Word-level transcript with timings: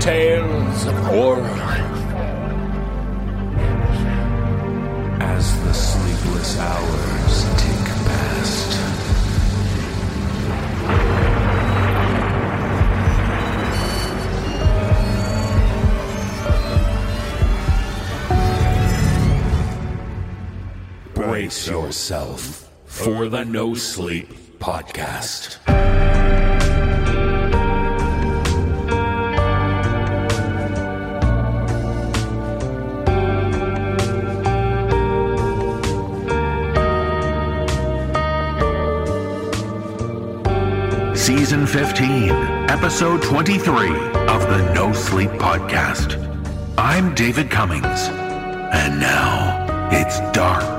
Tales 0.00 0.86
of 0.86 0.94
horror. 1.04 1.44
As 5.20 5.44
the 5.64 5.74
sleepless 5.74 6.58
hours 6.58 6.97
Brace 21.38 21.68
yourself 21.68 22.68
for 22.86 23.28
the 23.28 23.44
No 23.44 23.72
Sleep 23.72 24.26
Podcast. 24.58 25.58
Season 41.16 41.68
15, 41.68 42.30
Episode 42.68 43.22
23 43.22 43.90
of 44.26 44.42
the 44.48 44.72
No 44.74 44.92
Sleep 44.92 45.30
Podcast. 45.30 46.16
I'm 46.76 47.14
David 47.14 47.48
Cummings, 47.48 48.08
and 48.08 48.98
now 48.98 49.88
it's 49.92 50.18
dark. 50.32 50.77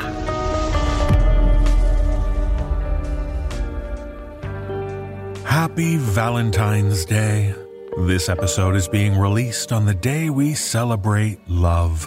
Happy 5.59 5.97
Valentine's 5.97 7.03
Day. 7.03 7.53
This 8.07 8.29
episode 8.29 8.77
is 8.77 8.88
being 8.88 9.17
released 9.17 9.73
on 9.73 9.85
the 9.85 9.93
day 9.93 10.29
we 10.29 10.53
celebrate 10.53 11.38
love. 11.49 12.05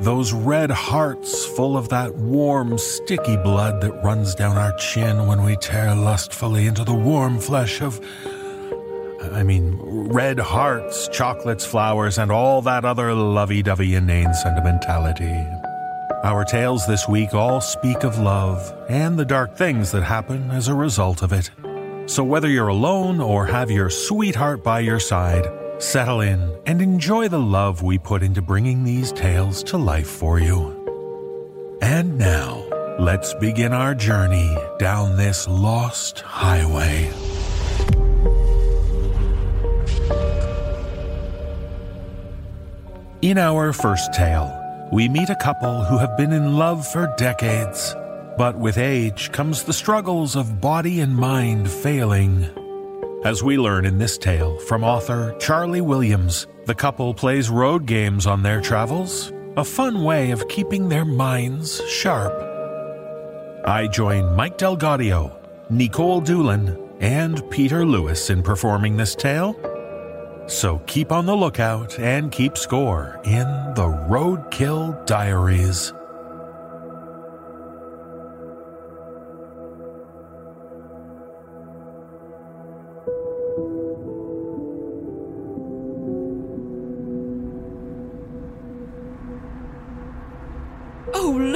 Those 0.00 0.34
red 0.34 0.70
hearts 0.70 1.46
full 1.46 1.78
of 1.78 1.88
that 1.88 2.14
warm, 2.14 2.76
sticky 2.76 3.38
blood 3.38 3.80
that 3.80 4.04
runs 4.04 4.34
down 4.34 4.58
our 4.58 4.76
chin 4.76 5.26
when 5.26 5.42
we 5.44 5.56
tear 5.56 5.94
lustfully 5.94 6.66
into 6.66 6.84
the 6.84 6.92
warm 6.92 7.38
flesh 7.38 7.80
of. 7.80 7.98
I 9.32 9.44
mean, 9.44 9.78
red 9.82 10.38
hearts, 10.38 11.08
chocolates, 11.08 11.64
flowers, 11.64 12.18
and 12.18 12.30
all 12.30 12.60
that 12.60 12.84
other 12.84 13.14
lovey 13.14 13.62
dovey 13.62 13.94
inane 13.94 14.34
sentimentality. 14.34 15.46
Our 16.22 16.44
tales 16.44 16.86
this 16.86 17.08
week 17.08 17.32
all 17.32 17.62
speak 17.62 18.04
of 18.04 18.18
love 18.18 18.60
and 18.90 19.18
the 19.18 19.24
dark 19.24 19.56
things 19.56 19.90
that 19.92 20.02
happen 20.02 20.50
as 20.50 20.68
a 20.68 20.74
result 20.74 21.22
of 21.22 21.32
it. 21.32 21.50
So 22.06 22.24
whether 22.24 22.48
you're 22.48 22.68
alone 22.68 23.20
or 23.20 23.46
have 23.46 23.70
your 23.70 23.90
sweetheart 23.90 24.64
by 24.64 24.80
your 24.80 24.98
side, 24.98 25.46
settle 25.78 26.20
in 26.20 26.58
and 26.66 26.82
enjoy 26.82 27.28
the 27.28 27.38
love 27.38 27.82
we 27.82 27.98
put 27.98 28.22
into 28.22 28.42
bringing 28.42 28.84
these 28.84 29.12
tales 29.12 29.62
to 29.64 29.78
life 29.78 30.08
for 30.08 30.38
you. 30.38 30.76
And 31.82 32.18
now, 32.18 32.64
let's 32.98 33.32
begin 33.34 33.72
our 33.72 33.94
journey 33.94 34.54
down 34.78 35.16
this 35.16 35.48
lost 35.48 36.20
highway. 36.20 37.10
In 43.22 43.38
our 43.38 43.72
first 43.72 44.12
tale, 44.12 44.56
we 44.92 45.08
meet 45.08 45.30
a 45.30 45.36
couple 45.36 45.84
who 45.84 45.98
have 45.98 46.16
been 46.16 46.32
in 46.32 46.56
love 46.56 46.86
for 46.86 47.14
decades. 47.16 47.94
But 48.40 48.56
with 48.56 48.78
age 48.78 49.30
comes 49.32 49.64
the 49.64 49.72
struggles 49.74 50.34
of 50.34 50.62
body 50.62 51.00
and 51.00 51.14
mind 51.14 51.70
failing. 51.70 52.48
As 53.22 53.42
we 53.42 53.58
learn 53.58 53.84
in 53.84 53.98
this 53.98 54.16
tale 54.16 54.58
from 54.60 54.82
author 54.82 55.36
Charlie 55.38 55.82
Williams, 55.82 56.46
the 56.64 56.74
couple 56.74 57.12
plays 57.12 57.50
road 57.50 57.84
games 57.84 58.26
on 58.26 58.42
their 58.42 58.62
travels, 58.62 59.30
a 59.58 59.62
fun 59.62 60.04
way 60.04 60.30
of 60.30 60.48
keeping 60.48 60.88
their 60.88 61.04
minds 61.04 61.86
sharp. 61.86 62.32
I 63.66 63.86
join 63.88 64.34
Mike 64.34 64.56
DelGaudio, 64.56 65.36
Nikolle 65.68 66.22
Doolin, 66.22 66.78
and 66.98 67.42
Peter 67.50 67.84
Lewis 67.84 68.30
in 68.30 68.42
performing 68.42 68.96
this 68.96 69.14
tale. 69.14 69.54
So 70.46 70.78
keep 70.86 71.12
on 71.12 71.26
the 71.26 71.36
lookout 71.36 71.98
and 71.98 72.32
keep 72.32 72.56
score 72.56 73.20
in 73.22 73.46
the 73.74 74.06
Roadkill 74.08 75.04
Diaries. 75.04 75.92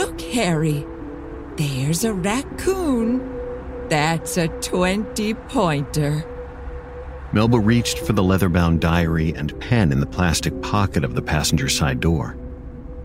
Look, 0.04 0.20
Harry. 0.20 0.86
There's 1.56 2.04
a 2.04 2.12
raccoon. 2.12 3.88
That's 3.88 4.36
a 4.36 4.48
20 4.48 5.34
pointer. 5.34 6.24
Melba 7.32 7.58
reached 7.58 7.98
for 7.98 8.12
the 8.12 8.22
leather 8.22 8.48
bound 8.48 8.80
diary 8.80 9.32
and 9.34 9.58
pen 9.60 9.92
in 9.92 10.00
the 10.00 10.06
plastic 10.06 10.60
pocket 10.62 11.04
of 11.04 11.14
the 11.14 11.22
passenger 11.22 11.68
side 11.68 12.00
door. 12.00 12.36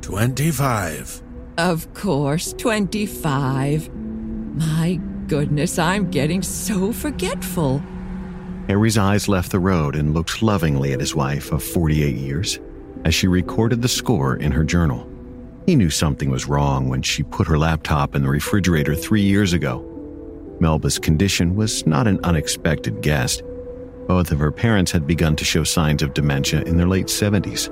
25. 0.02 1.24
Of 1.58 1.94
course, 1.94 2.54
25. 2.54 3.94
My 3.94 5.00
goodness, 5.28 5.80
I'm 5.80 6.10
getting 6.12 6.42
so 6.42 6.92
forgetful. 6.92 7.82
Harry's 8.68 8.98
eyes 8.98 9.28
left 9.28 9.52
the 9.52 9.60
road 9.60 9.96
and 9.96 10.14
looked 10.14 10.42
lovingly 10.42 10.94
at 10.94 11.00
his 11.00 11.16
wife 11.16 11.52
of 11.52 11.64
48 11.64 12.16
years 12.16 12.60
as 13.04 13.16
she 13.16 13.28
recorded 13.28 13.82
the 13.82 13.88
score 13.88 14.36
in 14.36 14.52
her 14.52 14.64
journal. 14.64 15.09
He 15.70 15.76
knew 15.76 15.92
something 15.92 16.32
was 16.32 16.48
wrong 16.48 16.90
when 16.90 17.04
she 17.04 17.22
put 17.22 17.46
her 17.46 17.60
laptop 17.60 18.16
in 18.16 18.24
the 18.24 18.28
refrigerator 18.28 18.96
three 18.96 19.22
years 19.22 19.54
ago. 19.54 19.86
Melba's 20.60 20.98
condition 20.98 21.56
was 21.56 21.86
not 21.86 22.08
an 22.08 22.20
unexpected 22.24 23.02
guess. 23.04 23.40
Both 24.08 24.32
of 24.32 24.40
her 24.40 24.52
parents 24.52 24.92
had 24.92 25.06
begun 25.06 25.36
to 25.36 25.46
show 25.46 25.64
signs 25.64 26.02
of 26.02 26.16
dementia 26.16 26.64
in 26.64 26.76
their 26.76 26.88
late 26.88 27.06
70s. 27.06 27.70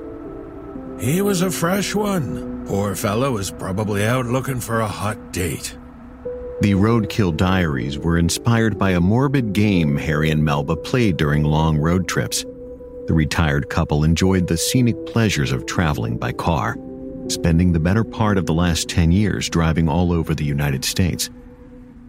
He 1.02 1.22
was 1.22 1.42
a 1.42 1.50
fresh 1.50 1.92
one. 1.92 2.64
Poor 2.68 2.94
fellow 2.94 3.32
was 3.32 3.50
probably 3.50 4.06
out 4.06 4.26
looking 4.26 4.60
for 4.60 4.78
a 4.78 4.86
hot 4.86 5.32
date. 5.32 5.76
The 6.60 6.74
Roadkill 6.74 7.36
Diaries 7.36 7.98
were 7.98 8.16
inspired 8.16 8.78
by 8.78 8.90
a 8.90 9.00
morbid 9.00 9.52
game 9.52 9.96
Harry 9.96 10.30
and 10.30 10.44
Melba 10.44 10.76
played 10.76 11.16
during 11.16 11.42
long 11.42 11.76
road 11.76 12.06
trips. 12.06 12.44
The 13.08 13.14
retired 13.14 13.68
couple 13.70 14.04
enjoyed 14.04 14.46
the 14.46 14.56
scenic 14.56 15.04
pleasures 15.06 15.50
of 15.50 15.66
traveling 15.66 16.16
by 16.16 16.30
car, 16.30 16.76
spending 17.30 17.72
the 17.72 17.80
better 17.80 18.04
part 18.04 18.38
of 18.38 18.46
the 18.46 18.54
last 18.54 18.88
10 18.88 19.12
years 19.12 19.48
driving 19.48 19.88
all 19.88 20.12
over 20.12 20.34
the 20.34 20.44
United 20.44 20.84
States. 20.84 21.30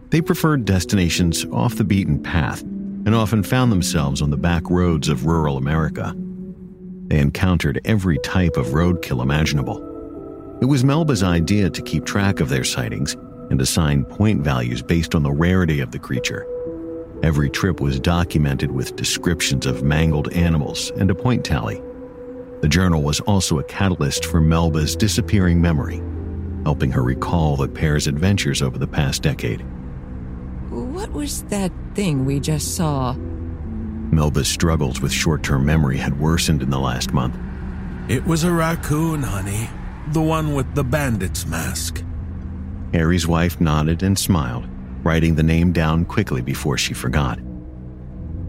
They 0.10 0.22
preferred 0.22 0.66
destinations 0.66 1.46
off 1.46 1.76
the 1.76 1.84
beaten 1.84 2.22
path 2.22 2.62
and 2.62 3.14
often 3.14 3.44
found 3.44 3.72
themselves 3.72 4.22
on 4.22 4.30
the 4.30 4.38
back 4.38 4.70
roads 4.70 5.08
of 5.10 5.26
rural 5.26 5.58
America. 5.58 6.16
They 7.08 7.20
encountered 7.20 7.82
every 7.86 8.18
type 8.20 8.58
of 8.58 8.68
roadkill 8.68 9.22
imaginable. 9.22 9.86
It 10.62 10.66
was 10.66 10.84
Melba's 10.84 11.24
idea 11.24 11.70
to 11.70 11.82
keep 11.82 12.06
track 12.06 12.40
of 12.40 12.50
their 12.50 12.64
sightings 12.64 13.16
and 13.50 13.62
assign 13.62 14.06
point 14.06 14.42
values 14.42 14.82
based 14.82 15.16
on 15.16 15.24
the 15.24 15.32
rarity 15.32 15.80
of 15.80 15.92
the 15.92 16.00
creature. 16.00 16.46
Every 17.24 17.50
trip 17.50 17.82
was 17.82 18.00
documented 18.00 18.72
with 18.72 18.96
descriptions 18.96 19.66
of 19.66 19.84
mangled 19.84 20.32
animals 20.34 20.92
and 20.92 21.10
a 21.10 21.16
point 21.16 21.44
tally. 21.44 21.82
The 22.62 22.68
journal 22.68 23.02
was 23.02 23.22
also 23.22 23.60
a 23.60 23.64
catalyst 23.64 24.26
for 24.26 24.42
Melba's 24.42 24.96
disappearing 24.96 25.62
memory, 25.62 26.02
helping 26.66 26.92
her 26.92 27.04
recall 27.04 27.56
the 27.56 27.70
pair's 27.70 28.08
adventures 28.08 28.62
over 28.62 28.78
the 28.78 28.88
past 28.88 29.24
decade. 29.24 29.62
What 30.70 31.12
was 31.14 31.44
that 31.44 31.72
thing 31.96 32.26
we 32.26 32.40
just 32.42 32.76
saw? 32.76 33.14
Melba's 34.12 34.50
struggles 34.50 35.00
with 35.00 35.12
short 35.12 35.42
term 35.42 35.66
memory 35.66 35.98
had 35.98 36.20
worsened 36.20 36.62
in 36.62 36.70
the 36.70 36.80
last 36.80 37.14
month. 37.14 37.38
It 38.10 38.26
was 38.26 38.44
a 38.44 38.52
raccoon, 38.52 39.24
honey. 39.24 39.70
The 40.10 40.22
one 40.22 40.54
with 40.54 40.76
the 40.76 40.84
bandit's 40.84 41.46
mask. 41.46 42.04
Harry's 42.94 43.28
wife 43.28 43.62
nodded 43.62 44.04
and 44.04 44.18
smiled, 44.18 44.68
writing 45.04 45.36
the 45.36 45.44
name 45.44 45.72
down 45.72 46.06
quickly 46.06 46.42
before 46.42 46.78
she 46.78 46.94
forgot. 46.94 47.40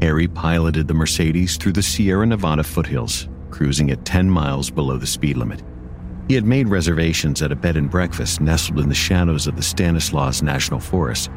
Harry 0.02 0.26
piloted 0.26 0.88
the 0.88 0.94
Mercedes 0.94 1.58
through 1.58 1.72
the 1.72 1.82
Sierra 1.82 2.24
Nevada 2.26 2.64
foothills, 2.64 3.28
cruising 3.50 3.90
at 3.90 4.04
10 4.04 4.30
miles 4.30 4.70
below 4.70 4.96
the 4.96 5.06
speed 5.06 5.36
limit. 5.36 5.62
He 6.28 6.34
had 6.34 6.44
made 6.44 6.68
reservations 6.68 7.42
at 7.42 7.50
a 7.50 7.56
bed 7.56 7.76
and 7.76 7.90
breakfast 7.90 8.40
nestled 8.40 8.78
in 8.78 8.88
the 8.88 8.94
shadows 8.94 9.46
of 9.46 9.56
the 9.56 9.62
Stanislaus 9.62 10.42
National 10.42 10.78
Forest. 10.78 11.30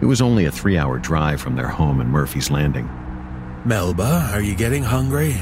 It 0.00 0.06
was 0.06 0.22
only 0.22 0.46
a 0.46 0.50
three 0.50 0.78
hour 0.78 0.98
drive 0.98 1.40
from 1.40 1.56
their 1.56 1.68
home 1.68 2.00
in 2.00 2.08
Murphy's 2.08 2.50
Landing. 2.50 2.88
Melba, 3.66 4.30
are 4.32 4.40
you 4.40 4.54
getting 4.54 4.82
hungry? 4.82 5.36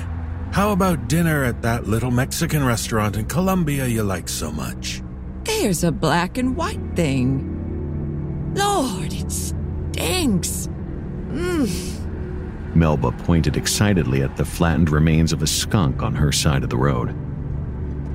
How 0.51 0.73
about 0.73 1.09
dinner 1.09 1.45
at 1.45 1.63
that 1.63 1.87
little 1.87 2.11
Mexican 2.11 2.65
restaurant 2.65 3.17
in 3.17 3.27
Columbia 3.27 3.87
you 3.87 4.03
like 4.03 4.29
so 4.29 4.51
much? 4.51 5.03
There's 5.45 5.85
a 5.85 5.93
black 5.93 6.37
and 6.37 6.57
white 6.57 6.81
thing. 6.97 8.53
Lord, 8.57 9.13
it 9.13 9.31
stinks. 9.31 10.69
Mmm. 11.29 11.98
Melba 12.79 13.13
pointed 13.13 13.57
excitedly 13.57 14.23
at 14.23 14.37
the 14.37 14.45
flattened 14.45 14.91
remains 14.91 15.33
of 15.33 15.43
a 15.43 15.47
skunk 15.47 16.03
on 16.03 16.15
her 16.15 16.33
side 16.33 16.63
of 16.63 16.71
the 16.71 16.77
road. 16.77 17.15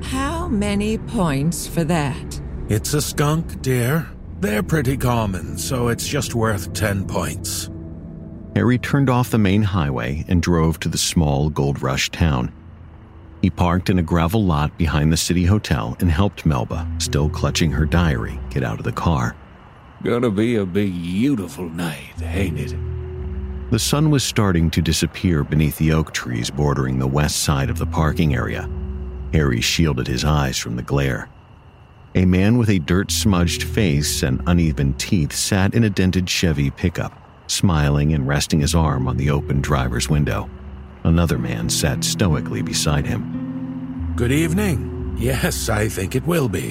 How 0.02 0.48
many 0.48 0.98
points 0.98 1.66
for 1.66 1.84
that? 1.84 2.40
It's 2.68 2.94
a 2.94 3.02
skunk, 3.02 3.60
dear. 3.62 4.08
They're 4.40 4.62
pretty 4.62 4.96
common, 4.96 5.58
so 5.58 5.88
it's 5.88 6.08
just 6.08 6.34
worth 6.34 6.72
10 6.72 7.06
points. 7.06 7.70
Harry 8.54 8.78
turned 8.78 9.10
off 9.10 9.30
the 9.30 9.38
main 9.38 9.62
highway 9.62 10.24
and 10.28 10.42
drove 10.42 10.78
to 10.80 10.88
the 10.88 10.98
small 10.98 11.50
gold 11.50 11.82
rush 11.82 12.10
town. 12.10 12.52
He 13.42 13.50
parked 13.50 13.90
in 13.90 13.98
a 13.98 14.02
gravel 14.02 14.44
lot 14.44 14.76
behind 14.78 15.12
the 15.12 15.16
city 15.16 15.44
hotel 15.44 15.96
and 16.00 16.10
helped 16.10 16.46
Melba, 16.46 16.86
still 16.98 17.28
clutching 17.28 17.70
her 17.72 17.84
diary, 17.84 18.38
get 18.50 18.62
out 18.62 18.78
of 18.78 18.84
the 18.84 18.92
car. 18.92 19.36
Gonna 20.02 20.30
be 20.30 20.56
a 20.56 20.64
beautiful 20.64 21.68
night, 21.68 22.22
ain't 22.22 22.58
it? 22.58 22.93
The 23.70 23.78
sun 23.78 24.10
was 24.10 24.22
starting 24.22 24.70
to 24.70 24.82
disappear 24.82 25.42
beneath 25.42 25.78
the 25.78 25.92
oak 25.92 26.12
trees 26.12 26.50
bordering 26.50 26.98
the 26.98 27.06
west 27.06 27.42
side 27.42 27.70
of 27.70 27.78
the 27.78 27.86
parking 27.86 28.34
area. 28.34 28.68
Harry 29.32 29.60
shielded 29.60 30.06
his 30.06 30.24
eyes 30.24 30.58
from 30.58 30.76
the 30.76 30.82
glare. 30.82 31.28
A 32.14 32.24
man 32.24 32.58
with 32.58 32.68
a 32.68 32.78
dirt 32.78 33.10
smudged 33.10 33.64
face 33.64 34.22
and 34.22 34.40
uneven 34.46 34.94
teeth 34.94 35.32
sat 35.32 35.74
in 35.74 35.82
a 35.82 35.90
dented 35.90 36.28
Chevy 36.28 36.70
pickup, 36.70 37.12
smiling 37.48 38.12
and 38.12 38.28
resting 38.28 38.60
his 38.60 38.74
arm 38.74 39.08
on 39.08 39.16
the 39.16 39.30
open 39.30 39.60
driver's 39.60 40.08
window. 40.08 40.48
Another 41.02 41.38
man 41.38 41.68
sat 41.68 42.04
stoically 42.04 42.62
beside 42.62 43.06
him. 43.06 44.12
Good 44.14 44.30
evening. 44.30 45.16
Yes, 45.18 45.68
I 45.68 45.88
think 45.88 46.14
it 46.14 46.26
will 46.26 46.48
be. 46.48 46.70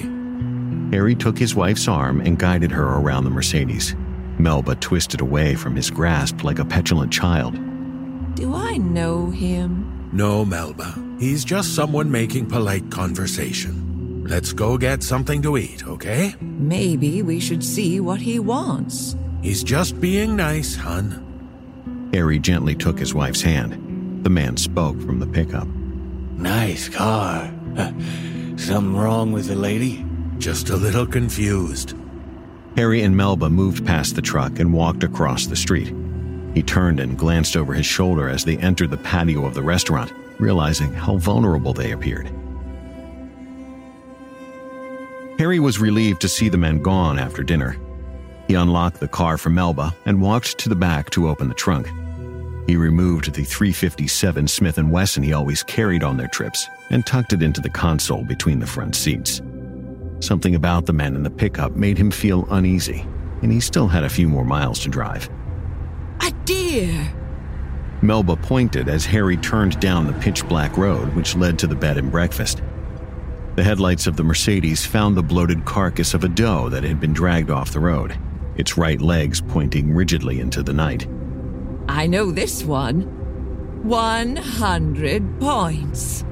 Harry 0.90 1.14
took 1.14 1.38
his 1.38 1.54
wife's 1.54 1.88
arm 1.88 2.20
and 2.20 2.38
guided 2.38 2.70
her 2.70 2.96
around 2.96 3.24
the 3.24 3.30
Mercedes. 3.30 3.94
Melba 4.38 4.74
twisted 4.76 5.20
away 5.20 5.54
from 5.54 5.76
his 5.76 5.90
grasp 5.90 6.44
like 6.44 6.58
a 6.58 6.64
petulant 6.64 7.12
child. 7.12 7.54
Do 8.34 8.54
I 8.54 8.76
know 8.78 9.30
him? 9.30 10.08
No, 10.12 10.44
Melba. 10.44 10.94
He's 11.18 11.44
just 11.44 11.74
someone 11.74 12.10
making 12.10 12.46
polite 12.46 12.90
conversation. 12.90 14.24
Let's 14.26 14.52
go 14.52 14.78
get 14.78 15.02
something 15.02 15.42
to 15.42 15.56
eat, 15.56 15.86
okay? 15.86 16.34
Maybe 16.40 17.22
we 17.22 17.40
should 17.40 17.62
see 17.62 18.00
what 18.00 18.20
he 18.20 18.38
wants. 18.38 19.16
He's 19.42 19.62
just 19.62 20.00
being 20.00 20.34
nice, 20.34 20.74
hon. 20.74 22.10
Harry 22.12 22.38
gently 22.38 22.74
took 22.74 22.98
his 22.98 23.14
wife's 23.14 23.42
hand. 23.42 24.24
The 24.24 24.30
man 24.30 24.56
spoke 24.56 25.00
from 25.02 25.18
the 25.20 25.26
pickup. 25.26 25.68
Nice 26.36 26.88
car. 26.88 27.52
Something 28.56 28.96
wrong 28.96 29.32
with 29.32 29.46
the 29.48 29.56
lady? 29.56 30.04
Just 30.38 30.70
a 30.70 30.76
little 30.76 31.06
confused. 31.06 31.94
Harry 32.76 33.02
and 33.02 33.16
Melba 33.16 33.48
moved 33.48 33.86
past 33.86 34.16
the 34.16 34.22
truck 34.22 34.58
and 34.58 34.72
walked 34.72 35.04
across 35.04 35.46
the 35.46 35.56
street. 35.56 35.94
He 36.54 36.62
turned 36.62 36.98
and 37.00 37.18
glanced 37.18 37.56
over 37.56 37.72
his 37.72 37.86
shoulder 37.86 38.28
as 38.28 38.44
they 38.44 38.58
entered 38.58 38.90
the 38.90 38.96
patio 38.96 39.44
of 39.44 39.54
the 39.54 39.62
restaurant, 39.62 40.12
realizing 40.38 40.92
how 40.92 41.16
vulnerable 41.16 41.72
they 41.72 41.92
appeared. 41.92 42.30
Harry 45.38 45.58
was 45.58 45.80
relieved 45.80 46.20
to 46.20 46.28
see 46.28 46.48
the 46.48 46.56
men 46.56 46.80
gone 46.80 47.18
after 47.18 47.42
dinner. 47.42 47.76
He 48.48 48.54
unlocked 48.54 49.00
the 49.00 49.08
car 49.08 49.38
for 49.38 49.50
Melba 49.50 49.94
and 50.06 50.20
walked 50.20 50.58
to 50.58 50.68
the 50.68 50.76
back 50.76 51.10
to 51.10 51.28
open 51.28 51.48
the 51.48 51.54
trunk. 51.54 51.88
He 52.66 52.76
removed 52.76 53.34
the 53.34 53.44
357 53.44 54.48
Smith 54.48 54.78
& 54.78 54.82
Wesson 54.82 55.22
he 55.22 55.32
always 55.32 55.62
carried 55.62 56.02
on 56.02 56.16
their 56.16 56.28
trips 56.28 56.68
and 56.90 57.04
tucked 57.04 57.32
it 57.32 57.42
into 57.42 57.60
the 57.60 57.68
console 57.68 58.24
between 58.24 58.58
the 58.58 58.66
front 58.66 58.94
seats. 58.94 59.42
Something 60.20 60.54
about 60.54 60.86
the 60.86 60.92
man 60.92 61.16
in 61.16 61.22
the 61.22 61.30
pickup 61.30 61.76
made 61.76 61.98
him 61.98 62.10
feel 62.10 62.46
uneasy, 62.50 63.06
and 63.42 63.52
he 63.52 63.60
still 63.60 63.88
had 63.88 64.04
a 64.04 64.08
few 64.08 64.28
more 64.28 64.44
miles 64.44 64.78
to 64.80 64.88
drive. 64.88 65.28
A 66.20 66.30
deer! 66.44 67.12
Melba 68.02 68.36
pointed 68.36 68.88
as 68.88 69.06
Harry 69.06 69.36
turned 69.36 69.80
down 69.80 70.06
the 70.06 70.12
pitch 70.14 70.46
black 70.48 70.76
road 70.76 71.14
which 71.14 71.36
led 71.36 71.58
to 71.58 71.66
the 71.66 71.74
bed 71.74 71.96
and 71.96 72.10
breakfast. 72.10 72.62
The 73.56 73.64
headlights 73.64 74.06
of 74.06 74.16
the 74.16 74.24
Mercedes 74.24 74.84
found 74.84 75.16
the 75.16 75.22
bloated 75.22 75.64
carcass 75.64 76.12
of 76.12 76.24
a 76.24 76.28
doe 76.28 76.68
that 76.70 76.84
had 76.84 77.00
been 77.00 77.12
dragged 77.12 77.50
off 77.50 77.72
the 77.72 77.80
road, 77.80 78.18
its 78.56 78.76
right 78.76 79.00
legs 79.00 79.40
pointing 79.40 79.92
rigidly 79.94 80.40
into 80.40 80.62
the 80.62 80.72
night. 80.72 81.06
I 81.88 82.06
know 82.06 82.30
this 82.30 82.64
one. 82.64 83.02
100 83.84 85.40
points. 85.40 86.24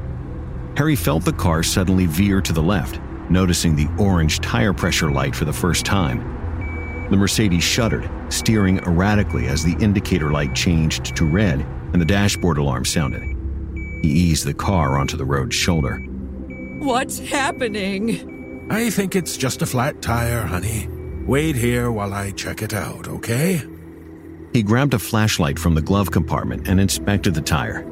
Harry 0.77 0.97
felt 0.97 1.25
the 1.25 1.33
car 1.33 1.63
suddenly 1.63 2.07
veer 2.07 2.41
to 2.41 2.53
the 2.53 2.63
left, 2.63 3.01
noticing 3.33 3.75
the 3.75 3.89
orange 3.99 4.41
tire 4.41 4.73
pressure 4.73 5.11
light 5.11 5.35
for 5.35 5.45
the 5.45 5.53
first 5.53 5.85
time. 5.85 7.09
The 7.11 7.17
Mercedes 7.17 7.65
shuddered, 7.65 8.09
steering 8.29 8.79
erratically 8.79 9.47
as 9.47 9.65
the 9.65 9.77
indicator 9.81 10.31
light 10.31 10.55
changed 10.55 11.17
to 11.17 11.25
red 11.25 11.61
and 11.93 12.01
the 12.01 12.07
dashboard 12.07 12.59
alarm 12.59 12.85
sounded. 12.85 13.23
He 14.03 14.09
eased 14.09 14.47
the 14.47 14.55
car 14.55 14.99
onto 14.99 15.17
the 15.17 15.25
road's 15.25 15.55
shoulder. 15.55 15.99
What's 16.79 17.19
happening? 17.19 18.69
I 18.71 18.91
think 18.91 19.15
it's 19.15 19.37
just 19.37 19.63
a 19.63 19.67
flat 19.67 20.01
tire, 20.03 20.43
honey. 20.43 20.89
Wait 21.27 21.55
here 21.55 21.93
while 21.93 22.13
I 22.15 22.31
check 22.33 22.63
it 22.63 22.75
out, 22.75 23.07
okay? 23.09 23.63
He 24.53 24.63
grabbed 24.63 24.95
a 24.95 24.99
flashlight 24.99 25.59
from 25.59 25.75
the 25.75 25.83
glove 25.83 26.11
compartment 26.11 26.69
and 26.69 26.81
inspected 26.81 27.35
the 27.35 27.41
tire. 27.41 27.87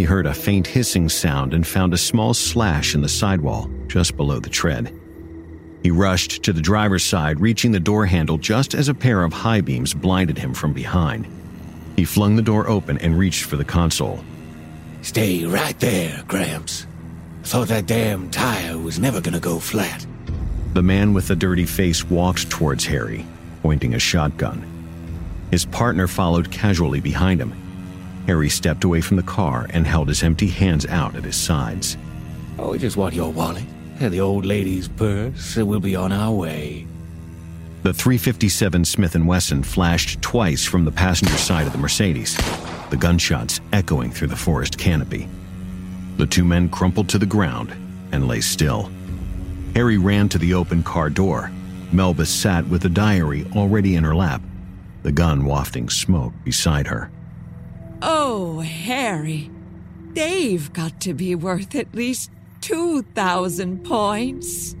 He 0.00 0.06
heard 0.06 0.24
a 0.24 0.32
faint 0.32 0.66
hissing 0.66 1.10
sound 1.10 1.52
and 1.52 1.66
found 1.66 1.92
a 1.92 1.98
small 1.98 2.32
slash 2.32 2.94
in 2.94 3.02
the 3.02 3.08
sidewall 3.10 3.68
just 3.86 4.16
below 4.16 4.40
the 4.40 4.48
tread. 4.48 4.98
He 5.82 5.90
rushed 5.90 6.42
to 6.44 6.54
the 6.54 6.62
driver's 6.62 7.04
side, 7.04 7.38
reaching 7.38 7.70
the 7.70 7.80
door 7.80 8.06
handle 8.06 8.38
just 8.38 8.74
as 8.74 8.88
a 8.88 8.94
pair 8.94 9.22
of 9.22 9.34
high 9.34 9.60
beams 9.60 9.92
blinded 9.92 10.38
him 10.38 10.54
from 10.54 10.72
behind. 10.72 11.26
He 11.96 12.06
flung 12.06 12.34
the 12.34 12.40
door 12.40 12.66
open 12.66 12.96
and 12.96 13.18
reached 13.18 13.44
for 13.44 13.56
the 13.56 13.64
console. 13.64 14.24
Stay 15.02 15.44
right 15.44 15.78
there, 15.80 16.24
Gramps. 16.26 16.86
Thought 17.42 17.68
that 17.68 17.84
damn 17.84 18.30
tire 18.30 18.78
was 18.78 18.98
never 18.98 19.20
gonna 19.20 19.38
go 19.38 19.58
flat. 19.58 20.06
The 20.72 20.82
man 20.82 21.12
with 21.12 21.28
the 21.28 21.36
dirty 21.36 21.66
face 21.66 22.08
walked 22.08 22.48
towards 22.48 22.86
Harry, 22.86 23.26
pointing 23.62 23.92
a 23.92 23.98
shotgun. 23.98 24.64
His 25.50 25.66
partner 25.66 26.08
followed 26.08 26.50
casually 26.50 27.00
behind 27.00 27.38
him. 27.38 27.52
Harry 28.30 28.48
stepped 28.48 28.84
away 28.84 29.00
from 29.00 29.16
the 29.16 29.24
car 29.24 29.66
and 29.70 29.84
held 29.84 30.06
his 30.06 30.22
empty 30.22 30.46
hands 30.46 30.86
out 30.86 31.16
at 31.16 31.24
his 31.24 31.34
sides. 31.34 31.96
Oh, 32.60 32.70
we 32.70 32.78
just 32.78 32.96
want 32.96 33.12
your 33.12 33.32
wallet 33.32 33.64
and 33.98 34.14
the 34.14 34.20
old 34.20 34.46
lady's 34.46 34.86
purse, 34.86 35.56
and 35.56 35.66
we'll 35.66 35.80
be 35.80 35.96
on 35.96 36.12
our 36.12 36.32
way. 36.32 36.86
The 37.82 37.92
357 37.92 38.84
Smith 38.84 39.16
& 39.16 39.26
Wesson 39.26 39.64
flashed 39.64 40.22
twice 40.22 40.64
from 40.64 40.84
the 40.84 40.92
passenger 40.92 41.36
side 41.36 41.66
of 41.66 41.72
the 41.72 41.78
Mercedes, 41.78 42.38
the 42.90 42.96
gunshots 42.96 43.60
echoing 43.72 44.12
through 44.12 44.28
the 44.28 44.36
forest 44.36 44.78
canopy. 44.78 45.28
The 46.16 46.26
two 46.26 46.44
men 46.44 46.68
crumpled 46.68 47.08
to 47.08 47.18
the 47.18 47.26
ground 47.26 47.74
and 48.12 48.28
lay 48.28 48.42
still. 48.42 48.92
Harry 49.74 49.98
ran 49.98 50.28
to 50.28 50.38
the 50.38 50.54
open 50.54 50.84
car 50.84 51.10
door. 51.10 51.50
Melba 51.90 52.26
sat 52.26 52.64
with 52.68 52.82
the 52.82 52.88
diary 52.88 53.44
already 53.56 53.96
in 53.96 54.04
her 54.04 54.14
lap, 54.14 54.40
the 55.02 55.10
gun 55.10 55.44
wafting 55.44 55.90
smoke 55.90 56.32
beside 56.44 56.86
her. 56.86 57.10
Oh, 58.02 58.60
Harry. 58.60 59.50
They've 60.14 60.72
got 60.72 61.00
to 61.02 61.14
be 61.14 61.34
worth 61.34 61.74
at 61.74 61.94
least 61.94 62.30
2,000 62.62 63.84
points. 63.84 64.74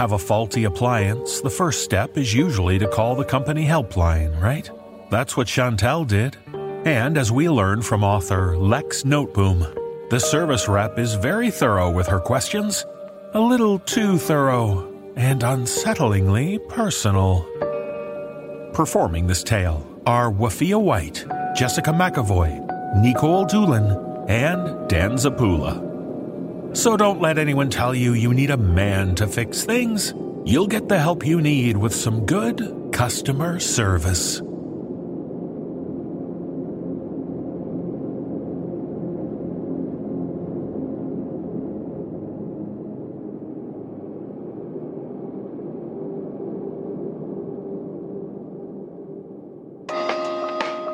Have 0.00 0.12
a 0.12 0.18
faulty 0.18 0.64
appliance, 0.64 1.42
the 1.42 1.50
first 1.50 1.84
step 1.84 2.16
is 2.16 2.32
usually 2.32 2.78
to 2.78 2.88
call 2.88 3.14
the 3.14 3.22
company 3.22 3.66
helpline, 3.66 4.40
right? 4.40 4.70
That's 5.10 5.36
what 5.36 5.46
Chantal 5.46 6.06
did. 6.06 6.38
And 6.86 7.18
as 7.18 7.30
we 7.30 7.50
learn 7.50 7.82
from 7.82 8.02
author 8.02 8.56
Lex 8.56 9.02
Noteboom, 9.02 10.08
the 10.08 10.18
service 10.18 10.68
rep 10.68 10.98
is 10.98 11.16
very 11.16 11.50
thorough 11.50 11.90
with 11.90 12.06
her 12.06 12.18
questions, 12.18 12.86
a 13.34 13.40
little 13.40 13.78
too 13.78 14.16
thorough, 14.16 14.90
and 15.16 15.42
unsettlingly 15.42 16.66
personal. 16.70 17.46
Performing 18.72 19.26
this 19.26 19.42
tale 19.42 19.86
are 20.06 20.32
Wafiyyah 20.32 20.80
White, 20.80 21.26
Jessica 21.54 21.90
McEvoy, 21.90 22.58
Nikolle 23.02 23.44
Doolin, 23.44 24.24
and 24.30 24.88
Dan 24.88 25.16
Zappulla. 25.16 25.89
So 26.72 26.96
don't 26.96 27.20
let 27.20 27.36
anyone 27.36 27.68
tell 27.68 27.94
you 27.94 28.12
you 28.12 28.32
need 28.32 28.50
a 28.50 28.56
man 28.56 29.16
to 29.16 29.26
fix 29.26 29.64
things. 29.64 30.14
You'll 30.44 30.68
get 30.68 30.88
the 30.88 30.98
help 30.98 31.26
you 31.26 31.40
need 31.40 31.76
with 31.76 31.92
some 31.92 32.24
good 32.26 32.90
customer 32.92 33.58
service. 33.58 34.40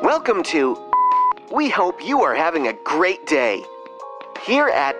Welcome 0.03 0.41
to. 0.45 0.75
We 1.51 1.69
hope 1.69 2.03
you 2.03 2.23
are 2.23 2.33
having 2.33 2.67
a 2.67 2.73
great 2.83 3.27
day. 3.27 3.63
Here 4.43 4.69
at. 4.69 4.95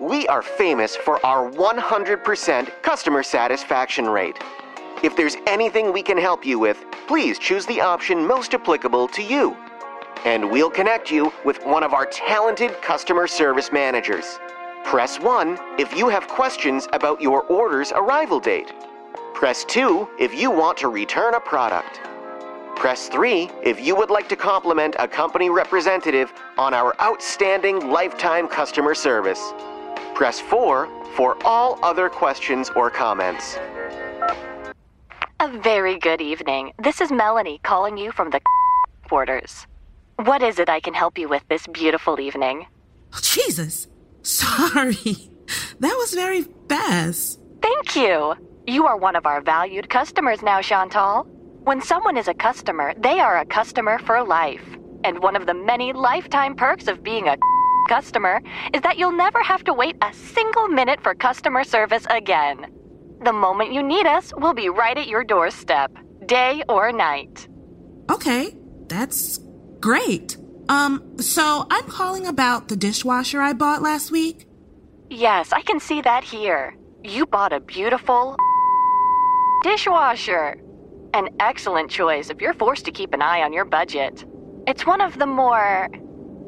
We 0.00 0.28
are 0.28 0.42
famous 0.42 0.94
for 0.94 1.24
our 1.24 1.50
100% 1.50 2.82
customer 2.82 3.22
satisfaction 3.22 4.06
rate. 4.06 4.38
If 5.02 5.16
there's 5.16 5.36
anything 5.46 5.90
we 5.90 6.02
can 6.02 6.18
help 6.18 6.44
you 6.44 6.58
with, 6.58 6.84
please 7.06 7.38
choose 7.38 7.64
the 7.64 7.80
option 7.80 8.26
most 8.26 8.52
applicable 8.52 9.08
to 9.08 9.22
you. 9.22 9.56
And 10.26 10.50
we'll 10.50 10.68
connect 10.68 11.10
you 11.10 11.32
with 11.46 11.64
one 11.64 11.82
of 11.82 11.94
our 11.94 12.04
talented 12.04 12.72
customer 12.82 13.26
service 13.26 13.72
managers. 13.72 14.38
Press 14.84 15.18
1 15.18 15.58
if 15.78 15.96
you 15.96 16.10
have 16.10 16.28
questions 16.28 16.86
about 16.92 17.22
your 17.22 17.44
order's 17.44 17.90
arrival 17.92 18.38
date. 18.38 18.74
Press 19.32 19.64
2 19.64 20.08
if 20.18 20.34
you 20.34 20.50
want 20.50 20.76
to 20.78 20.88
return 20.88 21.32
a 21.34 21.40
product. 21.40 22.02
Press 22.76 23.08
3 23.08 23.50
if 23.62 23.80
you 23.80 23.96
would 23.96 24.10
like 24.10 24.28
to 24.28 24.36
compliment 24.36 24.94
a 24.98 25.08
company 25.08 25.48
representative 25.48 26.34
on 26.58 26.74
our 26.74 26.94
outstanding 27.00 27.90
lifetime 27.90 28.46
customer 28.46 28.94
service. 28.94 29.54
Press 30.16 30.40
4 30.40 30.88
for 31.14 31.36
all 31.44 31.78
other 31.82 32.08
questions 32.08 32.70
or 32.74 32.88
comments. 32.88 33.58
A 35.40 35.58
very 35.58 35.98
good 35.98 36.22
evening. 36.22 36.72
This 36.82 37.02
is 37.02 37.12
Melanie 37.12 37.60
calling 37.62 37.98
you 37.98 38.10
from 38.12 38.30
the 38.30 38.40
quarters. 39.06 39.66
What 40.24 40.42
is 40.42 40.58
it 40.58 40.70
I 40.70 40.80
can 40.80 40.94
help 40.94 41.18
you 41.18 41.28
with 41.28 41.46
this 41.50 41.66
beautiful 41.66 42.18
evening? 42.18 42.66
Oh, 43.12 43.18
Jesus. 43.20 43.88
Sorry. 44.22 45.30
That 45.80 45.94
was 45.98 46.14
very 46.14 46.46
fast. 46.66 47.38
Thank 47.60 47.94
you. 47.94 48.34
You 48.66 48.86
are 48.86 48.96
one 48.96 49.16
of 49.16 49.26
our 49.26 49.42
valued 49.42 49.90
customers 49.90 50.40
now, 50.40 50.62
Chantal. 50.62 51.24
When 51.64 51.82
someone 51.82 52.16
is 52.16 52.26
a 52.26 52.32
customer, 52.32 52.94
they 52.96 53.20
are 53.20 53.36
a 53.36 53.44
customer 53.44 53.98
for 53.98 54.24
life. 54.24 54.64
And 55.04 55.22
one 55.22 55.36
of 55.36 55.44
the 55.44 55.52
many 55.52 55.92
lifetime 55.92 56.56
perks 56.56 56.88
of 56.88 57.02
being 57.02 57.28
a 57.28 57.36
customer 57.86 58.40
is 58.74 58.82
that 58.82 58.98
you'll 58.98 59.16
never 59.16 59.42
have 59.42 59.64
to 59.64 59.72
wait 59.72 59.96
a 60.02 60.12
single 60.12 60.68
minute 60.68 61.00
for 61.02 61.14
customer 61.14 61.64
service 61.64 62.06
again. 62.10 62.72
The 63.24 63.32
moment 63.32 63.72
you 63.72 63.82
need 63.82 64.06
us, 64.06 64.32
we'll 64.36 64.54
be 64.54 64.68
right 64.68 64.96
at 64.96 65.08
your 65.08 65.24
doorstep, 65.24 65.90
day 66.26 66.62
or 66.68 66.92
night. 66.92 67.48
Okay, 68.10 68.56
that's 68.88 69.38
great. 69.80 70.36
Um, 70.68 71.18
so 71.18 71.66
I'm 71.70 71.84
calling 71.84 72.26
about 72.26 72.68
the 72.68 72.76
dishwasher 72.76 73.40
I 73.40 73.52
bought 73.52 73.82
last 73.82 74.10
week. 74.10 74.46
Yes, 75.08 75.52
I 75.52 75.62
can 75.62 75.80
see 75.80 76.02
that 76.02 76.24
here. 76.24 76.76
You 77.04 77.26
bought 77.26 77.52
a 77.52 77.60
beautiful 77.60 78.36
dishwasher. 79.62 80.60
An 81.14 81.28
excellent 81.40 81.90
choice 81.90 82.30
if 82.30 82.40
you're 82.40 82.54
forced 82.54 82.84
to 82.84 82.92
keep 82.92 83.14
an 83.14 83.22
eye 83.22 83.42
on 83.42 83.52
your 83.52 83.64
budget. 83.64 84.24
It's 84.66 84.84
one 84.84 85.00
of 85.00 85.18
the 85.18 85.26
more 85.26 85.88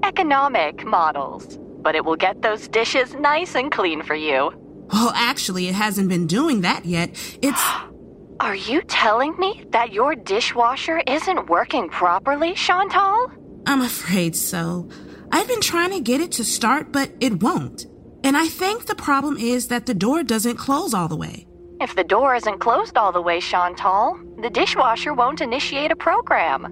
economic 0.02 0.84
models, 0.84 1.58
but 1.82 1.94
it 1.94 2.04
will 2.04 2.16
get 2.16 2.42
those 2.42 2.68
dishes 2.68 3.14
nice 3.14 3.54
and 3.54 3.70
clean 3.70 4.02
for 4.02 4.14
you. 4.14 4.52
Well, 4.92 5.12
actually, 5.14 5.68
it 5.68 5.74
hasn't 5.74 6.08
been 6.08 6.26
doing 6.26 6.62
that 6.62 6.84
yet. 6.84 7.10
It's. 7.42 7.62
Are 8.40 8.54
you 8.54 8.82
telling 8.82 9.36
me 9.36 9.64
that 9.70 9.92
your 9.92 10.14
dishwasher 10.14 11.02
isn't 11.08 11.48
working 11.48 11.88
properly, 11.88 12.54
Chantal? 12.54 13.32
I'm 13.66 13.82
afraid 13.82 14.36
so. 14.36 14.88
I've 15.32 15.48
been 15.48 15.60
trying 15.60 15.90
to 15.90 16.00
get 16.00 16.20
it 16.20 16.32
to 16.32 16.44
start, 16.44 16.92
but 16.92 17.10
it 17.18 17.42
won't. 17.42 17.86
And 18.22 18.36
I 18.36 18.46
think 18.46 18.86
the 18.86 18.94
problem 18.94 19.36
is 19.36 19.68
that 19.68 19.86
the 19.86 19.94
door 19.94 20.22
doesn't 20.22 20.56
close 20.56 20.94
all 20.94 21.08
the 21.08 21.16
way. 21.16 21.46
If 21.80 21.94
the 21.94 22.04
door 22.04 22.34
isn't 22.34 22.58
closed 22.60 22.96
all 22.96 23.12
the 23.12 23.20
way, 23.22 23.40
Chantal, 23.40 24.18
the 24.40 24.50
dishwasher 24.50 25.14
won't 25.14 25.40
initiate 25.40 25.90
a 25.90 25.96
program. 25.96 26.66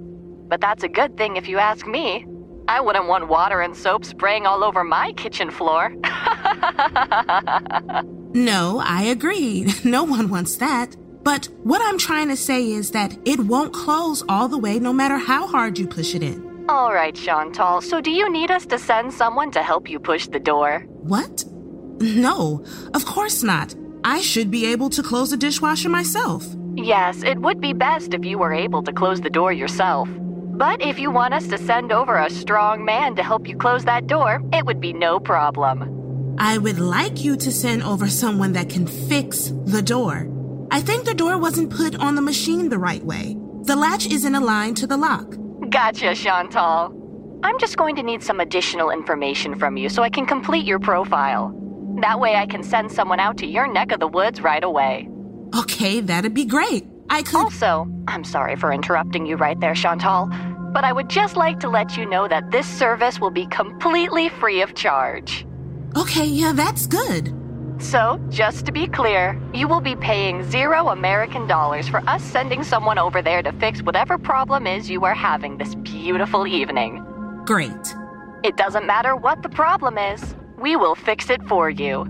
But 0.48 0.60
that's 0.60 0.84
a 0.84 0.88
good 0.88 1.16
thing 1.16 1.36
if 1.36 1.48
you 1.48 1.58
ask 1.58 1.86
me. 1.86 2.26
I 2.68 2.80
wouldn't 2.80 3.06
want 3.06 3.28
water 3.28 3.60
and 3.60 3.76
soap 3.76 4.04
spraying 4.04 4.46
all 4.46 4.64
over 4.64 4.82
my 4.82 5.12
kitchen 5.12 5.50
floor. 5.50 5.90
no, 8.34 8.80
I 8.84 9.02
agree. 9.10 9.72
No 9.84 10.02
one 10.04 10.28
wants 10.28 10.56
that. 10.56 10.96
But 11.22 11.48
what 11.62 11.80
I'm 11.82 11.98
trying 11.98 12.28
to 12.28 12.36
say 12.36 12.70
is 12.72 12.90
that 12.90 13.16
it 13.24 13.38
won't 13.40 13.72
close 13.72 14.24
all 14.28 14.48
the 14.48 14.58
way 14.58 14.78
no 14.78 14.92
matter 14.92 15.16
how 15.16 15.46
hard 15.46 15.78
you 15.78 15.86
push 15.86 16.14
it 16.14 16.22
in. 16.22 16.66
All 16.68 16.92
right, 16.92 17.14
Chantal. 17.14 17.80
So 17.80 18.00
do 18.00 18.10
you 18.10 18.28
need 18.30 18.50
us 18.50 18.66
to 18.66 18.78
send 18.78 19.12
someone 19.12 19.52
to 19.52 19.62
help 19.62 19.88
you 19.88 20.00
push 20.00 20.26
the 20.26 20.40
door? 20.40 20.84
What? 20.88 21.44
No, 22.00 22.64
of 22.94 23.04
course 23.04 23.42
not. 23.44 23.74
I 24.04 24.20
should 24.20 24.50
be 24.50 24.66
able 24.66 24.90
to 24.90 25.02
close 25.02 25.30
the 25.30 25.36
dishwasher 25.36 25.88
myself. 25.88 26.44
Yes, 26.76 27.22
it 27.22 27.38
would 27.38 27.60
be 27.60 27.72
best 27.72 28.12
if 28.12 28.24
you 28.24 28.38
were 28.38 28.52
able 28.52 28.82
to 28.82 28.92
close 28.92 29.20
the 29.20 29.30
door 29.30 29.52
yourself. 29.52 30.08
But 30.56 30.80
if 30.80 30.98
you 30.98 31.10
want 31.10 31.34
us 31.34 31.46
to 31.48 31.58
send 31.58 31.92
over 31.92 32.16
a 32.16 32.30
strong 32.30 32.82
man 32.82 33.14
to 33.16 33.22
help 33.22 33.46
you 33.46 33.58
close 33.58 33.84
that 33.84 34.06
door, 34.06 34.40
it 34.54 34.64
would 34.64 34.80
be 34.80 34.94
no 34.94 35.20
problem. 35.20 36.36
I 36.38 36.56
would 36.56 36.78
like 36.78 37.22
you 37.22 37.36
to 37.36 37.52
send 37.52 37.82
over 37.82 38.08
someone 38.08 38.52
that 38.52 38.70
can 38.70 38.86
fix 38.86 39.52
the 39.66 39.82
door. 39.82 40.26
I 40.70 40.80
think 40.80 41.04
the 41.04 41.12
door 41.12 41.36
wasn't 41.36 41.68
put 41.68 41.96
on 41.96 42.14
the 42.14 42.22
machine 42.22 42.70
the 42.70 42.78
right 42.78 43.04
way. 43.04 43.36
The 43.64 43.76
latch 43.76 44.06
isn't 44.06 44.34
aligned 44.34 44.78
to 44.78 44.86
the 44.86 44.96
lock. 44.96 45.36
Gotcha, 45.68 46.14
Chantal. 46.14 47.40
I'm 47.42 47.58
just 47.58 47.76
going 47.76 47.96
to 47.96 48.02
need 48.02 48.22
some 48.22 48.40
additional 48.40 48.88
information 48.90 49.58
from 49.58 49.76
you 49.76 49.90
so 49.90 50.02
I 50.02 50.08
can 50.08 50.24
complete 50.24 50.64
your 50.64 50.78
profile. 50.78 51.52
That 52.00 52.18
way 52.18 52.34
I 52.34 52.46
can 52.46 52.62
send 52.62 52.90
someone 52.90 53.20
out 53.20 53.36
to 53.38 53.46
your 53.46 53.70
neck 53.70 53.92
of 53.92 54.00
the 54.00 54.08
woods 54.08 54.40
right 54.40 54.64
away. 54.64 55.10
Okay, 55.54 56.00
that'd 56.00 56.32
be 56.32 56.46
great. 56.46 56.86
I 57.10 57.22
could. 57.22 57.36
Also, 57.36 57.88
I'm 58.08 58.24
sorry 58.24 58.56
for 58.56 58.72
interrupting 58.72 59.26
you 59.26 59.36
right 59.36 59.58
there, 59.60 59.74
Chantal, 59.74 60.26
but 60.72 60.84
I 60.84 60.92
would 60.92 61.08
just 61.08 61.36
like 61.36 61.60
to 61.60 61.68
let 61.68 61.96
you 61.96 62.06
know 62.06 62.28
that 62.28 62.50
this 62.50 62.66
service 62.66 63.20
will 63.20 63.30
be 63.30 63.46
completely 63.46 64.28
free 64.28 64.62
of 64.62 64.74
charge. 64.74 65.46
Okay, 65.96 66.26
yeah, 66.26 66.52
that's 66.52 66.86
good. 66.86 67.32
So, 67.78 68.20
just 68.30 68.64
to 68.66 68.72
be 68.72 68.86
clear, 68.86 69.40
you 69.52 69.68
will 69.68 69.80
be 69.80 69.96
paying 69.96 70.42
zero 70.50 70.88
American 70.88 71.46
dollars 71.46 71.88
for 71.88 71.98
us 72.08 72.22
sending 72.22 72.62
someone 72.62 72.98
over 72.98 73.20
there 73.20 73.42
to 73.42 73.52
fix 73.52 73.82
whatever 73.82 74.18
problem 74.18 74.66
is 74.66 74.88
you 74.88 75.04
are 75.04 75.14
having 75.14 75.58
this 75.58 75.74
beautiful 75.74 76.46
evening. 76.46 77.04
Great. 77.44 77.94
It 78.42 78.56
doesn't 78.56 78.86
matter 78.86 79.14
what 79.14 79.42
the 79.42 79.48
problem 79.48 79.98
is, 79.98 80.34
we 80.58 80.76
will 80.76 80.94
fix 80.94 81.28
it 81.28 81.42
for 81.48 81.68
you. 81.68 82.06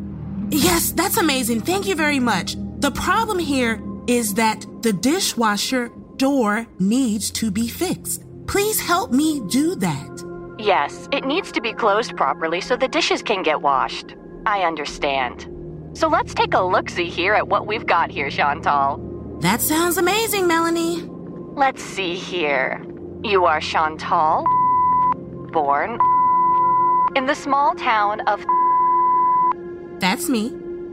Yes, 0.50 0.93
that's 0.93 1.17
amazing. 1.17 1.62
Thank 1.62 1.88
you 1.88 1.97
very 1.97 2.21
much. 2.21 2.57
The 2.79 2.93
problem 2.93 3.38
here 3.38 3.81
is 4.07 4.35
that 4.35 4.65
the 4.83 4.93
dishwasher 4.93 5.91
door 6.17 6.67
needs 6.79 7.31
to 7.33 7.51
be 7.51 7.69
fixed. 7.69 8.25
Please 8.47 8.81
help 8.81 9.11
me 9.13 9.41
do 9.49 9.75
that. 9.77 10.57
Yes, 10.59 11.09
it 11.13 11.25
needs 11.25 11.53
to 11.53 11.61
be 11.61 11.73
closed 11.73 12.17
properly 12.17 12.61
so 12.61 12.77
the 12.77 12.89
dishes 12.89 13.23
can 13.23 13.43
get 13.43 13.61
washed. 13.61 14.15
I 14.47 14.63
understand. 14.63 15.49
So 15.95 16.09
let's 16.09 16.35
take 16.35 16.55
a 16.55 16.63
look 16.63 16.89
see 16.89 17.09
here 17.09 17.35
at 17.35 17.49
what 17.49 17.67
we've 17.67 17.87
got 17.87 18.11
here, 18.11 18.31
Chantal. 18.31 19.39
That 19.41 19.61
sounds 19.61 19.99
amazing, 19.99 20.47
Melanie. 20.47 21.03
Let's 21.55 21.83
see 21.83 22.15
here. 22.15 22.85
You 23.25 23.45
are 23.45 23.61
Chantal, 23.61 24.45
born 25.53 25.99
in 27.17 27.27
the 27.27 27.35
small 27.35 27.75
town 27.75 28.21
of. 28.29 28.45
That's 30.01 30.29
me. 30.29 30.51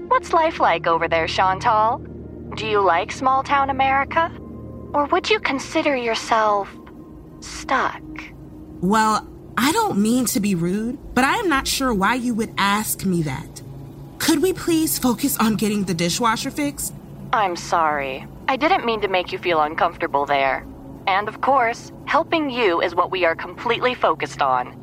What's 0.07 0.33
life 0.33 0.59
like 0.59 0.87
over 0.87 1.07
there, 1.07 1.27
Chantal? 1.27 2.01
Do 2.55 2.67
you 2.67 2.81
like 2.81 3.11
small 3.11 3.41
town 3.41 3.71
America? 3.71 4.31
Or 4.93 5.05
would 5.05 5.29
you 5.29 5.39
consider 5.39 5.95
yourself 5.95 6.69
stuck? 7.39 8.03
Well, 8.79 9.27
I 9.57 9.71
don't 9.71 9.97
mean 9.97 10.25
to 10.25 10.39
be 10.39 10.53
rude, 10.53 10.99
but 11.15 11.23
I 11.23 11.37
am 11.37 11.49
not 11.49 11.67
sure 11.67 11.93
why 11.93 12.15
you 12.15 12.35
would 12.35 12.53
ask 12.57 13.05
me 13.05 13.23
that. 13.23 13.61
Could 14.19 14.41
we 14.41 14.53
please 14.53 14.99
focus 14.99 15.35
on 15.37 15.55
getting 15.55 15.83
the 15.83 15.95
dishwasher 15.95 16.51
fixed? 16.51 16.93
I'm 17.31 17.55
sorry. 17.55 18.27
I 18.47 18.55
didn't 18.55 18.85
mean 18.85 19.01
to 19.01 19.07
make 19.07 19.31
you 19.31 19.39
feel 19.39 19.61
uncomfortable 19.61 20.27
there. 20.27 20.65
And 21.07 21.27
of 21.27 21.41
course, 21.41 21.91
helping 22.05 22.51
you 22.51 22.81
is 22.81 22.93
what 22.93 23.09
we 23.09 23.25
are 23.25 23.35
completely 23.35 23.95
focused 23.95 24.41
on. 24.43 24.79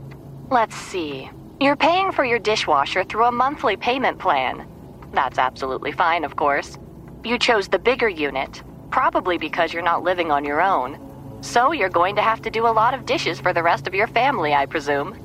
Let's 0.51 0.75
see. 0.75 1.31
You're 1.61 1.77
paying 1.77 2.11
for 2.11 2.25
your 2.25 2.41
dishwasher 2.41 3.05
through 3.05 3.27
a 3.27 3.33
monthly 3.33 3.77
payment 3.77 4.19
plan. 4.19 4.67
That's 5.13 5.39
absolutely 5.39 5.93
fine, 5.93 6.25
of 6.25 6.35
course. 6.35 6.79
You 7.25 7.39
chose 7.39 7.69
the 7.69 7.79
bigger 7.79 8.09
unit, 8.09 8.63
probably 8.91 9.37
because 9.37 9.73
you're 9.73 9.83
not 9.83 10.03
living 10.03 10.31
on 10.31 10.45
your 10.45 10.63
own. 10.63 10.99
So 11.43 11.73
you're 11.73 11.91
going 11.91 12.17
to 12.17 12.23
have 12.23 12.41
to 12.43 12.51
do 12.51 12.67
a 12.67 12.73
lot 12.73 12.95
of 12.95 13.07
dishes 13.07 13.41
for 13.41 13.53
the 13.53 13.63
rest 13.63 13.87
of 13.87 13.95
your 13.95 14.07
family, 14.07 14.55
I 14.55 14.67
presume. 14.67 15.17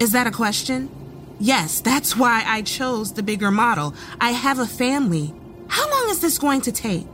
Is 0.00 0.12
that 0.12 0.26
a 0.26 0.32
question? 0.32 0.90
Yes, 1.38 1.80
that's 1.80 2.16
why 2.16 2.42
I 2.46 2.62
chose 2.62 3.12
the 3.12 3.22
bigger 3.22 3.50
model. 3.50 3.94
I 4.20 4.30
have 4.30 4.58
a 4.58 4.66
family. 4.66 5.32
How 5.68 5.88
long 5.90 6.10
is 6.10 6.20
this 6.20 6.38
going 6.38 6.60
to 6.62 6.72
take? 6.72 7.06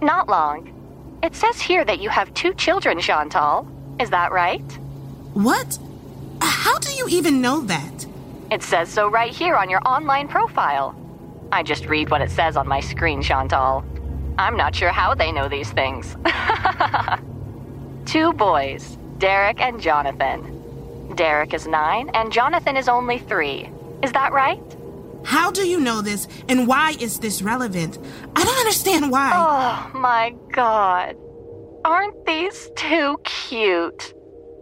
Not 0.00 0.28
long. 0.28 0.70
It 1.22 1.34
says 1.34 1.60
here 1.60 1.84
that 1.84 2.00
you 2.00 2.08
have 2.08 2.32
two 2.34 2.54
children, 2.54 2.98
Chantal. 3.00 3.66
Is 4.00 4.10
that 4.10 4.32
right? 4.32 4.72
What? 5.34 5.78
How 6.40 6.78
do 6.78 6.92
you 6.92 7.08
even 7.08 7.40
know 7.40 7.60
that? 7.62 8.06
It 8.50 8.62
says 8.62 8.88
so 8.88 9.08
right 9.08 9.32
here 9.32 9.54
on 9.54 9.70
your 9.70 9.80
online 9.86 10.28
profile. 10.28 10.94
I 11.52 11.62
just 11.62 11.84
read 11.84 12.10
what 12.10 12.22
it 12.22 12.30
says 12.30 12.56
on 12.56 12.66
my 12.66 12.80
screen, 12.80 13.20
Chantal. 13.20 13.84
I'm 14.38 14.56
not 14.56 14.74
sure 14.74 14.88
how 14.88 15.14
they 15.14 15.30
know 15.30 15.48
these 15.48 15.70
things. 15.70 16.16
Two 18.06 18.32
boys, 18.32 18.96
Derek 19.18 19.60
and 19.60 19.78
Jonathan. 19.78 21.12
Derek 21.14 21.52
is 21.52 21.66
nine 21.66 22.08
and 22.14 22.32
Jonathan 22.32 22.78
is 22.78 22.88
only 22.88 23.18
three. 23.18 23.70
Is 24.02 24.12
that 24.12 24.32
right? 24.32 24.62
How 25.24 25.50
do 25.50 25.68
you 25.68 25.78
know 25.78 26.00
this 26.00 26.26
and 26.48 26.66
why 26.66 26.96
is 26.98 27.18
this 27.18 27.42
relevant? 27.42 27.98
I 28.34 28.44
don't 28.44 28.58
understand 28.58 29.10
why. 29.10 29.32
Oh 29.34 29.98
my 29.98 30.34
god. 30.52 31.16
Aren't 31.84 32.24
these 32.24 32.70
two 32.76 33.18
cute? 33.24 34.14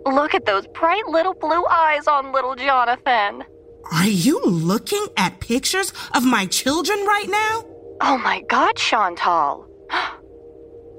Look 0.07 0.35
at 0.35 0.45
those 0.45 0.67
bright 0.67 1.07
little 1.07 1.35
blue 1.35 1.65
eyes 1.67 2.09
on 2.09 2.33
little 2.33 2.57
Jonathan. 2.57 3.45
Are 3.93 4.07
you 4.09 4.41
looking 4.45 5.07
at 5.17 5.41
pictures 5.41 5.93
of 6.15 6.25
my 6.25 6.47
children 6.47 6.99
right 7.07 7.29
now? 7.29 7.65
Oh 8.01 8.19
my 8.19 8.41
god, 8.49 8.77
Chantal. 8.77 9.67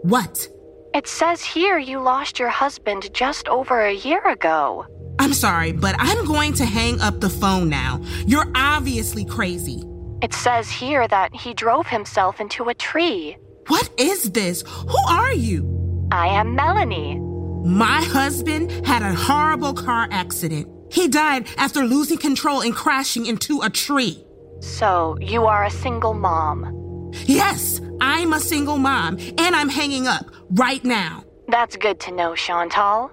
what? 0.03 0.47
It 0.93 1.07
says 1.07 1.41
here 1.41 1.77
you 1.77 1.99
lost 1.99 2.37
your 2.37 2.49
husband 2.49 3.09
just 3.13 3.47
over 3.47 3.85
a 3.85 3.93
year 3.93 4.27
ago. 4.27 4.85
I'm 5.19 5.33
sorry, 5.33 5.71
but 5.71 5.95
I'm 5.99 6.25
going 6.25 6.53
to 6.53 6.65
hang 6.65 6.99
up 6.99 7.21
the 7.21 7.29
phone 7.29 7.69
now. 7.69 8.01
You're 8.25 8.51
obviously 8.55 9.23
crazy. 9.23 9.83
It 10.21 10.33
says 10.33 10.69
here 10.69 11.07
that 11.07 11.33
he 11.33 11.53
drove 11.53 11.87
himself 11.87 12.41
into 12.41 12.69
a 12.69 12.73
tree. 12.73 13.37
What 13.67 13.89
is 13.97 14.31
this? 14.31 14.63
Who 14.67 14.97
are 15.09 15.33
you? 15.33 16.07
I 16.11 16.27
am 16.27 16.55
Melanie. 16.55 17.19
My 17.63 18.01
husband 18.03 18.71
had 18.85 19.01
a 19.01 19.13
horrible 19.13 19.73
car 19.73 20.07
accident. 20.11 20.67
He 20.91 21.07
died 21.07 21.47
after 21.57 21.83
losing 21.83 22.17
control 22.17 22.61
and 22.61 22.75
crashing 22.75 23.25
into 23.25 23.61
a 23.61 23.69
tree. 23.69 24.23
So, 24.59 25.17
you 25.19 25.45
are 25.45 25.65
a 25.65 25.71
single 25.71 26.13
mom? 26.13 27.11
Yes, 27.25 27.81
I'm 27.99 28.33
a 28.33 28.39
single 28.39 28.77
mom, 28.77 29.17
and 29.37 29.55
I'm 29.55 29.69
hanging 29.69 30.07
up 30.07 30.25
right 30.51 30.83
now. 30.83 31.23
That's 31.47 31.75
good 31.77 31.99
to 32.01 32.11
know, 32.11 32.35
Chantal. 32.35 33.11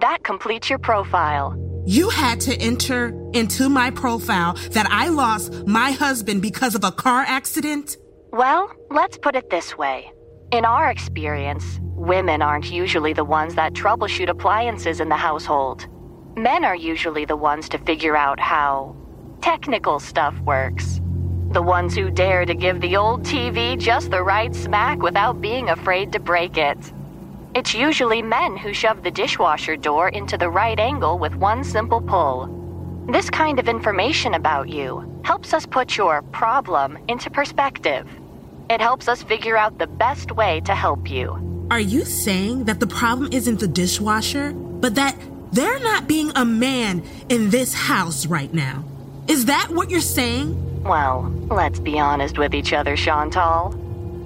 That 0.00 0.22
completes 0.22 0.70
your 0.70 0.78
profile. 0.78 1.58
You 1.86 2.08
had 2.08 2.40
to 2.42 2.54
enter 2.56 3.12
into 3.32 3.68
my 3.68 3.90
profile 3.90 4.54
that 4.70 4.86
I 4.90 5.08
lost 5.08 5.66
my 5.66 5.90
husband 5.92 6.40
because 6.40 6.74
of 6.74 6.84
a 6.84 6.92
car 6.92 7.24
accident? 7.26 7.96
Well, 8.32 8.70
let's 8.90 9.18
put 9.18 9.36
it 9.36 9.50
this 9.50 9.76
way. 9.76 10.10
In 10.50 10.64
our 10.64 10.90
experience, 10.90 11.78
women 11.82 12.40
aren't 12.40 12.70
usually 12.70 13.12
the 13.12 13.24
ones 13.24 13.54
that 13.56 13.74
troubleshoot 13.74 14.28
appliances 14.28 15.00
in 15.00 15.08
the 15.08 15.16
household. 15.16 15.86
Men 16.36 16.64
are 16.64 16.74
usually 16.74 17.24
the 17.24 17.36
ones 17.36 17.68
to 17.68 17.78
figure 17.78 18.16
out 18.16 18.40
how 18.40 18.96
technical 19.40 20.00
stuff 20.00 20.36
works. 20.40 21.00
The 21.52 21.62
ones 21.62 21.94
who 21.94 22.10
dare 22.10 22.44
to 22.44 22.54
give 22.54 22.80
the 22.80 22.96
old 22.96 23.22
TV 23.22 23.78
just 23.78 24.10
the 24.10 24.22
right 24.22 24.52
smack 24.52 25.00
without 25.00 25.40
being 25.40 25.68
afraid 25.68 26.10
to 26.12 26.18
break 26.18 26.56
it. 26.56 26.92
It's 27.54 27.72
usually 27.72 28.20
men 28.20 28.56
who 28.56 28.72
shove 28.72 29.04
the 29.04 29.12
dishwasher 29.12 29.76
door 29.76 30.08
into 30.08 30.36
the 30.36 30.50
right 30.50 30.78
angle 30.80 31.20
with 31.20 31.36
one 31.36 31.62
simple 31.62 32.00
pull. 32.00 32.48
This 33.08 33.30
kind 33.30 33.60
of 33.60 33.68
information 33.68 34.34
about 34.34 34.68
you 34.68 35.20
helps 35.24 35.54
us 35.54 35.66
put 35.66 35.96
your 35.96 36.22
problem 36.32 36.98
into 37.06 37.30
perspective. 37.30 38.08
It 38.68 38.80
helps 38.80 39.06
us 39.06 39.22
figure 39.22 39.56
out 39.56 39.78
the 39.78 39.86
best 39.86 40.32
way 40.32 40.62
to 40.64 40.74
help 40.74 41.08
you. 41.08 41.66
Are 41.70 41.78
you 41.78 42.04
saying 42.04 42.64
that 42.64 42.80
the 42.80 42.88
problem 42.88 43.32
isn't 43.32 43.60
the 43.60 43.68
dishwasher, 43.68 44.52
but 44.52 44.96
that 44.96 45.14
they're 45.54 45.78
not 45.80 46.08
being 46.08 46.32
a 46.34 46.44
man 46.44 47.02
in 47.28 47.50
this 47.50 47.72
house 47.72 48.26
right 48.26 48.52
now? 48.52 48.84
Is 49.28 49.46
that 49.46 49.68
what 49.70 49.90
you're 49.90 50.00
saying? 50.00 50.82
Well, 50.82 51.32
let's 51.48 51.78
be 51.78 51.98
honest 51.98 52.38
with 52.38 52.54
each 52.54 52.72
other, 52.72 52.96
Chantal. 52.96 53.74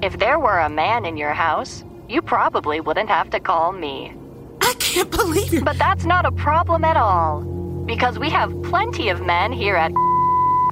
If 0.03 0.19
there 0.19 0.39
were 0.39 0.59
a 0.59 0.71
man 0.71 1.05
in 1.05 1.17
your 1.17 1.35
house, 1.35 1.85
you 2.09 2.23
probably 2.23 2.81
wouldn't 2.81 3.11
have 3.11 3.31
to 3.31 3.41
call 3.41 3.73
me. 3.73 4.15
I 4.61 4.75
can't 4.79 5.11
believe 5.11 5.53
it. 5.53 5.65
But 5.65 5.79
that's 5.79 6.05
not 6.05 6.25
a 6.25 6.33
problem 6.33 6.85
at 6.85 6.97
all. 6.97 7.43
Because 7.87 8.19
we 8.19 8.31
have 8.31 8.63
plenty 8.63 9.09
of 9.09 9.21
men 9.21 9.53
here 9.53 9.77
at 9.77 9.93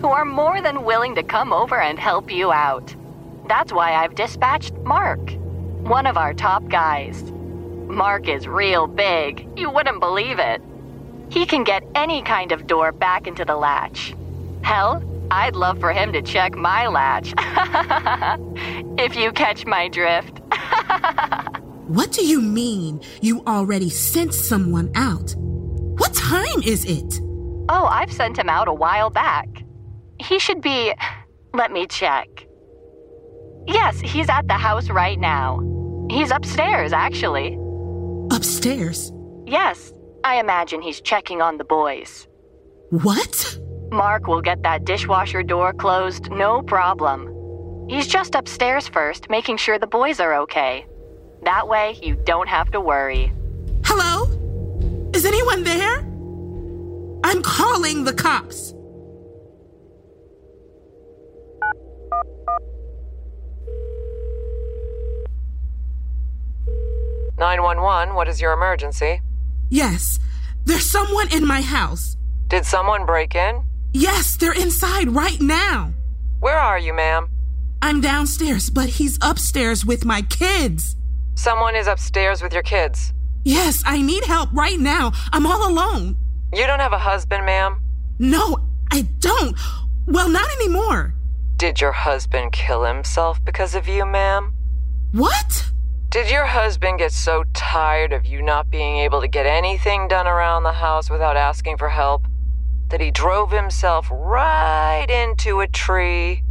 who 0.00 0.08
are 0.08 0.24
more 0.24 0.60
than 0.60 0.84
willing 0.84 1.14
to 1.14 1.22
come 1.22 1.52
over 1.52 1.80
and 1.80 1.98
help 1.98 2.30
you 2.32 2.52
out. 2.52 2.94
That's 3.48 3.72
why 3.72 3.94
I've 3.94 4.14
dispatched 4.14 4.74
Mark, 4.84 5.20
one 5.82 6.06
of 6.06 6.16
our 6.16 6.34
top 6.34 6.66
guys. 6.68 7.22
Mark 7.88 8.28
is 8.28 8.46
real 8.46 8.86
big. 8.86 9.48
You 9.56 9.70
wouldn't 9.70 10.00
believe 10.00 10.38
it. 10.38 10.62
He 11.28 11.46
can 11.46 11.64
get 11.64 11.84
any 11.94 12.22
kind 12.22 12.52
of 12.52 12.66
door 12.66 12.92
back 12.92 13.26
into 13.26 13.44
the 13.44 13.56
latch. 13.56 14.14
Hell, 14.62 15.02
I'd 15.30 15.56
love 15.56 15.80
for 15.80 15.92
him 15.92 16.12
to 16.12 16.22
check 16.22 16.56
my 16.56 16.86
latch. 16.86 17.34
if 18.98 19.16
you 19.16 19.32
catch 19.32 19.66
my 19.66 19.88
drift. 19.88 20.40
what 21.86 22.12
do 22.12 22.24
you 22.24 22.40
mean 22.40 23.00
you 23.20 23.42
already 23.46 23.90
sent 23.90 24.34
someone 24.34 24.90
out? 24.94 25.34
What 25.36 26.14
time 26.14 26.62
is 26.64 26.84
it? 26.84 27.20
Oh, 27.68 27.86
I've 27.86 28.12
sent 28.12 28.38
him 28.38 28.48
out 28.48 28.68
a 28.68 28.74
while 28.74 29.10
back. 29.10 29.48
He 30.18 30.38
should 30.38 30.60
be. 30.60 30.92
Let 31.52 31.72
me 31.72 31.86
check. 31.86 32.28
Yes, 33.66 33.98
he's 34.00 34.28
at 34.28 34.46
the 34.46 34.54
house 34.54 34.90
right 34.90 35.18
now. 35.18 35.60
He's 36.08 36.30
upstairs, 36.30 36.92
actually. 36.92 37.58
Upstairs? 38.30 39.12
Yes, 39.46 39.92
I 40.24 40.40
imagine 40.40 40.82
he's 40.82 41.00
checking 41.00 41.40
on 41.40 41.56
the 41.58 41.64
boys. 41.64 42.26
What? 42.90 43.58
Mark 43.90 44.26
will 44.26 44.42
get 44.42 44.62
that 44.62 44.84
dishwasher 44.84 45.42
door 45.42 45.72
closed, 45.72 46.30
no 46.30 46.62
problem. 46.62 47.32
He's 47.88 48.08
just 48.08 48.34
upstairs 48.34 48.88
first, 48.88 49.30
making 49.30 49.58
sure 49.58 49.78
the 49.78 49.86
boys 49.86 50.18
are 50.18 50.34
okay. 50.42 50.86
That 51.44 51.68
way, 51.68 51.96
you 52.02 52.16
don't 52.24 52.48
have 52.48 52.70
to 52.72 52.80
worry. 52.80 53.32
Hello? 53.84 54.24
Is 55.14 55.24
anyone 55.24 55.62
there? 55.62 55.98
I'm 57.24 57.42
calling 57.42 58.04
the 58.04 58.12
cops. 58.12 58.74
Nine 67.38 67.62
one 67.62 67.82
one. 67.82 68.14
What 68.14 68.28
is 68.28 68.40
your 68.40 68.52
emergency? 68.52 69.20
Yes, 69.68 70.18
there's 70.64 70.90
someone 70.90 71.28
in 71.32 71.46
my 71.46 71.60
house. 71.60 72.16
Did 72.48 72.64
someone 72.64 73.04
break 73.04 73.34
in? 73.34 73.64
Yes, 73.92 74.36
they're 74.36 74.52
inside 74.52 75.08
right 75.10 75.40
now. 75.40 75.92
Where 76.40 76.58
are 76.58 76.78
you, 76.78 76.92
ma'am? 76.94 77.28
I'm 77.82 78.00
downstairs, 78.00 78.70
but 78.70 78.88
he's 78.88 79.18
upstairs 79.20 79.84
with 79.84 80.04
my 80.04 80.22
kids. 80.22 80.96
Someone 81.34 81.76
is 81.76 81.86
upstairs 81.86 82.42
with 82.42 82.52
your 82.52 82.62
kids? 82.62 83.12
Yes, 83.44 83.82
I 83.86 84.00
need 84.00 84.24
help 84.24 84.50
right 84.52 84.78
now. 84.78 85.12
I'm 85.32 85.46
all 85.46 85.70
alone. 85.70 86.16
You 86.54 86.66
don't 86.66 86.80
have 86.80 86.92
a 86.92 86.98
husband, 86.98 87.44
ma'am? 87.44 87.80
No, 88.18 88.58
I 88.90 89.02
don't. 89.18 89.56
Well, 90.06 90.28
not 90.28 90.48
anymore. 90.60 91.14
Did 91.56 91.80
your 91.80 91.92
husband 91.92 92.52
kill 92.52 92.84
himself 92.84 93.44
because 93.44 93.74
of 93.74 93.88
you, 93.88 94.04
ma'am? 94.06 94.54
What? 95.12 95.70
Did 96.16 96.30
your 96.30 96.46
husband 96.46 96.98
get 96.98 97.12
so 97.12 97.44
tired 97.52 98.14
of 98.14 98.24
you 98.24 98.40
not 98.40 98.70
being 98.70 98.96
able 98.96 99.20
to 99.20 99.28
get 99.28 99.44
anything 99.44 100.08
done 100.08 100.26
around 100.26 100.62
the 100.62 100.72
house 100.72 101.10
without 101.10 101.36
asking 101.36 101.76
for 101.76 101.90
help 101.90 102.24
that 102.88 103.02
he 103.02 103.10
drove 103.10 103.50
himself 103.50 104.08
right 104.10 105.04
into 105.10 105.60
a 105.60 105.68
tree? 105.68 106.42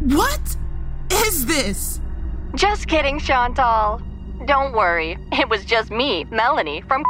What 0.00 0.56
is 1.12 1.44
this? 1.44 2.00
Just 2.54 2.88
kidding, 2.88 3.18
Chantal. 3.18 4.00
Don't 4.46 4.72
worry. 4.72 5.18
It 5.30 5.50
was 5.50 5.66
just 5.66 5.90
me, 5.90 6.24
Melanie, 6.30 6.80
from. 6.80 7.04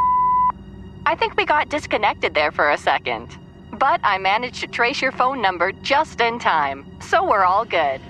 I 1.07 1.14
think 1.14 1.37
we 1.37 1.46
got 1.46 1.68
disconnected 1.68 2.35
there 2.35 2.51
for 2.51 2.68
a 2.68 2.79
second. 2.79 3.38
But 3.70 4.01
I 4.03 4.18
managed 4.18 4.61
to 4.62 4.66
trace 4.66 5.01
your 5.01 5.12
phone 5.12 5.40
number 5.40 5.70
just 5.70 6.20
in 6.20 6.40
time, 6.40 6.85
so 7.01 7.25
we're 7.25 7.44
all 7.44 7.64
good. 7.64 8.01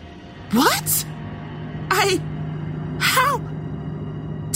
What? 0.53 1.05
I. 1.91 2.19
How? 3.01 3.56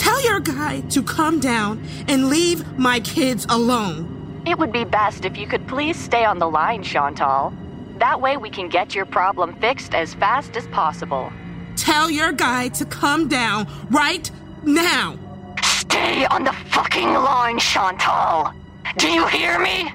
Tell 0.01 0.25
your 0.25 0.41
guy 0.41 0.81
to 0.93 1.03
come 1.03 1.41
down 1.41 1.87
and 2.09 2.31
leave 2.31 2.67
my 2.79 3.01
kids 3.01 3.45
alone. 3.51 4.43
It 4.47 4.59
would 4.59 4.73
be 4.73 4.85
best 4.85 5.27
if 5.27 5.37
you 5.37 5.47
could 5.47 5.69
please 5.69 5.95
stay 5.95 6.25
on 6.25 6.39
the 6.39 6.49
line, 6.49 6.83
Chantal. 6.83 7.53
That 7.99 8.19
way 8.19 8.39
we 8.39 8.49
can 8.49 8.71
get 8.71 8.95
your 8.95 9.05
problem 9.05 9.55
fixed 9.57 9.95
as 9.95 10.15
fast 10.15 10.57
as 10.57 10.67
possible. 10.69 11.31
Tell 11.77 12.11
your 12.11 12.33
guy 12.33 12.69
to 12.69 12.87
come 12.87 13.29
down 13.29 13.69
right 13.91 14.31
now. 14.63 15.19
Stay 15.63 16.25
on 16.25 16.45
the 16.45 16.55
fucking 16.71 17.13
line, 17.13 17.59
Chantal. 17.59 18.55
Do 18.97 19.11
you 19.11 19.27
hear 19.27 19.59
me? 19.59 19.93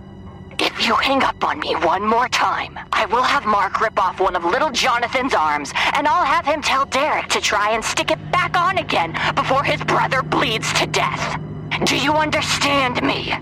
If 0.59 0.87
you 0.87 0.95
hang 0.95 1.23
up 1.23 1.43
on 1.43 1.59
me 1.59 1.75
one 1.75 2.05
more 2.05 2.29
time, 2.29 2.79
I 2.91 3.05
will 3.05 3.23
have 3.23 3.45
Mark 3.45 3.81
rip 3.81 3.99
off 3.99 4.19
one 4.19 4.35
of 4.35 4.45
little 4.45 4.69
Jonathan's 4.71 5.33
arms, 5.33 5.73
and 5.93 6.07
I'll 6.07 6.23
have 6.25 6.45
him 6.45 6.61
tell 6.61 6.85
Derek 6.85 7.27
to 7.29 7.41
try 7.41 7.71
and 7.71 7.83
stick 7.83 8.11
it 8.11 8.31
back 8.31 8.57
on 8.57 8.77
again 8.77 9.17
before 9.35 9.63
his 9.63 9.81
brother 9.83 10.21
bleeds 10.21 10.71
to 10.73 10.87
death. 10.87 11.39
Do 11.85 11.97
you 11.97 12.13
understand 12.13 13.03
me? 13.03 13.33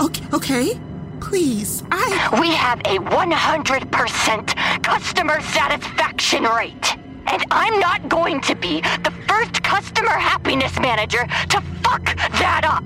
Okay, 0.00 0.24
okay. 0.32 0.80
Please, 1.20 1.82
I. 1.90 2.38
We 2.40 2.50
have 2.50 2.78
a 2.80 2.98
100% 2.98 4.82
customer 4.82 5.40
satisfaction 5.40 6.44
rate. 6.44 6.96
And 7.26 7.44
I'm 7.50 7.80
not 7.80 8.08
going 8.08 8.40
to 8.42 8.54
be 8.54 8.82
the 9.02 9.12
first 9.26 9.62
customer 9.62 10.10
happiness 10.10 10.78
manager 10.78 11.26
to 11.48 11.60
fuck 11.82 12.14
that 12.38 12.62
up. 12.64 12.84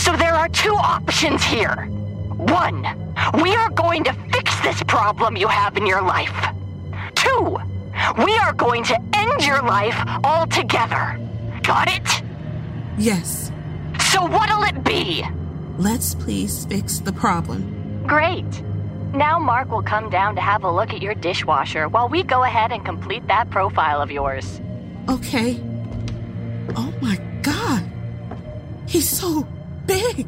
So 0.00 0.16
there 0.16 0.34
are 0.34 0.48
two 0.48 0.74
options 0.74 1.44
here. 1.44 1.88
One, 2.52 2.82
we 3.42 3.54
are 3.54 3.70
going 3.70 4.04
to 4.04 4.12
fix 4.32 4.60
this 4.60 4.82
problem 4.82 5.36
you 5.36 5.48
have 5.48 5.76
in 5.76 5.86
your 5.86 6.02
life. 6.02 6.46
Two, 7.14 7.58
we 8.24 8.36
are 8.38 8.52
going 8.52 8.84
to 8.84 9.00
end 9.14 9.46
your 9.46 9.62
life 9.62 9.96
altogether. 10.24 11.18
Got 11.62 11.88
it? 11.88 12.22
Yes. 12.98 13.50
So 14.10 14.26
what'll 14.26 14.62
it 14.64 14.84
be? 14.84 15.24
Let's 15.78 16.14
please 16.14 16.66
fix 16.66 16.98
the 16.98 17.12
problem. 17.12 18.04
Great. 18.06 18.62
Now 19.14 19.38
Mark 19.38 19.70
will 19.70 19.82
come 19.82 20.10
down 20.10 20.34
to 20.34 20.40
have 20.40 20.64
a 20.64 20.70
look 20.70 20.92
at 20.92 21.00
your 21.00 21.14
dishwasher 21.14 21.88
while 21.88 22.08
we 22.08 22.22
go 22.22 22.42
ahead 22.42 22.72
and 22.72 22.84
complete 22.84 23.26
that 23.28 23.48
profile 23.50 24.02
of 24.02 24.10
yours. 24.10 24.60
Okay. 25.08 25.60
Oh 26.76 26.92
my 27.00 27.16
god. 27.42 27.90
He's 28.86 29.08
so 29.08 29.46
big. 29.86 30.26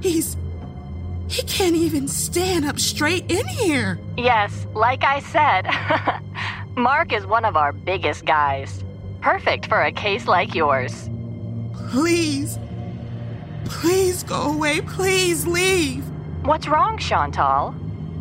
He's. 0.00 0.36
He 1.32 1.40
can't 1.44 1.74
even 1.74 2.08
stand 2.08 2.66
up 2.66 2.78
straight 2.78 3.30
in 3.30 3.46
here. 3.48 3.98
Yes, 4.18 4.66
like 4.74 5.02
I 5.02 5.20
said, 5.20 5.66
Mark 6.76 7.10
is 7.14 7.24
one 7.24 7.46
of 7.46 7.56
our 7.56 7.72
biggest 7.72 8.26
guys. 8.26 8.84
Perfect 9.22 9.64
for 9.64 9.80
a 9.80 9.90
case 9.90 10.26
like 10.26 10.54
yours. 10.54 11.08
Please. 11.88 12.58
Please 13.64 14.22
go 14.24 14.52
away. 14.52 14.82
Please 14.82 15.46
leave. 15.46 16.04
What's 16.42 16.68
wrong, 16.68 16.98
Chantal? 16.98 17.70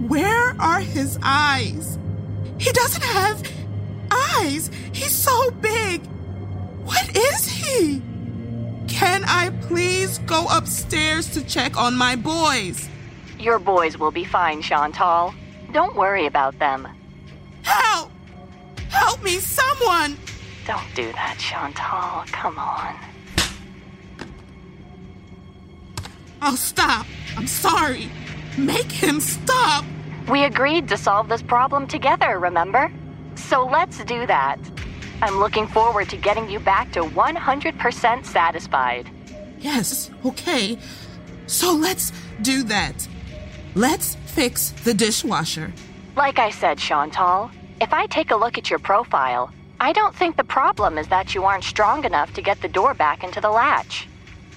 Where 0.08 0.56
are 0.62 0.80
his 0.80 1.20
eyes? 1.22 2.00
He 2.60 2.72
doesn't 2.72 3.04
have 3.04 3.44
eyes. 4.10 4.72
He's 4.94 5.12
so 5.12 5.52
big. 5.60 6.06
What 6.86 7.14
is 7.14 7.46
he? 7.46 8.02
Can 8.88 9.26
I 9.26 9.50
please 9.64 10.20
go 10.20 10.48
upstairs 10.50 11.28
to 11.32 11.44
check 11.44 11.76
on 11.76 11.98
my 11.98 12.16
boys? 12.16 12.88
Your 13.42 13.58
boys 13.58 13.98
will 13.98 14.12
be 14.12 14.24
fine, 14.24 14.62
Chantal. 14.62 15.34
Don't 15.74 15.96
worry 15.96 16.28
about 16.28 16.60
them. 16.60 16.88
Help! 17.64 18.12
Help 18.90 19.24
me, 19.24 19.40
someone! 19.40 20.16
Don't 20.68 20.94
do 20.94 21.12
that, 21.14 21.38
Chantal. 21.40 22.24
Come 22.32 22.60
on. 22.60 22.96
I'll 26.40 26.56
stop. 26.56 27.08
I'm 27.36 27.48
sorry. 27.48 28.12
Make 28.60 28.92
him 28.92 29.20
stop. 29.20 29.86
We 30.30 30.44
agreed 30.44 30.88
to 30.90 30.98
solve 30.98 31.28
this 31.28 31.42
problem 31.42 31.88
together, 31.88 32.38
remember? 32.38 32.92
So 33.34 33.66
let's 33.66 34.04
do 34.06 34.28
that. 34.28 34.60
I'm 35.24 35.40
looking 35.40 35.66
forward 35.66 36.10
to 36.10 36.18
getting 36.18 36.48
you 36.48 36.60
back 36.60 36.92
to 36.92 37.02
100% 37.02 38.26
satisfied. 38.26 39.10
Yes, 39.60 40.12
okay. 40.24 40.78
So 41.48 41.74
let's 41.74 42.12
do 42.44 42.62
that. 42.64 43.08
Let's 43.76 44.16
fix 44.26 44.72
the 44.84 44.94
dishwasher. 44.94 45.72
Like 46.18 46.40
I 46.40 46.50
said, 46.50 46.78
Chantal, 46.78 47.50
if 47.80 47.94
I 47.94 48.06
take 48.06 48.32
a 48.32 48.36
look 48.36 48.58
at 48.58 48.70
your 48.70 48.80
profile, 48.80 49.50
I 49.80 49.94
don't 49.94 50.14
think 50.14 50.36
the 50.36 50.44
problem 50.44 50.98
is 50.98 51.08
that 51.08 51.34
you 51.34 51.46
aren't 51.46 51.64
strong 51.64 52.04
enough 52.04 52.34
to 52.34 52.42
get 52.42 52.62
the 52.62 52.68
door 52.68 52.94
back 52.94 53.24
into 53.24 53.40
the 53.40 53.50
latch. 53.50 54.10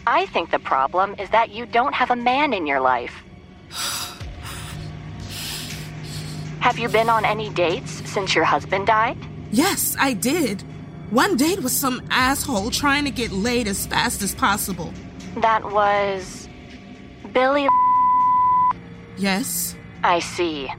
I 0.05 0.27
think 0.27 0.50
the 0.50 0.59
problem 0.59 1.14
is 1.18 1.31
that 1.31 1.50
you 1.50 1.64
don't 1.64 1.94
have 1.94 2.11
a 2.11 2.16
man 2.16 2.53
in 2.53 2.66
your 2.66 2.81
life. 2.81 3.14
have 6.59 6.79
you 6.79 6.88
been 6.88 7.09
on 7.09 7.24
any 7.24 7.50
dates 7.50 8.03
since 8.11 8.35
your 8.35 8.44
husband 8.44 8.88
died? 8.88 9.16
Yes, 9.53 9.96
I 9.98 10.14
did. 10.14 10.62
One 11.11 11.37
date 11.37 11.62
was 11.62 11.72
some 11.72 12.03
asshole 12.11 12.70
trying 12.70 13.05
to 13.05 13.12
get 13.12 13.31
laid 13.31 13.68
as 13.68 13.87
fast 13.87 14.22
as 14.22 14.35
possible. 14.35 14.92
That 15.37 15.70
was. 15.70 16.48
Billy. 17.33 17.68
Yes? 19.16 19.77
I 20.03 20.18
see. 20.18 20.72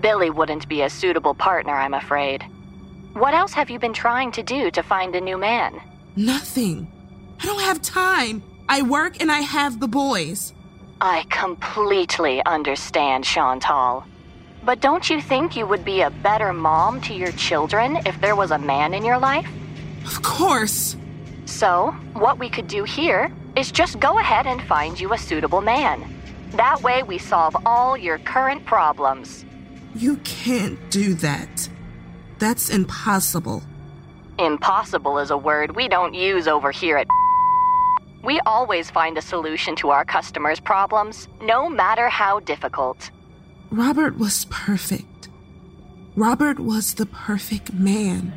Billy 0.00 0.30
wouldn't 0.30 0.68
be 0.68 0.82
a 0.82 0.90
suitable 0.90 1.34
partner, 1.34 1.74
I'm 1.74 1.94
afraid. 1.94 2.44
What 3.12 3.34
else 3.34 3.52
have 3.54 3.70
you 3.70 3.78
been 3.78 3.92
trying 3.92 4.32
to 4.32 4.42
do 4.42 4.70
to 4.70 4.82
find 4.82 5.14
a 5.14 5.20
new 5.20 5.36
man? 5.36 5.80
Nothing. 6.16 6.90
I 7.40 7.46
don't 7.46 7.60
have 7.62 7.82
time. 7.82 8.42
I 8.68 8.82
work 8.82 9.20
and 9.20 9.32
I 9.32 9.40
have 9.40 9.80
the 9.80 9.88
boys. 9.88 10.54
I 11.00 11.24
completely 11.30 12.44
understand, 12.44 13.24
Chantal. 13.24 14.04
But 14.62 14.80
don't 14.80 15.08
you 15.08 15.20
think 15.20 15.56
you 15.56 15.66
would 15.66 15.84
be 15.84 16.02
a 16.02 16.10
better 16.10 16.52
mom 16.52 17.00
to 17.02 17.14
your 17.14 17.32
children 17.32 17.96
if 18.06 18.20
there 18.20 18.36
was 18.36 18.50
a 18.50 18.58
man 18.58 18.92
in 18.92 19.04
your 19.04 19.18
life? 19.18 19.48
Of 20.04 20.22
course. 20.22 20.96
So, 21.46 21.92
what 22.12 22.38
we 22.38 22.50
could 22.50 22.68
do 22.68 22.84
here 22.84 23.32
is 23.56 23.72
just 23.72 23.98
go 23.98 24.18
ahead 24.18 24.46
and 24.46 24.62
find 24.62 25.00
you 25.00 25.12
a 25.14 25.18
suitable 25.18 25.62
man. 25.62 26.19
That 26.52 26.82
way 26.82 27.02
we 27.02 27.18
solve 27.18 27.56
all 27.64 27.96
your 27.96 28.18
current 28.18 28.64
problems. 28.66 29.44
You 29.94 30.16
can't 30.18 30.78
do 30.90 31.14
that. 31.14 31.68
That's 32.38 32.70
impossible. 32.70 33.62
Impossible 34.38 35.18
is 35.18 35.30
a 35.30 35.36
word 35.36 35.76
we 35.76 35.88
don't 35.88 36.14
use 36.14 36.48
over 36.48 36.70
here 36.70 36.96
at. 36.96 37.06
We 38.22 38.38
always 38.44 38.90
find 38.90 39.16
a 39.16 39.22
solution 39.22 39.76
to 39.76 39.88
our 39.88 40.04
customers' 40.04 40.60
problems, 40.60 41.26
no 41.40 41.70
matter 41.70 42.10
how 42.10 42.40
difficult. 42.40 43.10
Robert 43.70 44.18
was 44.18 44.44
perfect. 44.50 45.30
Robert 46.16 46.58
was 46.58 46.94
the 46.94 47.06
perfect 47.06 47.72
man. 47.72 48.34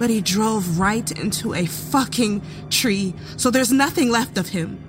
But 0.00 0.10
he 0.10 0.20
drove 0.20 0.80
right 0.80 1.08
into 1.12 1.54
a 1.54 1.66
fucking 1.66 2.42
tree, 2.68 3.14
so 3.36 3.48
there's 3.48 3.70
nothing 3.70 4.10
left 4.10 4.38
of 4.38 4.48
him. 4.48 4.82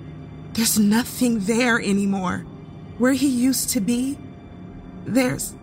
There's 0.54 0.80
nothing 0.80 1.38
there 1.40 1.78
anymore. 1.80 2.44
Where 2.98 3.12
he 3.12 3.28
used 3.28 3.70
to 3.70 3.80
be, 3.80 4.16
there's 5.04 5.54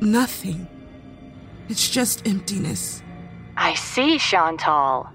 nothing. 0.00 0.66
It's 1.68 1.90
just 1.90 2.26
emptiness. 2.26 3.02
I 3.56 3.74
see, 3.74 4.18
Chantal. 4.18 5.08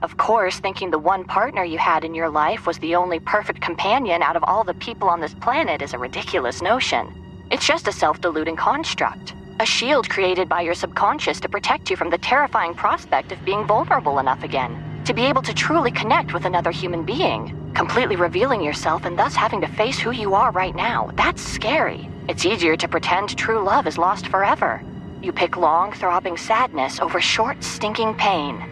Of 0.00 0.16
course, 0.16 0.58
thinking 0.58 0.90
the 0.90 0.98
one 0.98 1.24
partner 1.24 1.64
you 1.64 1.78
had 1.78 2.04
in 2.04 2.14
your 2.14 2.28
life 2.28 2.66
was 2.66 2.78
the 2.78 2.94
only 2.94 3.20
perfect 3.20 3.60
companion 3.60 4.22
out 4.22 4.36
of 4.36 4.44
all 4.44 4.64
the 4.64 4.74
people 4.74 5.08
on 5.08 5.20
this 5.20 5.34
planet 5.34 5.82
is 5.82 5.92
a 5.92 5.98
ridiculous 5.98 6.62
notion. 6.62 7.12
It's 7.50 7.66
just 7.66 7.88
a 7.88 7.92
self 7.92 8.20
deluding 8.20 8.56
construct, 8.56 9.34
a 9.60 9.66
shield 9.66 10.08
created 10.08 10.48
by 10.48 10.62
your 10.62 10.74
subconscious 10.74 11.40
to 11.40 11.48
protect 11.48 11.90
you 11.90 11.96
from 11.96 12.10
the 12.10 12.18
terrifying 12.18 12.74
prospect 12.74 13.32
of 13.32 13.44
being 13.44 13.66
vulnerable 13.66 14.18
enough 14.18 14.42
again, 14.42 14.93
to 15.04 15.14
be 15.14 15.24
able 15.24 15.42
to 15.42 15.54
truly 15.54 15.90
connect 15.90 16.32
with 16.32 16.44
another 16.44 16.70
human 16.70 17.04
being, 17.04 17.72
completely 17.74 18.16
revealing 18.16 18.62
yourself 18.62 19.04
and 19.04 19.18
thus 19.18 19.34
having 19.34 19.60
to 19.60 19.68
face 19.68 19.98
who 19.98 20.10
you 20.10 20.34
are 20.34 20.50
right 20.52 20.74
now. 20.74 21.10
That's 21.14 21.42
scary. 21.42 22.08
It's 22.28 22.46
easier 22.46 22.76
to 22.76 22.88
pretend 22.88 23.36
true 23.36 23.62
love 23.62 23.86
is 23.86 23.98
lost 23.98 24.28
forever. 24.28 24.82
You 25.22 25.32
pick 25.32 25.56
long, 25.56 25.92
throbbing 25.92 26.36
sadness 26.36 27.00
over 27.00 27.20
short, 27.20 27.62
stinking 27.62 28.14
pain. 28.14 28.62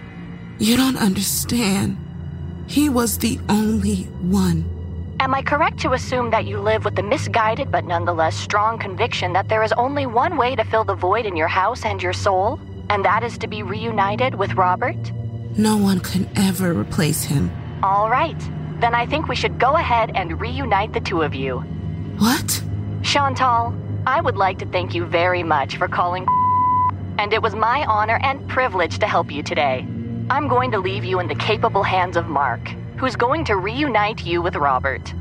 You 0.59 0.77
don't 0.77 0.97
understand. 0.97 1.99
He 2.67 2.89
was 2.89 3.19
the 3.19 3.39
only 3.49 4.05
one. 4.23 4.65
Am 5.21 5.35
I 5.35 5.43
correct 5.43 5.79
to 5.81 5.93
assume 5.93 6.31
that 6.31 6.47
you 6.47 6.59
live 6.59 6.85
with 6.85 6.97
the 6.97 7.03
misguided 7.03 7.71
but 7.71 7.85
nonetheless 7.85 8.37
strong 8.37 8.79
conviction 8.79 9.33
that 9.35 9.49
there 9.49 9.63
is 9.63 9.73
only 9.75 10.07
one 10.07 10.37
way 10.37 10.57
to 10.57 10.65
fill 10.65 10.85
the 10.85 10.95
void 10.95 11.27
in 11.27 11.37
your 11.37 11.49
house 11.49 11.85
and 11.85 12.03
your 12.03 12.13
soul? 12.13 12.59
And 12.91 13.05
that 13.05 13.23
is 13.23 13.39
to 13.39 13.47
be 13.47 13.63
reunited 13.63 14.35
with 14.35 14.55
Robert? 14.55 15.13
No 15.57 15.77
one 15.77 16.01
can 16.01 16.29
ever 16.35 16.73
replace 16.73 17.23
him. 17.25 17.51
All 17.83 18.09
right. 18.09 18.39
Then 18.81 18.95
I 18.95 19.07
think 19.07 19.29
we 19.29 19.37
should 19.37 19.59
go 19.59 19.77
ahead 19.77 20.13
and 20.15 20.41
reunite 20.41 20.93
the 20.93 21.01
two 21.01 21.23
of 21.23 21.35
you. 21.35 21.59
What? 22.19 22.63
Chantal, 23.03 23.75
I 24.07 24.21
would 24.21 24.37
like 24.37 24.59
to 24.61 24.67
thank 24.67 24.95
you 24.95 25.05
very 25.05 25.43
much 25.43 25.77
for 25.77 25.89
calling, 25.89 26.27
and 27.19 27.33
it 27.33 27.43
was 27.43 27.55
my 27.55 27.85
honor 27.85 28.19
and 28.23 28.49
privilege 28.49 28.99
to 28.99 29.07
help 29.07 29.31
you 29.31 29.43
today. 29.43 29.87
I'm 30.31 30.49
going 30.49 30.71
to 30.73 30.79
leave 30.79 31.05
you 31.05 31.21
in 31.21 31.29
the 31.29 31.35
capable 31.35 31.83
hands 31.83 32.17
of 32.17 32.29
Mark, 32.29 32.67
who's 32.97 33.15
going 33.15 33.45
to 33.45 33.57
reunite 33.57 34.25
you 34.25 34.41
with 34.41 34.57
Robert. 34.57 35.13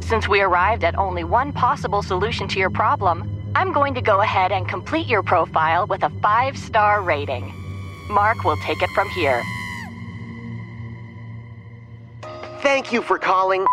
Since 0.00 0.28
we 0.28 0.40
arrived 0.40 0.82
at 0.82 0.98
only 0.98 1.24
one 1.24 1.52
possible 1.52 2.02
solution 2.02 2.48
to 2.48 2.58
your 2.58 2.70
problem, 2.70 3.30
I'm 3.54 3.72
going 3.72 3.94
to 3.94 4.02
go 4.02 4.20
ahead 4.20 4.50
and 4.50 4.68
complete 4.68 5.06
your 5.06 5.22
profile 5.22 5.86
with 5.86 6.02
a 6.02 6.10
five 6.22 6.56
star 6.56 7.02
rating. 7.02 7.52
Mark 8.08 8.44
will 8.44 8.56
take 8.58 8.82
it 8.82 8.90
from 8.90 9.08
here. 9.10 9.42
Thank 12.64 12.94
you 12.94 13.02
for 13.02 13.18
calling, 13.18 13.66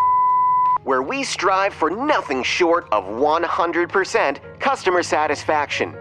where 0.84 1.02
we 1.02 1.24
strive 1.24 1.74
for 1.74 1.90
nothing 1.90 2.44
short 2.44 2.90
of 2.92 3.06
100% 3.06 4.60
customer 4.60 5.02
satisfaction. 5.02 5.96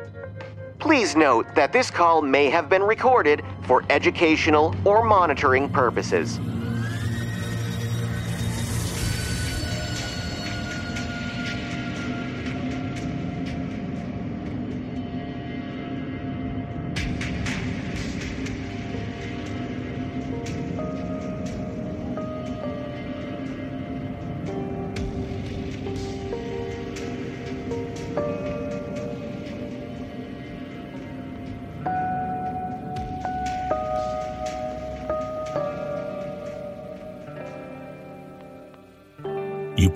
Please 0.81 1.15
note 1.15 1.47
that 1.55 1.73
this 1.73 1.89
call 1.89 2.21
may 2.21 2.51
have 2.51 2.69
been 2.69 2.83
recorded 2.83 3.45
for 3.63 3.85
educational 3.91 4.75
or 4.85 5.05
monitoring 5.05 5.69
purposes. 5.69 6.41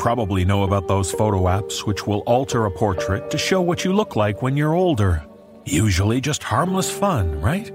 Probably 0.05 0.45
know 0.45 0.65
about 0.65 0.87
those 0.87 1.11
photo 1.11 1.45
apps 1.45 1.87
which 1.87 2.07
will 2.07 2.19
alter 2.27 2.67
a 2.67 2.71
portrait 2.71 3.31
to 3.31 3.39
show 3.39 3.63
what 3.63 3.87
you 3.87 3.95
look 3.95 4.17
like 4.17 4.43
when 4.43 4.55
you're 4.55 4.75
older. 4.75 5.25
Usually 5.65 6.21
just 6.21 6.43
harmless 6.43 6.91
fun, 6.91 7.41
right? 7.41 7.73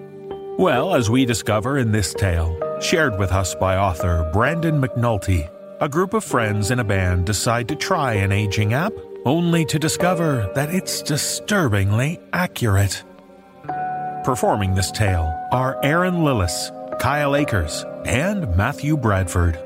Well, 0.59 0.93
as 0.93 1.09
we 1.09 1.25
discover 1.25 1.79
in 1.79 1.91
this 1.91 2.13
tale, 2.13 2.55
shared 2.81 3.17
with 3.17 3.31
us 3.31 3.55
by 3.55 3.77
author 3.77 4.29
Brandon 4.31 4.79
McNulty, 4.79 5.49
a 5.81 5.89
group 5.89 6.13
of 6.13 6.23
friends 6.23 6.69
in 6.69 6.77
a 6.77 6.83
band 6.83 7.25
decide 7.25 7.67
to 7.69 7.75
try 7.75 8.13
an 8.13 8.31
aging 8.31 8.75
app, 8.75 8.93
only 9.25 9.65
to 9.65 9.79
discover 9.79 10.51
that 10.53 10.69
it's 10.69 11.01
disturbingly 11.01 12.19
accurate. 12.31 13.01
Performing 14.23 14.75
this 14.75 14.91
tale 14.91 15.33
are 15.51 15.83
Erin 15.83 16.17
Lillis, 16.17 16.69
Kyle 16.99 17.35
Akers, 17.35 17.83
and 18.05 18.55
Matthew 18.55 18.97
Bradford. 18.97 19.59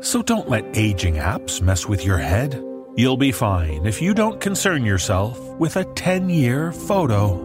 So 0.00 0.22
don't 0.22 0.48
let 0.48 0.76
aging 0.76 1.14
apps 1.14 1.60
mess 1.60 1.86
with 1.86 2.04
your 2.04 2.18
head. 2.18 2.62
You'll 2.96 3.16
be 3.16 3.32
fine 3.32 3.84
if 3.84 4.00
you 4.00 4.14
don't 4.14 4.40
concern 4.40 4.84
yourself 4.84 5.38
with 5.58 5.76
a 5.76 5.84
10 5.84 6.30
year 6.30 6.72
photo. 6.72 7.44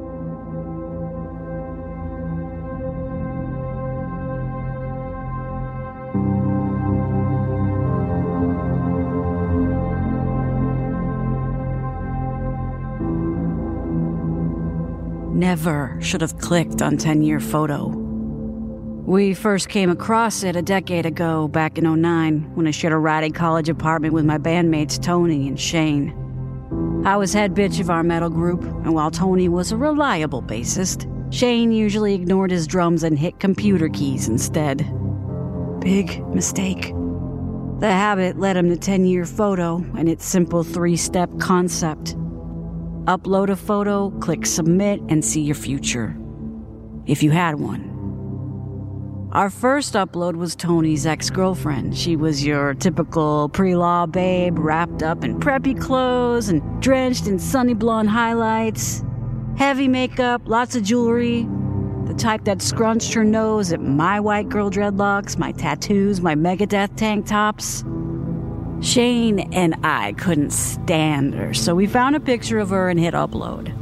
Never 15.33 15.97
should 15.99 16.21
have 16.21 16.37
clicked 16.37 16.81
on 16.81 16.97
10 16.97 17.23
year 17.23 17.39
photo. 17.39 18.02
We 19.05 19.33
first 19.33 19.67
came 19.67 19.89
across 19.89 20.43
it 20.43 20.55
a 20.55 20.61
decade 20.61 21.05
ago, 21.05 21.49
back 21.49 21.77
in 21.77 22.01
09, 22.01 22.55
when 22.55 22.67
I 22.67 22.71
shared 22.71 22.93
a 22.93 22.97
ratty 22.97 23.31
college 23.31 23.67
apartment 23.67 24.13
with 24.13 24.23
my 24.23 24.37
bandmates 24.37 24.99
Tony 24.99 25.45
and 25.49 25.59
Shane. 25.59 26.13
I 27.05 27.17
was 27.17 27.33
head 27.33 27.53
bitch 27.53 27.81
of 27.81 27.89
our 27.89 28.01
metal 28.01 28.29
group, 28.29 28.63
and 28.63 28.93
while 28.93 29.11
Tony 29.11 29.49
was 29.49 29.73
a 29.73 29.77
reliable 29.77 30.41
bassist, 30.41 31.05
Shane 31.33 31.73
usually 31.73 32.13
ignored 32.13 32.49
his 32.49 32.65
drums 32.65 33.03
and 33.03 33.19
hit 33.19 33.41
computer 33.41 33.89
keys 33.89 34.29
instead. 34.29 34.77
Big 35.81 36.25
mistake. 36.27 36.93
The 37.79 37.91
habit 37.91 38.39
led 38.39 38.55
him 38.55 38.69
to 38.69 38.77
10 38.77 39.03
year 39.03 39.25
photo 39.25 39.83
and 39.97 40.07
its 40.07 40.25
simple 40.25 40.63
three 40.63 40.95
step 40.95 41.29
concept. 41.39 42.15
Upload 43.03 43.49
a 43.49 43.57
photo, 43.57 44.11
click 44.21 44.45
submit, 44.45 45.01
and 45.09 45.25
see 45.25 45.41
your 45.41 45.55
future. 45.55 46.17
If 47.05 47.21
you 47.21 47.31
had 47.31 47.55
one. 47.55 47.92
Our 49.33 49.49
first 49.49 49.95
upload 49.95 50.35
was 50.35 50.55
Tony's 50.55 51.07
ex 51.07 51.31
girlfriend. 51.31 51.97
She 51.97 52.15
was 52.15 52.45
your 52.45 52.75
typical 52.75 53.49
pre 53.49 53.75
law 53.75 54.05
babe, 54.05 54.59
wrapped 54.59 55.01
up 55.01 55.23
in 55.23 55.39
preppy 55.39 55.73
clothes 55.79 56.49
and 56.49 56.61
drenched 56.79 57.25
in 57.25 57.39
sunny 57.39 57.73
blonde 57.73 58.11
highlights. 58.11 59.03
Heavy 59.57 59.87
makeup, 59.87 60.43
lots 60.45 60.75
of 60.75 60.83
jewelry. 60.83 61.47
The 62.05 62.13
type 62.13 62.43
that 62.43 62.61
scrunched 62.61 63.15
her 63.15 63.23
nose 63.23 63.73
at 63.73 63.81
my 63.81 64.19
white 64.19 64.49
girl 64.49 64.69
dreadlocks, 64.69 65.35
my 65.35 65.51
tattoos, 65.51 66.21
my 66.21 66.35
Megadeth 66.35 66.95
tank 66.95 67.25
tops. 67.25 67.83
Shane 68.81 69.51
and 69.51 69.73
I 69.83 70.13
couldn't 70.13 70.51
stand 70.51 71.33
her, 71.33 71.55
so 71.55 71.73
we 71.73 71.87
found 71.87 72.15
a 72.15 72.19
picture 72.19 72.59
of 72.59 72.69
her 72.69 72.87
and 72.87 72.99
hit 72.99 73.15
upload. 73.15 73.73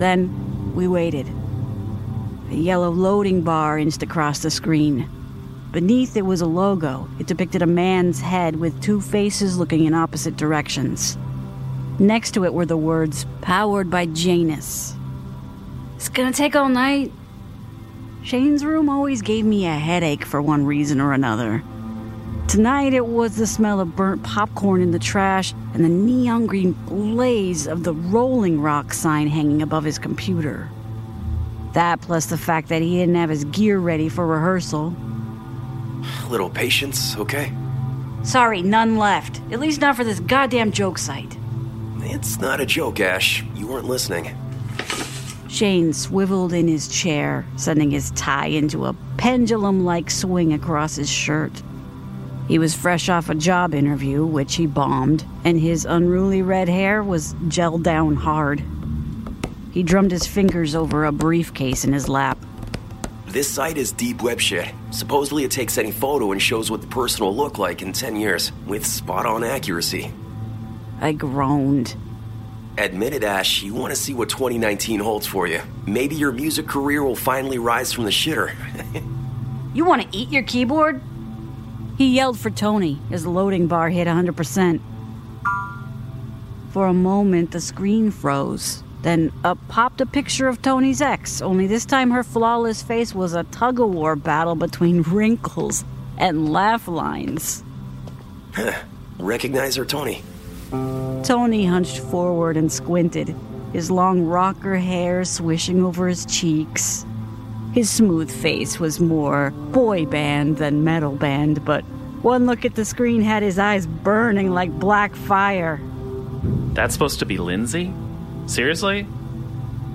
Then 0.00 0.74
we 0.74 0.88
waited. 0.88 1.28
A 2.50 2.54
yellow 2.54 2.90
loading 2.90 3.42
bar 3.42 3.78
inched 3.78 4.02
across 4.02 4.40
the 4.40 4.50
screen. 4.50 5.08
Beneath 5.70 6.16
it 6.16 6.26
was 6.26 6.40
a 6.40 6.46
logo. 6.46 7.08
It 7.20 7.28
depicted 7.28 7.62
a 7.62 7.66
man's 7.66 8.20
head 8.20 8.56
with 8.56 8.82
two 8.82 9.00
faces 9.00 9.56
looking 9.56 9.84
in 9.84 9.94
opposite 9.94 10.36
directions. 10.36 11.16
Next 12.00 12.32
to 12.32 12.44
it 12.44 12.52
were 12.52 12.66
the 12.66 12.76
words, 12.76 13.24
powered 13.40 13.88
by 13.88 14.06
Janus. 14.06 14.96
It's 15.94 16.08
gonna 16.08 16.32
take 16.32 16.56
all 16.56 16.68
night. 16.68 17.12
Shane's 18.24 18.64
room 18.64 18.88
always 18.88 19.22
gave 19.22 19.44
me 19.44 19.66
a 19.66 19.74
headache 19.74 20.24
for 20.24 20.42
one 20.42 20.66
reason 20.66 21.00
or 21.00 21.12
another. 21.12 21.62
Tonight 22.48 22.94
it 22.94 23.06
was 23.06 23.36
the 23.36 23.46
smell 23.46 23.78
of 23.78 23.94
burnt 23.94 24.24
popcorn 24.24 24.82
in 24.82 24.90
the 24.90 24.98
trash 24.98 25.54
and 25.72 25.84
the 25.84 25.88
neon 25.88 26.46
green 26.46 26.72
blaze 26.72 27.68
of 27.68 27.84
the 27.84 27.94
Rolling 27.94 28.60
Rock 28.60 28.92
sign 28.92 29.28
hanging 29.28 29.62
above 29.62 29.84
his 29.84 30.00
computer. 30.00 30.68
That 31.72 32.00
plus 32.00 32.26
the 32.26 32.38
fact 32.38 32.68
that 32.68 32.82
he 32.82 32.98
didn't 32.98 33.14
have 33.14 33.30
his 33.30 33.44
gear 33.44 33.78
ready 33.78 34.08
for 34.08 34.26
rehearsal. 34.26 34.94
A 36.24 36.28
Little 36.28 36.50
patience, 36.50 37.16
okay? 37.16 37.52
Sorry, 38.22 38.62
none 38.62 38.96
left. 38.96 39.40
At 39.52 39.60
least 39.60 39.80
not 39.80 39.96
for 39.96 40.04
this 40.04 40.20
goddamn 40.20 40.72
joke 40.72 40.98
site. 40.98 41.36
It's 42.00 42.38
not 42.38 42.60
a 42.60 42.66
joke, 42.66 43.00
Ash. 43.00 43.44
You 43.54 43.66
weren't 43.66 43.86
listening. 43.86 44.36
Shane 45.48 45.92
swiveled 45.92 46.52
in 46.52 46.68
his 46.68 46.88
chair, 46.88 47.44
sending 47.56 47.90
his 47.90 48.10
tie 48.12 48.46
into 48.46 48.86
a 48.86 48.94
pendulum 49.16 49.84
like 49.84 50.10
swing 50.10 50.52
across 50.52 50.96
his 50.96 51.10
shirt. 51.10 51.52
He 52.48 52.58
was 52.58 52.74
fresh 52.74 53.08
off 53.08 53.28
a 53.28 53.34
job 53.34 53.74
interview, 53.74 54.24
which 54.24 54.56
he 54.56 54.66
bombed, 54.66 55.24
and 55.44 55.58
his 55.58 55.84
unruly 55.84 56.42
red 56.42 56.68
hair 56.68 57.02
was 57.02 57.34
gelled 57.48 57.82
down 57.82 58.16
hard. 58.16 58.62
He 59.72 59.82
drummed 59.82 60.10
his 60.10 60.26
fingers 60.26 60.74
over 60.74 61.04
a 61.04 61.12
briefcase 61.12 61.84
in 61.84 61.92
his 61.92 62.08
lap. 62.08 62.38
This 63.26 63.48
site 63.48 63.78
is 63.78 63.92
deep 63.92 64.22
web 64.22 64.40
shit. 64.40 64.74
Supposedly 64.90 65.44
it 65.44 65.52
takes 65.52 65.78
any 65.78 65.92
photo 65.92 66.32
and 66.32 66.42
shows 66.42 66.70
what 66.70 66.80
the 66.80 66.88
person 66.88 67.24
will 67.24 67.36
look 67.36 67.58
like 67.58 67.80
in 67.80 67.92
10 67.92 68.16
years, 68.16 68.50
with 68.66 68.84
spot 68.84 69.26
on 69.26 69.44
accuracy. 69.44 70.12
I 71.00 71.12
groaned. 71.12 71.94
Admit 72.76 73.14
it, 73.14 73.22
Ash, 73.22 73.62
you 73.62 73.72
want 73.72 73.94
to 73.94 74.00
see 74.00 74.14
what 74.14 74.28
2019 74.28 74.98
holds 74.98 75.26
for 75.26 75.46
you. 75.46 75.60
Maybe 75.86 76.16
your 76.16 76.32
music 76.32 76.66
career 76.66 77.04
will 77.04 77.14
finally 77.14 77.58
rise 77.58 77.92
from 77.92 78.04
the 78.04 78.10
shitter. 78.10 78.54
you 79.74 79.84
want 79.84 80.02
to 80.02 80.08
eat 80.16 80.30
your 80.30 80.42
keyboard? 80.42 81.00
He 81.96 82.08
yelled 82.08 82.38
for 82.38 82.50
Tony 82.50 82.98
as 83.12 83.22
the 83.22 83.30
loading 83.30 83.68
bar 83.68 83.90
hit 83.90 84.08
100%. 84.08 84.80
For 86.72 86.86
a 86.86 86.94
moment, 86.94 87.52
the 87.52 87.60
screen 87.60 88.10
froze. 88.10 88.82
Then 89.02 89.32
up 89.44 89.58
popped 89.68 90.00
a 90.00 90.06
picture 90.06 90.46
of 90.48 90.60
Tony's 90.60 91.00
ex, 91.00 91.40
only 91.40 91.66
this 91.66 91.86
time 91.86 92.10
her 92.10 92.22
flawless 92.22 92.82
face 92.82 93.14
was 93.14 93.32
a 93.32 93.44
tug 93.44 93.80
of 93.80 93.90
war 93.90 94.14
battle 94.14 94.54
between 94.54 95.02
wrinkles 95.02 95.84
and 96.18 96.52
laugh 96.52 96.86
lines. 96.86 97.64
Recognize 99.18 99.76
her, 99.76 99.84
Tony? 99.84 100.22
Tony 101.24 101.64
hunched 101.64 101.98
forward 101.98 102.56
and 102.56 102.70
squinted, 102.70 103.34
his 103.72 103.90
long 103.90 104.22
rocker 104.22 104.76
hair 104.76 105.24
swishing 105.24 105.82
over 105.82 106.06
his 106.08 106.26
cheeks. 106.26 107.04
His 107.72 107.88
smooth 107.88 108.30
face 108.30 108.80
was 108.80 109.00
more 109.00 109.50
boy 109.50 110.04
band 110.06 110.58
than 110.58 110.84
metal 110.84 111.12
band, 111.12 111.64
but 111.64 111.82
one 112.22 112.46
look 112.46 112.64
at 112.64 112.74
the 112.74 112.84
screen 112.84 113.22
had 113.22 113.42
his 113.42 113.58
eyes 113.58 113.86
burning 113.86 114.50
like 114.50 114.70
black 114.78 115.14
fire. 115.14 115.80
That's 116.74 116.92
supposed 116.92 117.20
to 117.20 117.26
be 117.26 117.38
Lindsay? 117.38 117.92
Seriously? 118.50 119.06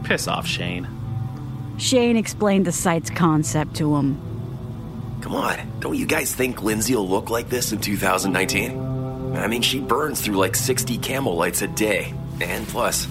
Piss 0.05 0.29
off, 0.29 0.47
Shane. 0.47 0.87
Shane 1.77 2.15
explained 2.15 2.65
the 2.65 2.71
site's 2.71 3.09
concept 3.09 3.75
to 3.75 3.97
him. 3.97 4.17
Come 5.19 5.35
on, 5.35 5.79
don't 5.81 5.97
you 5.97 6.05
guys 6.05 6.33
think 6.33 6.63
Lindsay 6.63 6.95
will 6.95 7.09
look 7.09 7.29
like 7.29 7.49
this 7.49 7.73
in 7.73 7.79
2019? 7.79 9.35
I 9.35 9.47
mean, 9.47 9.61
she 9.61 9.81
burns 9.81 10.21
through 10.21 10.37
like 10.37 10.55
60 10.55 10.97
camel 10.99 11.35
lights 11.35 11.63
a 11.63 11.67
day. 11.67 12.13
And 12.39 12.65
plus. 12.69 13.09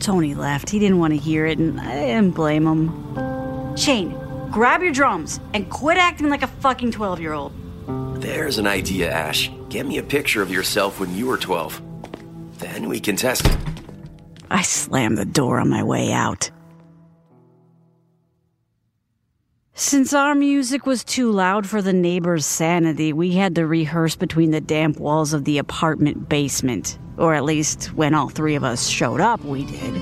Tony 0.00 0.34
left. 0.34 0.68
He 0.68 0.78
didn't 0.78 0.98
want 0.98 1.14
to 1.14 1.18
hear 1.18 1.46
it, 1.46 1.58
and 1.58 1.80
I 1.80 1.94
didn't 2.04 2.32
blame 2.32 2.66
him. 2.66 3.74
Shane, 3.74 4.10
grab 4.50 4.82
your 4.82 4.92
drums 4.92 5.40
and 5.54 5.70
quit 5.70 5.96
acting 5.96 6.28
like 6.28 6.42
a 6.42 6.46
fucking 6.46 6.90
12 6.90 7.20
year 7.20 7.32
old. 7.32 7.52
There's 8.20 8.58
an 8.58 8.66
idea, 8.66 9.10
Ash. 9.10 9.50
Get 9.70 9.86
me 9.86 9.96
a 9.96 10.02
picture 10.02 10.42
of 10.42 10.50
yourself 10.50 11.00
when 11.00 11.16
you 11.16 11.26
were 11.26 11.38
12. 11.38 11.80
Then 12.58 12.90
we 12.90 13.00
can 13.00 13.16
test 13.16 13.46
it. 13.46 13.71
I 14.52 14.60
slammed 14.60 15.16
the 15.16 15.24
door 15.24 15.58
on 15.58 15.70
my 15.70 15.82
way 15.82 16.12
out. 16.12 16.50
Since 19.72 20.12
our 20.12 20.34
music 20.34 20.84
was 20.84 21.02
too 21.02 21.30
loud 21.30 21.66
for 21.66 21.80
the 21.80 21.94
neighbors' 21.94 22.44
sanity, 22.44 23.14
we 23.14 23.32
had 23.32 23.54
to 23.54 23.66
rehearse 23.66 24.14
between 24.14 24.50
the 24.50 24.60
damp 24.60 25.00
walls 25.00 25.32
of 25.32 25.46
the 25.46 25.56
apartment 25.56 26.28
basement. 26.28 26.98
Or 27.16 27.32
at 27.32 27.44
least, 27.44 27.94
when 27.94 28.12
all 28.12 28.28
three 28.28 28.54
of 28.54 28.62
us 28.62 28.88
showed 28.88 29.22
up, 29.22 29.42
we 29.42 29.64
did. 29.64 29.94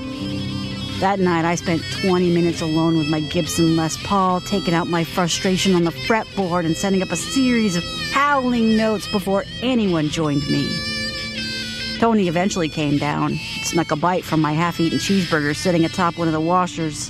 That 0.99 1.19
night, 1.19 1.45
I 1.45 1.55
spent 1.55 1.81
20 2.01 2.33
minutes 2.33 2.59
alone 2.59 2.97
with 2.97 3.07
my 3.07 3.21
Gibson 3.21 3.77
Les 3.77 3.95
Paul, 4.03 4.41
taking 4.41 4.73
out 4.73 4.87
my 4.87 5.05
frustration 5.05 5.75
on 5.75 5.85
the 5.85 5.91
fretboard 5.91 6.65
and 6.65 6.75
setting 6.75 7.01
up 7.01 7.11
a 7.11 7.15
series 7.15 7.77
of 7.77 7.85
howling 8.11 8.75
notes 8.75 9.09
before 9.13 9.45
anyone 9.61 10.09
joined 10.09 10.45
me. 10.49 10.90
Tony 12.01 12.27
eventually 12.27 12.67
came 12.67 12.97
down, 12.97 13.35
snuck 13.61 13.91
a 13.91 13.95
bite 13.95 14.25
from 14.25 14.41
my 14.41 14.53
half 14.53 14.79
eaten 14.79 14.97
cheeseburger 14.97 15.55
sitting 15.55 15.85
atop 15.85 16.17
one 16.17 16.27
of 16.27 16.33
the 16.33 16.41
washers. 16.41 17.09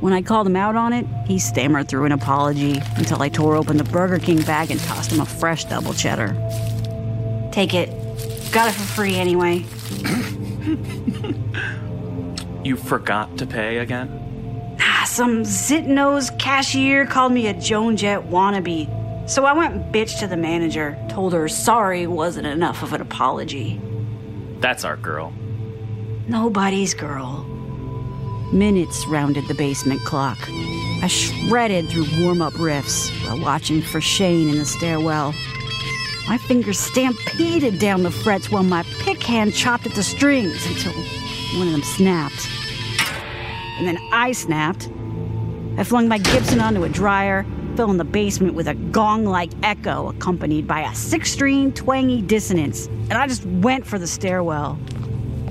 When 0.00 0.12
I 0.12 0.20
called 0.20 0.46
him 0.46 0.54
out 0.54 0.76
on 0.76 0.92
it, 0.92 1.06
he 1.26 1.38
stammered 1.38 1.88
through 1.88 2.04
an 2.04 2.12
apology 2.12 2.78
until 2.96 3.22
I 3.22 3.30
tore 3.30 3.56
open 3.56 3.78
the 3.78 3.84
Burger 3.84 4.18
King 4.18 4.42
bag 4.42 4.70
and 4.70 4.78
tossed 4.80 5.12
him 5.12 5.20
a 5.20 5.24
fresh 5.24 5.64
double 5.64 5.94
cheddar. 5.94 6.36
Take 7.52 7.72
it. 7.72 7.88
Got 8.52 8.68
it 8.68 8.72
for 8.72 8.82
free 8.82 9.16
anyway. 9.16 9.64
You 12.64 12.76
forgot 12.76 13.38
to 13.38 13.46
pay 13.46 13.78
again? 13.78 14.76
Ah, 14.78 15.04
some 15.06 15.42
zit-nosed 15.42 16.38
cashier 16.38 17.06
called 17.06 17.32
me 17.32 17.46
a 17.46 17.54
Joan 17.54 17.96
Jett 17.96 18.28
wannabe. 18.28 19.30
So 19.30 19.46
I 19.46 19.54
went 19.54 19.74
and 19.74 19.94
bitched 19.94 20.18
to 20.18 20.26
the 20.26 20.36
manager, 20.36 20.98
told 21.08 21.32
her 21.32 21.48
sorry 21.48 22.06
wasn't 22.06 22.46
enough 22.46 22.82
of 22.82 22.92
an 22.92 23.00
apology. 23.00 23.80
That's 24.60 24.84
our 24.84 24.96
girl. 24.96 25.32
Nobody's 26.26 26.94
girl. 26.94 27.44
Minutes 28.52 29.06
rounded 29.06 29.46
the 29.46 29.54
basement 29.54 30.00
clock. 30.04 30.38
I 31.00 31.06
shredded 31.06 31.88
through 31.88 32.06
warm 32.20 32.42
up 32.42 32.54
riffs 32.54 33.10
while 33.26 33.40
watching 33.40 33.82
for 33.82 34.00
Shane 34.00 34.48
in 34.48 34.58
the 34.58 34.64
stairwell. 34.64 35.32
My 36.26 36.38
fingers 36.38 36.78
stampeded 36.78 37.78
down 37.78 38.02
the 38.02 38.10
frets 38.10 38.50
while 38.50 38.62
my 38.62 38.82
pick 39.00 39.22
hand 39.22 39.54
chopped 39.54 39.86
at 39.86 39.94
the 39.94 40.02
strings 40.02 40.66
until 40.66 40.92
one 41.58 41.68
of 41.68 41.72
them 41.72 41.82
snapped. 41.82 42.48
And 43.78 43.86
then 43.86 43.98
I 44.12 44.32
snapped. 44.32 44.90
I 45.78 45.84
flung 45.84 46.08
my 46.08 46.18
Gibson 46.18 46.60
onto 46.60 46.82
a 46.84 46.88
dryer, 46.88 47.46
fell 47.78 47.92
in 47.92 47.96
the 47.96 48.02
basement 48.04 48.54
with 48.54 48.66
a 48.66 48.74
gong 48.74 49.24
like 49.24 49.52
echo 49.62 50.08
accompanied 50.08 50.66
by 50.66 50.80
a 50.80 50.92
six 50.96 51.30
string 51.30 51.72
twangy 51.72 52.20
dissonance, 52.20 52.88
and 52.88 53.12
I 53.12 53.28
just 53.28 53.46
went 53.46 53.86
for 53.86 54.00
the 54.00 54.06
stairwell. 54.08 54.76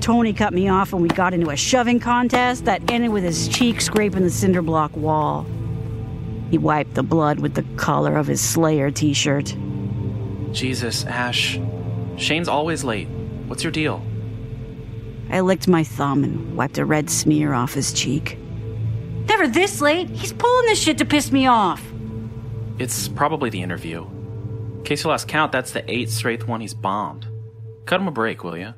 Tony 0.02 0.34
cut 0.34 0.52
me 0.52 0.68
off 0.68 0.92
and 0.92 1.00
we 1.00 1.08
got 1.08 1.32
into 1.32 1.48
a 1.48 1.56
shoving 1.56 1.98
contest 1.98 2.66
that 2.66 2.82
ended 2.90 3.12
with 3.12 3.24
his 3.24 3.48
cheek 3.48 3.80
scraping 3.80 4.24
the 4.24 4.30
cinder 4.30 4.60
block 4.60 4.94
wall. 4.94 5.46
He 6.50 6.58
wiped 6.58 6.96
the 6.96 7.02
blood 7.02 7.40
with 7.40 7.54
the 7.54 7.64
collar 7.78 8.18
of 8.18 8.26
his 8.26 8.42
Slayer 8.42 8.90
t 8.90 9.14
shirt. 9.14 9.56
Jesus, 10.52 11.06
Ash. 11.06 11.58
Shane's 12.18 12.46
always 12.46 12.84
late. 12.84 13.08
What's 13.46 13.64
your 13.64 13.72
deal? 13.72 14.04
I 15.30 15.40
licked 15.40 15.66
my 15.66 15.82
thumb 15.82 16.24
and 16.24 16.58
wiped 16.58 16.76
a 16.76 16.84
red 16.84 17.08
smear 17.08 17.54
off 17.54 17.72
his 17.72 17.94
cheek. 17.94 18.36
Never 19.28 19.48
this 19.48 19.80
late. 19.80 20.10
He's 20.10 20.34
pulling 20.34 20.66
this 20.66 20.78
shit 20.78 20.98
to 20.98 21.06
piss 21.06 21.32
me 21.32 21.46
off. 21.46 21.87
It's 22.78 23.08
probably 23.08 23.50
the 23.50 23.60
interview. 23.60 24.06
In 24.06 24.82
case 24.84 25.02
you 25.02 25.10
lost 25.10 25.26
count, 25.26 25.50
that's 25.50 25.72
the 25.72 25.88
eighth 25.90 26.12
straight 26.12 26.46
one 26.46 26.60
he's 26.60 26.74
bombed. 26.74 27.26
Cut 27.86 28.00
him 28.00 28.06
a 28.06 28.12
break, 28.12 28.44
will 28.44 28.56
you? 28.56 28.74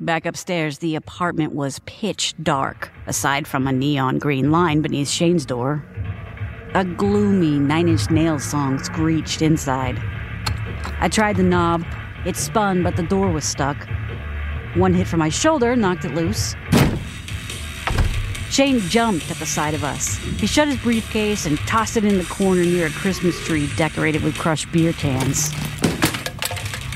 Back 0.00 0.24
upstairs, 0.24 0.78
the 0.78 0.94
apartment 0.94 1.54
was 1.54 1.80
pitch 1.86 2.34
dark, 2.42 2.90
aside 3.06 3.46
from 3.46 3.66
a 3.66 3.72
neon 3.72 4.18
green 4.18 4.50
line 4.50 4.80
beneath 4.80 5.08
Shane's 5.08 5.44
door. 5.44 5.84
A 6.74 6.84
gloomy 6.84 7.58
Nine 7.58 7.88
Inch 7.88 8.10
Nails 8.10 8.44
song 8.44 8.78
screeched 8.78 9.42
inside. 9.42 9.98
I 11.00 11.08
tried 11.08 11.36
the 11.36 11.42
knob. 11.42 11.84
It 12.24 12.36
spun, 12.36 12.82
but 12.82 12.96
the 12.96 13.02
door 13.02 13.30
was 13.30 13.44
stuck. 13.44 13.86
One 14.74 14.92
hit 14.92 15.06
from 15.06 15.20
my 15.20 15.28
shoulder 15.28 15.76
knocked 15.76 16.04
it 16.04 16.14
loose. 16.14 16.54
Shane 18.50 18.80
jumped 18.80 19.30
at 19.30 19.36
the 19.38 19.46
sight 19.46 19.74
of 19.74 19.84
us. 19.84 20.16
He 20.38 20.46
shut 20.46 20.68
his 20.68 20.78
briefcase 20.78 21.46
and 21.46 21.58
tossed 21.60 21.96
it 21.96 22.04
in 22.04 22.18
the 22.18 22.24
corner 22.24 22.62
near 22.62 22.86
a 22.86 22.90
Christmas 22.90 23.38
tree 23.44 23.68
decorated 23.76 24.22
with 24.22 24.38
crushed 24.38 24.70
beer 24.72 24.92
cans. 24.92 25.50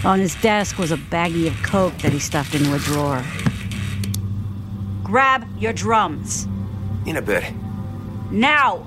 On 0.04 0.18
his 0.18 0.34
desk 0.36 0.78
was 0.78 0.92
a 0.92 0.96
baggie 0.96 1.46
of 1.46 1.62
coke 1.62 1.96
that 1.98 2.12
he 2.12 2.18
stuffed 2.18 2.54
into 2.54 2.74
a 2.74 2.78
drawer. 2.78 3.22
Grab 5.02 5.46
your 5.58 5.72
drums. 5.72 6.46
In 7.04 7.16
a 7.16 7.22
bit. 7.22 7.52
Now! 8.30 8.86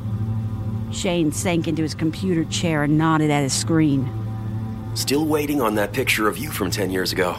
Shane 0.92 1.32
sank 1.32 1.68
into 1.68 1.82
his 1.82 1.94
computer 1.94 2.46
chair 2.46 2.84
and 2.84 2.98
nodded 2.98 3.30
at 3.30 3.44
his 3.44 3.54
screen. 3.54 4.10
Still 4.96 5.26
waiting 5.26 5.62
on 5.62 5.76
that 5.76 5.92
picture 5.92 6.28
of 6.28 6.38
you 6.38 6.50
from 6.50 6.72
10 6.72 6.92
years 6.92 7.12
ago. 7.12 7.36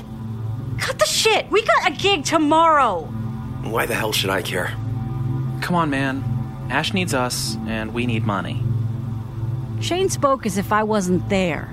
Cut 0.78 0.98
the 0.98 1.06
shit! 1.06 1.50
We 1.50 1.62
got 1.64 1.88
a 1.88 1.94
gig 1.94 2.24
tomorrow! 2.24 3.02
Why 3.62 3.86
the 3.86 3.94
hell 3.94 4.12
should 4.12 4.30
I 4.30 4.42
care? 4.42 4.76
Come 5.64 5.76
on, 5.76 5.88
man. 5.88 6.22
Ash 6.68 6.92
needs 6.92 7.14
us, 7.14 7.56
and 7.66 7.94
we 7.94 8.04
need 8.04 8.26
money. 8.26 8.62
Shane 9.80 10.10
spoke 10.10 10.44
as 10.44 10.58
if 10.58 10.72
I 10.72 10.82
wasn't 10.82 11.26
there. 11.30 11.72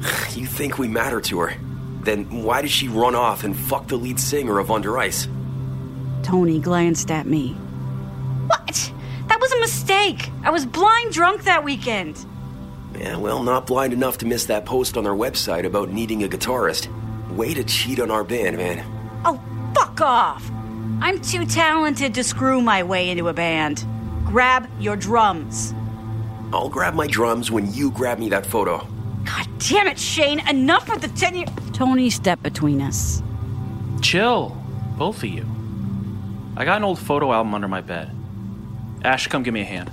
You 0.36 0.46
think 0.46 0.78
we 0.78 0.86
matter 0.86 1.20
to 1.22 1.40
her? 1.40 1.54
Then 2.04 2.44
why 2.44 2.62
did 2.62 2.70
she 2.70 2.86
run 2.86 3.16
off 3.16 3.42
and 3.42 3.56
fuck 3.56 3.88
the 3.88 3.96
lead 3.96 4.20
singer 4.20 4.60
of 4.60 4.70
Under 4.70 4.96
Ice? 4.96 5.26
Tony 6.22 6.60
glanced 6.60 7.10
at 7.10 7.26
me. 7.26 7.54
What? 8.46 8.92
That 9.26 9.40
was 9.40 9.50
a 9.52 9.58
mistake. 9.58 10.30
I 10.44 10.50
was 10.50 10.64
blind 10.64 11.12
drunk 11.12 11.42
that 11.44 11.64
weekend. 11.64 12.24
Yeah, 12.96 13.16
well, 13.16 13.42
not 13.42 13.66
blind 13.66 13.92
enough 13.92 14.18
to 14.18 14.26
miss 14.26 14.44
that 14.44 14.64
post 14.64 14.96
on 14.96 15.04
our 15.04 15.16
website 15.16 15.66
about 15.66 15.90
needing 15.90 16.22
a 16.22 16.28
guitarist. 16.28 16.86
Way 17.34 17.54
to 17.54 17.64
cheat 17.64 17.98
on 17.98 18.12
our 18.12 18.22
band, 18.22 18.56
man. 18.56 18.86
Oh, 19.24 19.42
fuck 19.74 20.00
off! 20.00 20.48
I'm 21.02 21.20
too 21.20 21.46
talented 21.46 22.14
to 22.14 22.22
screw 22.22 22.60
my 22.60 22.82
way 22.82 23.08
into 23.08 23.28
a 23.28 23.32
band. 23.32 23.86
Grab 24.26 24.68
your 24.78 24.96
drums. 24.96 25.74
I'll 26.52 26.68
grab 26.68 26.94
my 26.94 27.06
drums 27.06 27.50
when 27.50 27.72
you 27.72 27.90
grab 27.90 28.18
me 28.18 28.28
that 28.28 28.44
photo. 28.44 28.86
God 29.24 29.48
damn 29.58 29.86
it, 29.86 29.98
Shane! 29.98 30.46
Enough 30.48 30.88
with 30.88 31.00
the 31.00 31.08
ten 31.08 31.34
year. 31.34 31.46
Tony 31.72 32.10
stepped 32.10 32.42
between 32.42 32.80
us. 32.80 33.22
Chill, 34.02 34.56
both 34.98 35.18
of 35.18 35.30
you. 35.30 35.46
I 36.56 36.64
got 36.64 36.76
an 36.76 36.84
old 36.84 36.98
photo 36.98 37.32
album 37.32 37.54
under 37.54 37.68
my 37.68 37.80
bed. 37.80 38.10
Ash, 39.04 39.26
come 39.26 39.42
give 39.42 39.54
me 39.54 39.62
a 39.62 39.64
hand. 39.64 39.90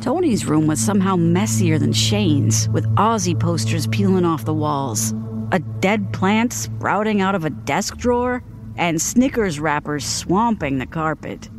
Tony's 0.00 0.46
room 0.46 0.66
was 0.66 0.80
somehow 0.80 1.16
messier 1.16 1.78
than 1.78 1.92
Shane's, 1.92 2.68
with 2.70 2.86
Ozzy 2.94 3.38
posters 3.38 3.86
peeling 3.88 4.24
off 4.24 4.44
the 4.46 4.54
walls, 4.54 5.12
a 5.52 5.58
dead 5.58 6.12
plant 6.12 6.52
sprouting 6.52 7.20
out 7.20 7.34
of 7.34 7.44
a 7.44 7.50
desk 7.50 7.98
drawer, 7.98 8.42
and 8.78 9.02
Snickers 9.02 9.60
wrappers 9.60 10.06
swamping 10.06 10.78
the 10.78 10.86
carpet. 10.86 11.50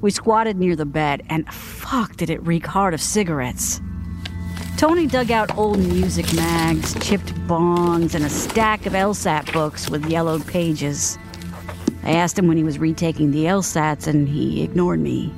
We 0.00 0.10
squatted 0.10 0.56
near 0.56 0.76
the 0.76 0.86
bed, 0.86 1.22
and 1.28 1.52
fuck, 1.52 2.16
did 2.16 2.30
it 2.30 2.46
reek 2.46 2.66
hard 2.66 2.94
of 2.94 3.00
cigarettes. 3.00 3.80
Tony 4.76 5.06
dug 5.06 5.30
out 5.30 5.56
old 5.56 5.78
music 5.78 6.32
mags, 6.34 6.94
chipped 7.04 7.34
bongs, 7.46 8.14
and 8.14 8.24
a 8.24 8.30
stack 8.30 8.86
of 8.86 8.92
LSAT 8.92 9.52
books 9.52 9.90
with 9.90 10.06
yellowed 10.06 10.46
pages. 10.46 11.18
I 12.02 12.12
asked 12.12 12.38
him 12.38 12.46
when 12.46 12.56
he 12.56 12.64
was 12.64 12.78
retaking 12.78 13.30
the 13.30 13.44
LSATs, 13.44 14.06
and 14.06 14.28
he 14.28 14.62
ignored 14.62 15.00
me. 15.00 15.32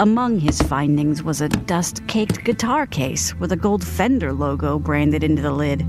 Among 0.00 0.40
his 0.40 0.60
findings 0.60 1.22
was 1.22 1.40
a 1.40 1.48
dust 1.48 2.06
caked 2.06 2.44
guitar 2.44 2.86
case 2.86 3.34
with 3.36 3.52
a 3.52 3.56
gold 3.56 3.84
Fender 3.84 4.32
logo 4.32 4.78
branded 4.78 5.22
into 5.22 5.42
the 5.42 5.52
lid. 5.52 5.86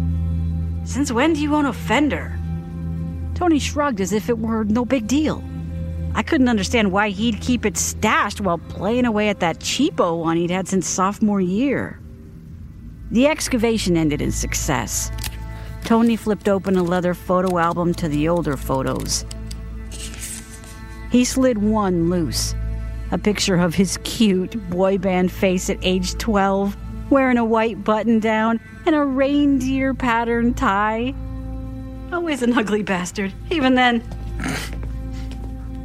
Since 0.84 1.12
when 1.12 1.34
do 1.34 1.42
you 1.42 1.56
own 1.56 1.66
a 1.66 1.74
Fender? 1.74 2.37
Tony 3.38 3.60
shrugged 3.60 4.02
as 4.02 4.14
if 4.14 4.30
it 4.30 4.40
were 4.40 4.64
no 4.64 4.84
big 4.84 5.06
deal. 5.06 5.44
I 6.16 6.24
couldn't 6.24 6.50
understand 6.50 6.92
why 6.92 7.10
he'd 7.10 7.40
keep 7.40 7.68
it 7.68 7.78
stashed 7.78 8.42
while 8.42 8.58
playing 8.58 9.06
away 9.06 9.30
at 9.30 9.42
that 9.42 9.60
cheapo 9.60 10.24
one 10.24 10.38
he'd 10.38 10.50
had 10.50 10.68
since 10.68 10.88
sophomore 10.88 11.40
year. 11.40 12.00
The 13.12 13.28
excavation 13.28 13.96
ended 13.96 14.24
in 14.24 14.32
success. 14.32 15.12
Tony 15.84 16.16
flipped 16.16 16.50
open 16.50 16.78
a 16.78 16.84
leather 16.84 17.14
photo 17.14 17.60
album 17.60 17.94
to 17.94 18.10
the 18.10 18.28
older 18.28 18.58
photos. 18.58 19.24
He 21.12 21.24
slid 21.24 21.60
one 21.60 22.10
loose 22.10 22.56
a 23.12 23.20
picture 23.20 23.56
of 23.56 23.76
his 23.76 24.00
cute 24.04 24.70
boy 24.72 24.98
band 24.98 25.32
face 25.32 25.70
at 25.70 25.78
age 25.84 26.18
12, 26.18 26.76
wearing 27.12 27.38
a 27.38 27.46
white 27.46 27.84
button 27.84 28.20
down 28.20 28.60
and 28.88 28.96
a 28.96 29.06
reindeer 29.06 29.94
pattern 29.94 30.56
tie. 30.56 31.14
Always 32.12 32.42
an 32.42 32.58
ugly 32.58 32.84
bastard, 32.84 33.34
even 33.52 33.76
then. 33.76 34.02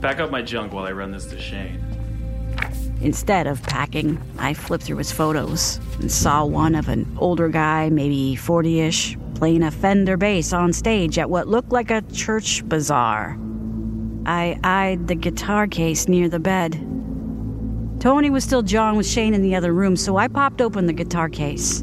Pack 0.00 0.20
up 0.20 0.30
my 0.30 0.42
junk 0.42 0.72
while 0.72 0.84
I 0.84 0.92
run 0.92 1.12
this 1.12 1.26
to 1.26 1.38
Shane. 1.38 1.82
Instead 3.00 3.48
of 3.48 3.62
packing, 3.64 4.20
I 4.38 4.54
flipped 4.54 4.84
through 4.84 4.98
his 4.98 5.10
photos 5.10 5.80
and 6.00 6.10
saw 6.10 6.44
one 6.44 6.76
of 6.76 6.88
an 6.88 7.16
older 7.18 7.48
guy, 7.48 7.90
maybe 7.90 8.36
40 8.36 8.80
ish, 8.80 9.16
playing 9.34 9.64
a 9.64 9.72
Fender 9.72 10.16
bass 10.16 10.52
on 10.52 10.72
stage 10.72 11.18
at 11.18 11.28
what 11.28 11.48
looked 11.48 11.72
like 11.72 11.90
a 11.90 12.02
church 12.12 12.66
bazaar. 12.68 13.36
I 14.24 14.56
eyed 14.62 15.08
the 15.08 15.16
guitar 15.16 15.66
case 15.66 16.06
near 16.06 16.28
the 16.28 16.38
bed. 16.38 16.74
Tony 17.98 18.30
was 18.30 18.44
still 18.44 18.62
jawing 18.62 18.96
with 18.96 19.06
Shane 19.06 19.34
in 19.34 19.42
the 19.42 19.56
other 19.56 19.72
room, 19.72 19.96
so 19.96 20.16
I 20.16 20.28
popped 20.28 20.60
open 20.60 20.86
the 20.86 20.92
guitar 20.92 21.28
case. 21.28 21.80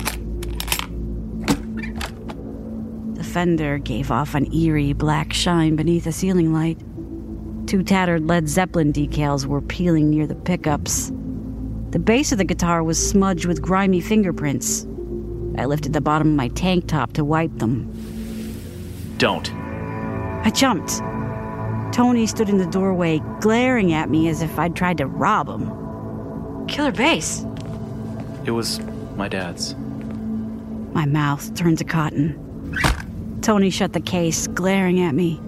Fender 3.29 3.77
gave 3.77 4.11
off 4.11 4.35
an 4.35 4.51
eerie 4.53 4.93
black 4.93 5.31
shine 5.31 5.75
beneath 5.75 6.07
a 6.07 6.11
ceiling 6.11 6.51
light. 6.51 6.79
Two 7.67 7.83
tattered 7.83 8.27
Led 8.27 8.49
Zeppelin 8.49 8.91
decals 8.91 9.45
were 9.45 9.61
peeling 9.61 10.09
near 10.09 10.25
the 10.25 10.35
pickups. 10.35 11.11
The 11.91 11.99
base 11.99 12.31
of 12.31 12.39
the 12.39 12.43
guitar 12.43 12.83
was 12.83 13.09
smudged 13.09 13.45
with 13.45 13.61
grimy 13.61 14.01
fingerprints. 14.01 14.85
I 15.57 15.65
lifted 15.65 15.93
the 15.93 16.01
bottom 16.01 16.29
of 16.29 16.35
my 16.35 16.47
tank 16.49 16.87
top 16.87 17.13
to 17.13 17.23
wipe 17.23 17.55
them. 17.59 17.91
Don't. 19.17 19.53
I 20.43 20.49
jumped. 20.49 20.99
Tony 21.93 22.25
stood 22.25 22.49
in 22.49 22.57
the 22.57 22.65
doorway, 22.65 23.19
glaring 23.39 23.93
at 23.93 24.09
me 24.09 24.29
as 24.29 24.41
if 24.41 24.57
I'd 24.57 24.75
tried 24.75 24.97
to 24.97 25.05
rob 25.05 25.49
him. 25.49 26.67
Killer 26.67 26.91
bass. 26.91 27.45
It 28.45 28.51
was 28.51 28.79
my 29.15 29.27
dad's. 29.27 29.75
My 30.93 31.05
mouth 31.05 31.53
turned 31.55 31.77
to 31.79 31.83
cotton. 31.83 32.45
Tony 33.41 33.69
shut 33.69 33.93
the 33.93 34.01
case, 34.01 34.47
glaring 34.47 34.99
at 34.99 35.15
me. 35.15 35.41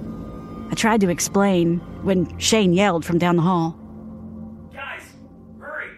I 0.72 0.76
tried 0.76 1.02
to 1.02 1.10
explain 1.10 1.80
when 2.04 2.38
Shane 2.39 2.74
yelled 2.74 3.04
from 3.04 3.18
down 3.18 3.36
the 3.36 3.42
hall. 3.42 3.78
Guys, 4.74 5.04
hurry! 5.60 5.89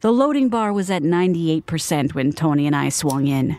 The 0.00 0.12
loading 0.12 0.48
bar 0.48 0.72
was 0.72 0.90
at 0.90 1.02
98% 1.02 2.14
when 2.14 2.32
Tony 2.32 2.66
and 2.66 2.74
I 2.74 2.88
swung 2.88 3.26
in. 3.26 3.58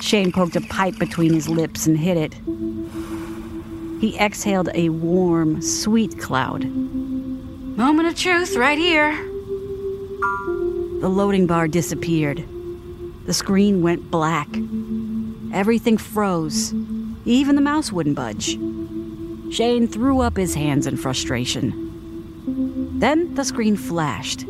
Shane 0.00 0.32
poked 0.32 0.56
a 0.56 0.60
pipe 0.60 0.98
between 0.98 1.32
his 1.32 1.48
lips 1.48 1.86
and 1.86 1.96
hit 1.96 2.16
it. 2.16 2.34
He 4.00 4.18
exhaled 4.18 4.68
a 4.74 4.88
warm, 4.88 5.62
sweet 5.62 6.18
cloud. 6.18 6.64
Moment 6.64 8.08
of 8.08 8.16
truth 8.16 8.56
right 8.56 8.76
here. 8.76 9.12
The 11.00 11.08
loading 11.08 11.46
bar 11.46 11.68
disappeared. 11.68 12.44
The 13.24 13.32
screen 13.32 13.82
went 13.82 14.10
black. 14.10 14.48
Everything 15.52 15.96
froze. 15.96 16.74
Even 17.24 17.54
the 17.54 17.62
mouse 17.62 17.92
wouldn't 17.92 18.16
budge. 18.16 18.58
Shane 19.52 19.86
threw 19.86 20.20
up 20.20 20.36
his 20.36 20.54
hands 20.54 20.86
in 20.86 20.96
frustration. 20.96 22.98
Then 22.98 23.34
the 23.34 23.44
screen 23.44 23.76
flashed 23.76 24.44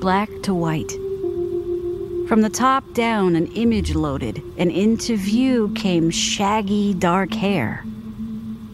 black 0.00 0.30
to 0.42 0.54
white. 0.54 0.92
From 2.28 2.42
the 2.42 2.50
top 2.50 2.84
down, 2.92 3.34
an 3.34 3.46
image 3.48 3.94
loaded, 3.94 4.42
and 4.58 4.70
into 4.70 5.16
view 5.16 5.72
came 5.74 6.10
shaggy, 6.10 6.94
dark 6.94 7.32
hair. 7.32 7.84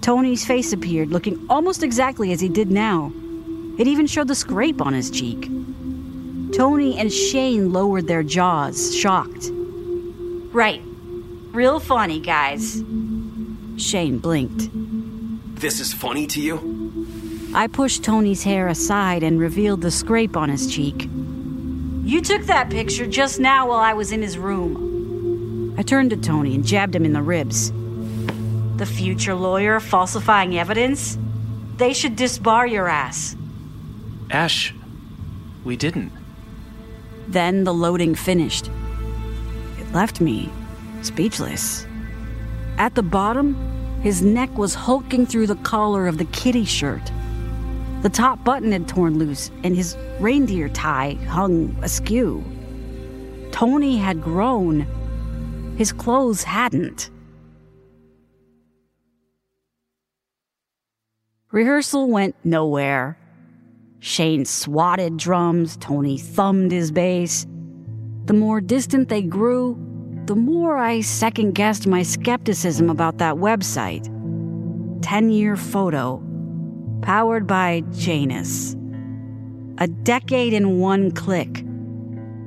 Tony's 0.00 0.44
face 0.44 0.72
appeared, 0.72 1.10
looking 1.10 1.46
almost 1.48 1.82
exactly 1.82 2.32
as 2.32 2.40
he 2.40 2.48
did 2.48 2.70
now. 2.70 3.12
It 3.78 3.86
even 3.86 4.06
showed 4.06 4.28
the 4.28 4.34
scrape 4.34 4.82
on 4.82 4.92
his 4.92 5.10
cheek. 5.10 5.48
Tony 6.56 6.96
and 6.98 7.12
Shane 7.12 7.72
lowered 7.72 8.06
their 8.06 8.22
jaws, 8.22 8.94
shocked. 8.94 9.50
Right. 10.52 10.80
Real 11.50 11.80
funny, 11.80 12.20
guys. 12.20 12.82
Shane 13.76 14.18
blinked. 14.18 14.70
This 15.60 15.80
is 15.80 15.92
funny 15.92 16.28
to 16.28 16.40
you? 16.40 17.50
I 17.54 17.66
pushed 17.66 18.04
Tony's 18.04 18.44
hair 18.44 18.68
aside 18.68 19.24
and 19.24 19.40
revealed 19.40 19.80
the 19.80 19.90
scrape 19.90 20.36
on 20.36 20.48
his 20.48 20.72
cheek. 20.72 21.08
You 22.04 22.20
took 22.20 22.42
that 22.42 22.70
picture 22.70 23.06
just 23.06 23.40
now 23.40 23.68
while 23.68 23.80
I 23.80 23.94
was 23.94 24.12
in 24.12 24.22
his 24.22 24.38
room. 24.38 25.74
I 25.76 25.82
turned 25.82 26.10
to 26.10 26.16
Tony 26.16 26.54
and 26.54 26.64
jabbed 26.64 26.94
him 26.94 27.04
in 27.04 27.14
the 27.14 27.22
ribs. 27.22 27.72
The 28.76 28.86
future 28.86 29.34
lawyer 29.34 29.80
falsifying 29.80 30.56
evidence? 30.56 31.18
They 31.78 31.92
should 31.92 32.14
disbar 32.16 32.70
your 32.70 32.88
ass. 32.88 33.34
Ash, 34.30 34.72
we 35.64 35.76
didn't. 35.76 36.12
Then 37.28 37.64
the 37.64 37.74
loading 37.74 38.14
finished. 38.14 38.70
It 39.78 39.92
left 39.92 40.20
me 40.20 40.50
speechless. 41.02 41.86
At 42.78 42.94
the 42.94 43.02
bottom, 43.02 43.54
his 44.02 44.22
neck 44.22 44.56
was 44.56 44.74
hulking 44.74 45.26
through 45.26 45.46
the 45.46 45.56
collar 45.56 46.06
of 46.06 46.18
the 46.18 46.24
kitty 46.26 46.64
shirt. 46.64 47.12
The 48.02 48.10
top 48.10 48.44
button 48.44 48.72
had 48.72 48.86
torn 48.88 49.18
loose, 49.18 49.50
and 49.62 49.74
his 49.74 49.96
reindeer 50.20 50.68
tie 50.68 51.14
hung 51.28 51.76
askew. 51.82 52.44
Tony 53.50 53.96
had 53.96 54.22
grown. 54.22 54.80
His 55.78 55.92
clothes 55.92 56.42
hadn't. 56.42 57.10
Rehearsal 61.50 62.10
went 62.10 62.34
nowhere. 62.44 63.16
Shane 64.04 64.44
swatted 64.44 65.16
drums, 65.16 65.78
Tony 65.78 66.18
thumbed 66.18 66.72
his 66.72 66.92
bass. 66.92 67.46
The 68.26 68.34
more 68.34 68.60
distant 68.60 69.08
they 69.08 69.22
grew, 69.22 69.78
the 70.26 70.36
more 70.36 70.76
I 70.76 71.00
second 71.00 71.54
guessed 71.54 71.86
my 71.86 72.02
skepticism 72.02 72.90
about 72.90 73.16
that 73.16 73.36
website. 73.36 74.04
10 75.00 75.30
year 75.30 75.56
photo, 75.56 76.22
powered 77.00 77.46
by 77.46 77.82
Janus. 77.92 78.76
A 79.78 79.88
decade 79.88 80.52
in 80.52 80.80
one 80.80 81.10
click. 81.10 81.64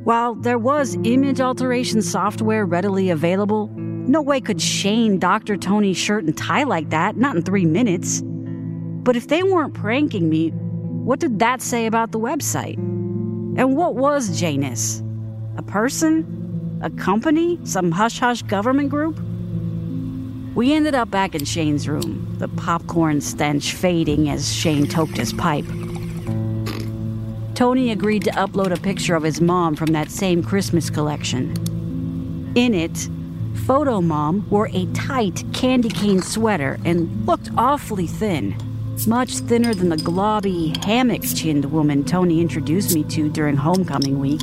While 0.03 0.36
there 0.36 0.60
was 0.60 0.95
image 1.05 1.41
alteration 1.41 2.03
software 2.03 2.68
readily 2.68 3.10
available, 3.10 3.70
no 3.76 4.22
way 4.22 4.41
could 4.41 4.62
Shane 4.62 5.18
doctor 5.18 5.58
Tony's 5.58 5.97
shirt 5.97 6.24
and 6.24 6.38
tie 6.38 6.66
like 6.66 6.91
that, 6.91 7.18
not 7.18 7.36
in 7.36 7.41
three 7.41 7.66
minutes. 7.66 8.22
But 8.24 9.16
if 9.16 9.28
they 9.28 9.41
weren't 9.41 9.74
pranking 9.74 10.30
me, 10.30 10.53
what 11.08 11.22
did 11.22 11.39
that 11.39 11.62
say 11.62 11.86
about 11.86 12.12
the 12.12 12.20
website? 12.20 12.76
And 12.76 13.78
what 13.78 13.95
was 13.95 14.38
Janus? 14.38 15.01
A 15.55 15.62
person? 15.62 16.80
A 16.84 16.89
company? 16.89 17.58
Some 17.64 17.93
hush 17.93 18.20
hush 18.20 18.41
government 18.41 18.89
group? 18.89 19.18
We 20.53 20.74
ended 20.74 20.95
up 20.95 21.10
back 21.10 21.34
in 21.34 21.45
Shane's 21.45 21.88
room, 21.88 22.36
the 22.39 22.49
popcorn 22.49 23.22
stench 23.22 23.74
fading 23.74 24.28
as 24.28 24.53
Shane 24.53 24.86
toked 24.86 25.16
his 25.16 25.32
pipe. 25.32 25.64
Tony 27.55 27.91
agreed 27.91 28.26
to 28.26 28.32
upload 28.32 28.78
a 28.78 28.82
picture 28.82 29.16
of 29.16 29.24
his 29.24 29.39
mom 29.39 29.78
from 29.78 29.93
that 29.93 30.12
same 30.12 30.43
Christmas 30.43 30.89
collection. 30.89 31.53
In 32.53 32.74
it, 32.74 33.08
Photo 33.66 34.01
Mom 34.01 34.45
wore 34.49 34.68
a 34.74 34.86
tight 34.88 35.45
candy 35.53 35.88
cane 35.88 36.22
sweater 36.22 36.78
and 36.84 37.26
looked 37.26 37.49
awfully 37.55 38.08
thin, 38.08 38.58
much 39.06 39.38
thinner 39.38 39.76
than 39.76 39.89
the 39.89 39.98
globby, 39.98 40.76
hammock 40.84 41.22
chinned 41.22 41.66
woman 41.66 42.04
Tony 42.04 42.41
introduced 42.41 42.95
me 42.95 43.04
to 43.04 43.30
during 43.30 43.58
homecoming 43.58 44.18
week. 44.20 44.41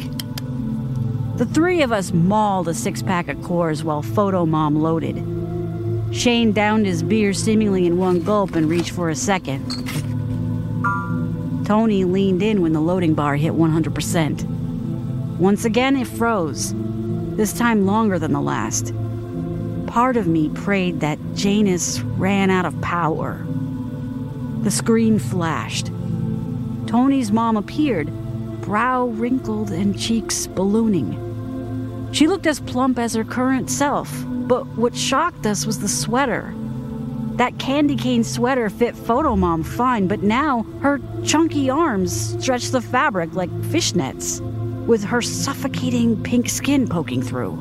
The 1.38 1.46
three 1.46 1.82
of 1.82 1.90
us 1.90 2.12
mauled 2.12 2.68
a 2.68 2.74
six 2.74 3.02
pack 3.02 3.26
of 3.26 3.38
Coors 3.38 3.82
while 3.82 4.02
Photo 4.02 4.46
Mom 4.46 4.76
loaded. 4.76 5.16
Shane 6.14 6.52
downed 6.52 6.86
his 6.86 7.02
beer 7.02 7.32
seemingly 7.32 7.86
in 7.86 7.98
one 7.98 8.22
gulp 8.22 8.54
and 8.54 8.68
reached 8.68 8.92
for 8.92 9.08
a 9.08 9.16
second. 9.16 9.64
Tony 11.66 12.04
leaned 12.04 12.40
in 12.42 12.62
when 12.62 12.72
the 12.72 12.80
loading 12.80 13.14
bar 13.14 13.34
hit 13.34 13.54
100%. 13.54 14.44
Once 15.38 15.64
again, 15.64 15.96
it 15.96 16.06
froze, 16.06 16.72
this 17.36 17.52
time 17.52 17.86
longer 17.86 18.20
than 18.20 18.32
the 18.32 18.40
last. 18.40 18.92
Part 19.88 20.16
of 20.16 20.28
me 20.28 20.50
prayed 20.50 21.00
that 21.00 21.18
Janus 21.34 22.00
ran 22.02 22.50
out 22.50 22.66
of 22.66 22.80
power. 22.80 23.44
The 24.64 24.70
screen 24.70 25.18
flashed. 25.18 25.88
Tony's 26.86 27.30
mom 27.30 27.58
appeared, 27.58 28.08
brow 28.62 29.08
wrinkled 29.08 29.70
and 29.70 30.00
cheeks 30.00 30.46
ballooning. 30.46 32.08
She 32.12 32.26
looked 32.26 32.46
as 32.46 32.60
plump 32.60 32.98
as 32.98 33.12
her 33.12 33.24
current 33.24 33.70
self, 33.70 34.10
but 34.26 34.66
what 34.68 34.96
shocked 34.96 35.44
us 35.44 35.66
was 35.66 35.80
the 35.80 35.88
sweater. 35.88 36.54
That 37.34 37.58
candy 37.58 37.94
cane 37.94 38.24
sweater 38.24 38.70
fit 38.70 38.96
Photo 38.96 39.36
Mom 39.36 39.64
fine, 39.64 40.08
but 40.08 40.22
now 40.22 40.62
her 40.80 40.98
chunky 41.22 41.68
arms 41.68 42.40
stretched 42.42 42.72
the 42.72 42.80
fabric 42.80 43.34
like 43.34 43.50
fishnets, 43.64 44.40
with 44.86 45.04
her 45.04 45.20
suffocating 45.20 46.22
pink 46.22 46.48
skin 46.48 46.88
poking 46.88 47.22
through. 47.22 47.56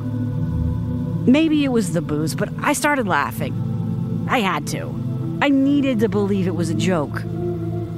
Maybe 1.27 1.65
it 1.65 1.71
was 1.73 1.91
the 1.91 2.01
booze, 2.01 2.33
but 2.33 2.47
I 2.61 2.71
started 2.71 3.09
laughing. 3.09 4.25
I 4.29 4.39
had 4.39 4.65
to. 4.67 5.02
I 5.41 5.49
needed 5.49 5.99
to 5.99 6.09
believe 6.09 6.47
it 6.47 6.55
was 6.55 6.69
a 6.69 6.73
joke. 6.73 7.23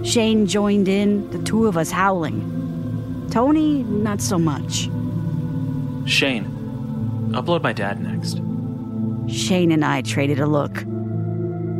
Shane 0.03 0.45
joined 0.45 0.87
in, 0.87 1.29
the 1.31 1.39
two 1.39 1.67
of 1.67 1.77
us 1.77 1.91
howling. 1.91 3.27
Tony, 3.31 3.83
not 3.83 4.21
so 4.21 4.37
much. 4.37 4.89
Shane, 6.07 6.45
upload 7.31 7.63
my 7.63 7.73
dad 7.73 7.99
next. 7.99 8.39
Shane 9.27 9.71
and 9.71 9.83
I 9.83 10.01
traded 10.01 10.39
a 10.39 10.45
look. 10.45 10.83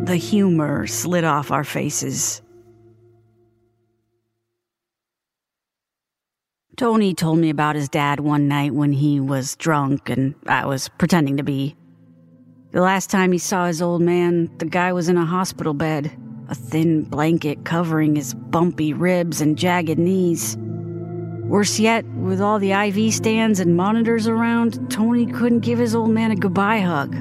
The 0.05 0.15
humor 0.15 0.87
slid 0.87 1.23
off 1.23 1.51
our 1.51 1.63
faces. 1.63 2.41
Tony 6.77 7.13
told 7.13 7.39
me 7.39 7.49
about 7.49 7.75
his 7.75 7.87
dad 7.87 8.19
one 8.19 8.47
night 8.47 8.73
when 8.73 8.91
he 8.91 9.19
was 9.19 9.55
drunk 9.55 10.09
and 10.09 10.35
I 10.45 10.65
was 10.65 10.89
pretending 10.89 11.37
to 11.37 11.43
be. 11.43 11.75
The 12.75 12.81
last 12.81 13.09
time 13.09 13.31
he 13.31 13.37
saw 13.37 13.67
his 13.67 13.81
old 13.81 14.01
man, 14.01 14.49
the 14.57 14.65
guy 14.65 14.91
was 14.91 15.07
in 15.07 15.15
a 15.15 15.23
hospital 15.23 15.73
bed, 15.73 16.11
a 16.49 16.55
thin 16.55 17.03
blanket 17.03 17.63
covering 17.63 18.17
his 18.17 18.33
bumpy 18.33 18.91
ribs 18.91 19.39
and 19.39 19.57
jagged 19.57 19.97
knees. 19.97 20.57
Worse 20.57 21.79
yet, 21.79 22.03
with 22.03 22.41
all 22.41 22.59
the 22.59 22.73
IV 22.73 23.13
stands 23.13 23.61
and 23.61 23.77
monitors 23.77 24.27
around, 24.27 24.91
Tony 24.91 25.25
couldn't 25.25 25.61
give 25.61 25.79
his 25.79 25.95
old 25.95 26.09
man 26.09 26.31
a 26.31 26.35
goodbye 26.35 26.81
hug. 26.81 27.15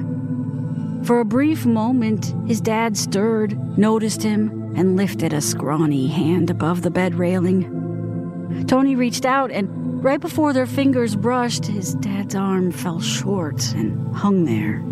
For 1.05 1.21
a 1.21 1.25
brief 1.25 1.65
moment, 1.65 2.35
his 2.45 2.59
dad 2.59 2.97
stirred, 2.97 3.57
noticed 3.77 4.23
him, 4.23 4.73
and 4.75 4.97
lifted 4.97 5.31
a 5.31 5.39
scrawny 5.39 6.07
hand 6.07 6.49
above 6.49 6.81
the 6.81 6.91
bed 6.91 7.15
railing. 7.15 8.65
Tony 8.67 8.97
reached 8.97 9.25
out, 9.25 9.51
and 9.51 10.03
right 10.03 10.19
before 10.19 10.51
their 10.51 10.67
fingers 10.67 11.15
brushed, 11.15 11.65
his 11.65 11.93
dad's 11.93 12.35
arm 12.35 12.73
fell 12.73 12.99
short 12.99 13.71
and 13.71 14.13
hung 14.13 14.43
there. 14.43 14.83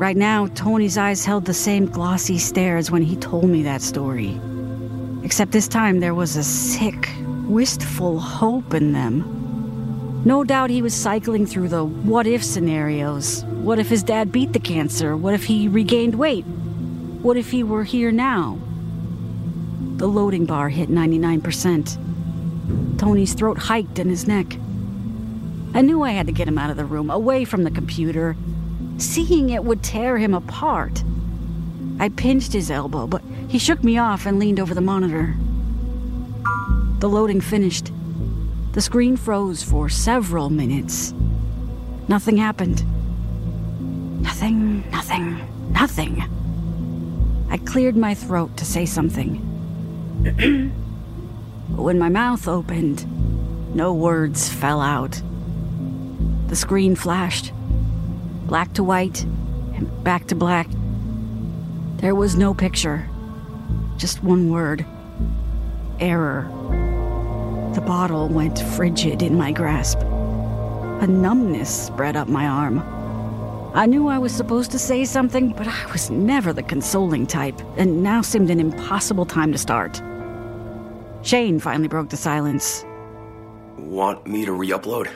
Right 0.00 0.16
now, 0.16 0.46
Tony's 0.54 0.96
eyes 0.96 1.26
held 1.26 1.44
the 1.44 1.52
same 1.52 1.84
glossy 1.84 2.38
stare 2.38 2.78
as 2.78 2.90
when 2.90 3.02
he 3.02 3.16
told 3.16 3.44
me 3.44 3.62
that 3.64 3.82
story. 3.82 4.40
Except 5.22 5.52
this 5.52 5.68
time 5.68 6.00
there 6.00 6.14
was 6.14 6.36
a 6.36 6.42
sick, 6.42 7.10
wistful 7.44 8.18
hope 8.18 8.72
in 8.72 8.94
them. 8.94 10.22
No 10.24 10.42
doubt 10.42 10.70
he 10.70 10.80
was 10.80 10.94
cycling 10.94 11.44
through 11.44 11.68
the 11.68 11.84
what 11.84 12.26
if 12.26 12.42
scenarios. 12.42 13.44
What 13.44 13.78
if 13.78 13.90
his 13.90 14.02
dad 14.02 14.32
beat 14.32 14.54
the 14.54 14.58
cancer? 14.58 15.18
What 15.18 15.34
if 15.34 15.44
he 15.44 15.68
regained 15.68 16.14
weight? 16.14 16.46
What 17.20 17.36
if 17.36 17.50
he 17.50 17.62
were 17.62 17.84
here 17.84 18.10
now? 18.10 18.58
The 19.96 20.08
loading 20.08 20.46
bar 20.46 20.70
hit 20.70 20.88
99%. 20.88 22.98
Tony's 22.98 23.34
throat 23.34 23.58
hiked 23.58 23.98
in 23.98 24.08
his 24.08 24.26
neck. 24.26 24.56
I 25.74 25.82
knew 25.82 26.02
I 26.02 26.12
had 26.12 26.26
to 26.26 26.32
get 26.32 26.48
him 26.48 26.56
out 26.56 26.70
of 26.70 26.78
the 26.78 26.86
room, 26.86 27.10
away 27.10 27.44
from 27.44 27.64
the 27.64 27.70
computer. 27.70 28.34
Seeing 29.00 29.48
it 29.48 29.64
would 29.64 29.82
tear 29.82 30.18
him 30.18 30.34
apart. 30.34 31.02
I 31.98 32.10
pinched 32.10 32.52
his 32.52 32.70
elbow, 32.70 33.06
but 33.06 33.22
he 33.48 33.58
shook 33.58 33.82
me 33.82 33.96
off 33.96 34.26
and 34.26 34.38
leaned 34.38 34.60
over 34.60 34.74
the 34.74 34.82
monitor. 34.82 35.34
The 36.98 37.08
loading 37.08 37.40
finished. 37.40 37.92
The 38.72 38.82
screen 38.82 39.16
froze 39.16 39.62
for 39.62 39.88
several 39.88 40.50
minutes. 40.50 41.14
Nothing 42.08 42.36
happened. 42.36 42.84
Nothing, 44.22 44.88
nothing, 44.90 45.72
nothing. 45.72 46.22
I 47.48 47.56
cleared 47.56 47.96
my 47.96 48.12
throat 48.12 48.54
to 48.58 48.66
say 48.66 48.84
something. 48.84 49.40
but 51.70 51.82
when 51.82 51.98
my 51.98 52.10
mouth 52.10 52.46
opened, 52.46 53.06
no 53.74 53.94
words 53.94 54.50
fell 54.50 54.82
out. 54.82 55.22
The 56.48 56.56
screen 56.56 56.94
flashed 56.96 57.52
black 58.50 58.72
to 58.72 58.82
white 58.82 59.22
and 59.76 59.88
back 60.02 60.26
to 60.26 60.34
black. 60.34 60.66
There 61.98 62.16
was 62.16 62.34
no 62.34 62.52
picture, 62.52 63.08
just 63.96 64.24
one 64.24 64.50
word 64.50 64.84
error. 66.00 66.50
The 67.76 67.80
bottle 67.80 68.26
went 68.26 68.58
frigid 68.58 69.22
in 69.22 69.38
my 69.38 69.52
grasp. 69.52 69.98
A 70.00 71.06
numbness 71.06 71.86
spread 71.86 72.16
up 72.16 72.26
my 72.26 72.44
arm. 72.44 72.80
I 73.72 73.86
knew 73.86 74.08
I 74.08 74.18
was 74.18 74.34
supposed 74.34 74.72
to 74.72 74.80
say 74.80 75.04
something, 75.04 75.52
but 75.52 75.68
I 75.68 75.86
was 75.92 76.10
never 76.10 76.52
the 76.52 76.64
consoling 76.64 77.28
type, 77.28 77.62
and 77.76 78.02
now 78.02 78.20
seemed 78.20 78.50
an 78.50 78.58
impossible 78.58 79.26
time 79.26 79.52
to 79.52 79.58
start. 79.58 80.02
Shane 81.22 81.60
finally 81.60 81.86
broke 81.86 82.08
the 82.08 82.16
silence. 82.16 82.84
Want 83.76 84.26
me 84.26 84.44
to 84.44 84.52
re 84.52 84.70
upload? 84.70 85.08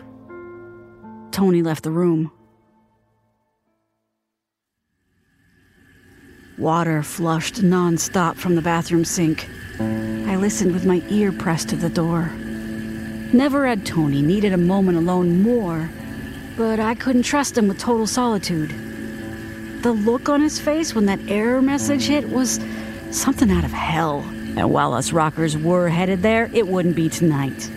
Tony 1.32 1.62
left 1.62 1.82
the 1.82 1.90
room. 1.90 2.30
Water 6.58 7.02
flushed 7.02 7.62
nonstop 7.62 8.36
from 8.36 8.54
the 8.54 8.62
bathroom 8.62 9.04
sink. 9.04 9.48
I 9.80 10.36
listened 10.36 10.72
with 10.72 10.86
my 10.86 11.02
ear 11.08 11.32
pressed 11.32 11.70
to 11.70 11.76
the 11.76 11.88
door. 11.88 12.30
Never 13.32 13.66
had 13.66 13.84
Tony 13.84 14.22
needed 14.22 14.52
a 14.52 14.56
moment 14.56 14.96
alone 14.96 15.42
more, 15.42 15.90
but 16.56 16.78
I 16.78 16.94
couldn't 16.94 17.24
trust 17.24 17.58
him 17.58 17.66
with 17.66 17.80
total 17.80 18.06
solitude. 18.06 18.70
The 19.82 19.90
look 19.90 20.28
on 20.28 20.42
his 20.42 20.60
face 20.60 20.94
when 20.94 21.06
that 21.06 21.18
error 21.26 21.60
message 21.60 22.06
hit 22.06 22.28
was 22.28 22.60
something 23.10 23.50
out 23.50 23.64
of 23.64 23.72
hell. 23.72 24.20
And 24.56 24.70
while 24.70 24.94
us 24.94 25.12
rockers 25.12 25.58
were 25.58 25.88
headed 25.88 26.22
there, 26.22 26.48
it 26.54 26.68
wouldn't 26.68 26.94
be 26.94 27.08
tonight. 27.08 27.68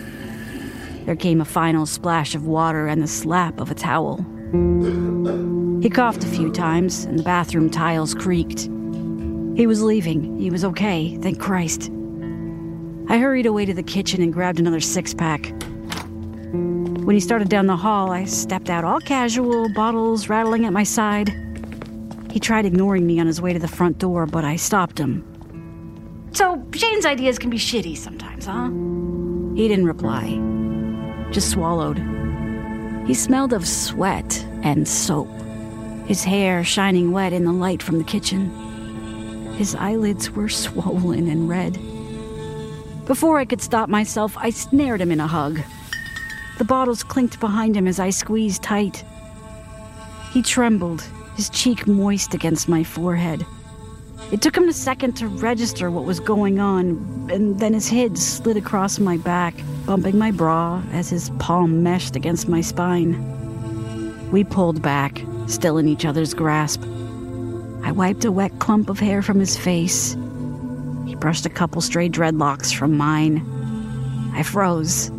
There 1.04 1.16
came 1.16 1.40
a 1.40 1.44
final 1.44 1.84
splash 1.84 2.36
of 2.36 2.46
water 2.46 2.86
and 2.86 3.02
the 3.02 3.08
slap 3.08 3.58
of 3.58 3.72
a 3.72 3.74
towel. 3.74 4.24
He 4.50 5.90
coughed 5.90 6.24
a 6.24 6.28
few 6.28 6.50
times, 6.50 7.04
and 7.04 7.18
the 7.18 7.22
bathroom 7.22 7.68
tiles 7.68 8.14
creaked. 8.14 8.62
He 9.56 9.66
was 9.66 9.82
leaving. 9.82 10.38
He 10.38 10.50
was 10.50 10.64
okay, 10.64 11.18
thank 11.18 11.38
Christ. 11.38 11.90
I 13.08 13.18
hurried 13.18 13.46
away 13.46 13.66
to 13.66 13.74
the 13.74 13.82
kitchen 13.82 14.22
and 14.22 14.32
grabbed 14.32 14.58
another 14.58 14.80
six 14.80 15.12
pack. 15.12 15.52
When 16.52 17.14
he 17.14 17.20
started 17.20 17.48
down 17.48 17.66
the 17.66 17.76
hall, 17.76 18.10
I 18.10 18.24
stepped 18.24 18.70
out 18.70 18.84
all 18.84 19.00
casual, 19.00 19.68
bottles 19.74 20.28
rattling 20.28 20.64
at 20.64 20.72
my 20.72 20.82
side. 20.82 21.32
He 22.30 22.40
tried 22.40 22.66
ignoring 22.66 23.06
me 23.06 23.18
on 23.20 23.26
his 23.26 23.40
way 23.40 23.52
to 23.52 23.58
the 23.58 23.68
front 23.68 23.98
door, 23.98 24.26
but 24.26 24.44
I 24.44 24.56
stopped 24.56 24.98
him. 24.98 25.24
So, 26.32 26.64
Shane's 26.74 27.06
ideas 27.06 27.38
can 27.38 27.50
be 27.50 27.58
shitty 27.58 27.96
sometimes, 27.96 28.46
huh? 28.46 28.68
He 29.56 29.68
didn't 29.68 29.86
reply, 29.86 30.38
just 31.32 31.50
swallowed. 31.50 32.17
He 33.08 33.14
smelled 33.14 33.54
of 33.54 33.66
sweat 33.66 34.44
and 34.62 34.86
soap, 34.86 35.30
his 36.04 36.24
hair 36.24 36.62
shining 36.62 37.10
wet 37.10 37.32
in 37.32 37.46
the 37.46 37.52
light 37.52 37.82
from 37.82 37.96
the 37.96 38.04
kitchen. 38.04 38.50
His 39.54 39.74
eyelids 39.74 40.30
were 40.30 40.50
swollen 40.50 41.26
and 41.26 41.48
red. 41.48 41.78
Before 43.06 43.38
I 43.38 43.46
could 43.46 43.62
stop 43.62 43.88
myself, 43.88 44.36
I 44.36 44.50
snared 44.50 45.00
him 45.00 45.10
in 45.10 45.20
a 45.20 45.26
hug. 45.26 45.58
The 46.58 46.66
bottles 46.66 47.02
clinked 47.02 47.40
behind 47.40 47.74
him 47.74 47.88
as 47.88 47.98
I 47.98 48.10
squeezed 48.10 48.62
tight. 48.62 49.02
He 50.30 50.42
trembled, 50.42 51.00
his 51.34 51.48
cheek 51.48 51.86
moist 51.86 52.34
against 52.34 52.68
my 52.68 52.84
forehead. 52.84 53.46
It 54.32 54.42
took 54.42 54.54
him 54.54 54.68
a 54.68 54.72
second 54.74 55.14
to 55.14 55.28
register 55.28 55.90
what 55.90 56.04
was 56.04 56.20
going 56.20 56.60
on, 56.60 57.30
and 57.32 57.58
then 57.58 57.72
his 57.72 57.88
head 57.88 58.18
slid 58.18 58.58
across 58.58 58.98
my 58.98 59.16
back, 59.16 59.54
bumping 59.88 60.18
my 60.18 60.30
bra 60.30 60.82
as 60.92 61.08
his 61.08 61.30
palm 61.38 61.82
meshed 61.82 62.14
against 62.14 62.46
my 62.46 62.60
spine. 62.60 63.16
We 64.30 64.44
pulled 64.44 64.82
back, 64.82 65.22
still 65.46 65.78
in 65.78 65.88
each 65.88 66.04
other's 66.04 66.34
grasp. 66.34 66.82
I 67.82 67.92
wiped 67.92 68.26
a 68.26 68.30
wet 68.30 68.58
clump 68.58 68.90
of 68.90 69.00
hair 69.00 69.22
from 69.22 69.40
his 69.40 69.56
face. 69.56 70.14
He 71.06 71.14
brushed 71.14 71.46
a 71.46 71.50
couple 71.50 71.80
stray 71.80 72.10
dreadlocks 72.10 72.70
from 72.70 72.98
mine. 72.98 73.42
I 74.34 74.42
froze. 74.42 75.10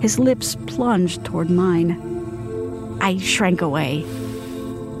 His 0.00 0.16
lips 0.16 0.54
plunged 0.68 1.24
toward 1.24 1.50
mine. 1.50 2.98
I 3.00 3.18
shrank 3.18 3.62
away. 3.62 4.04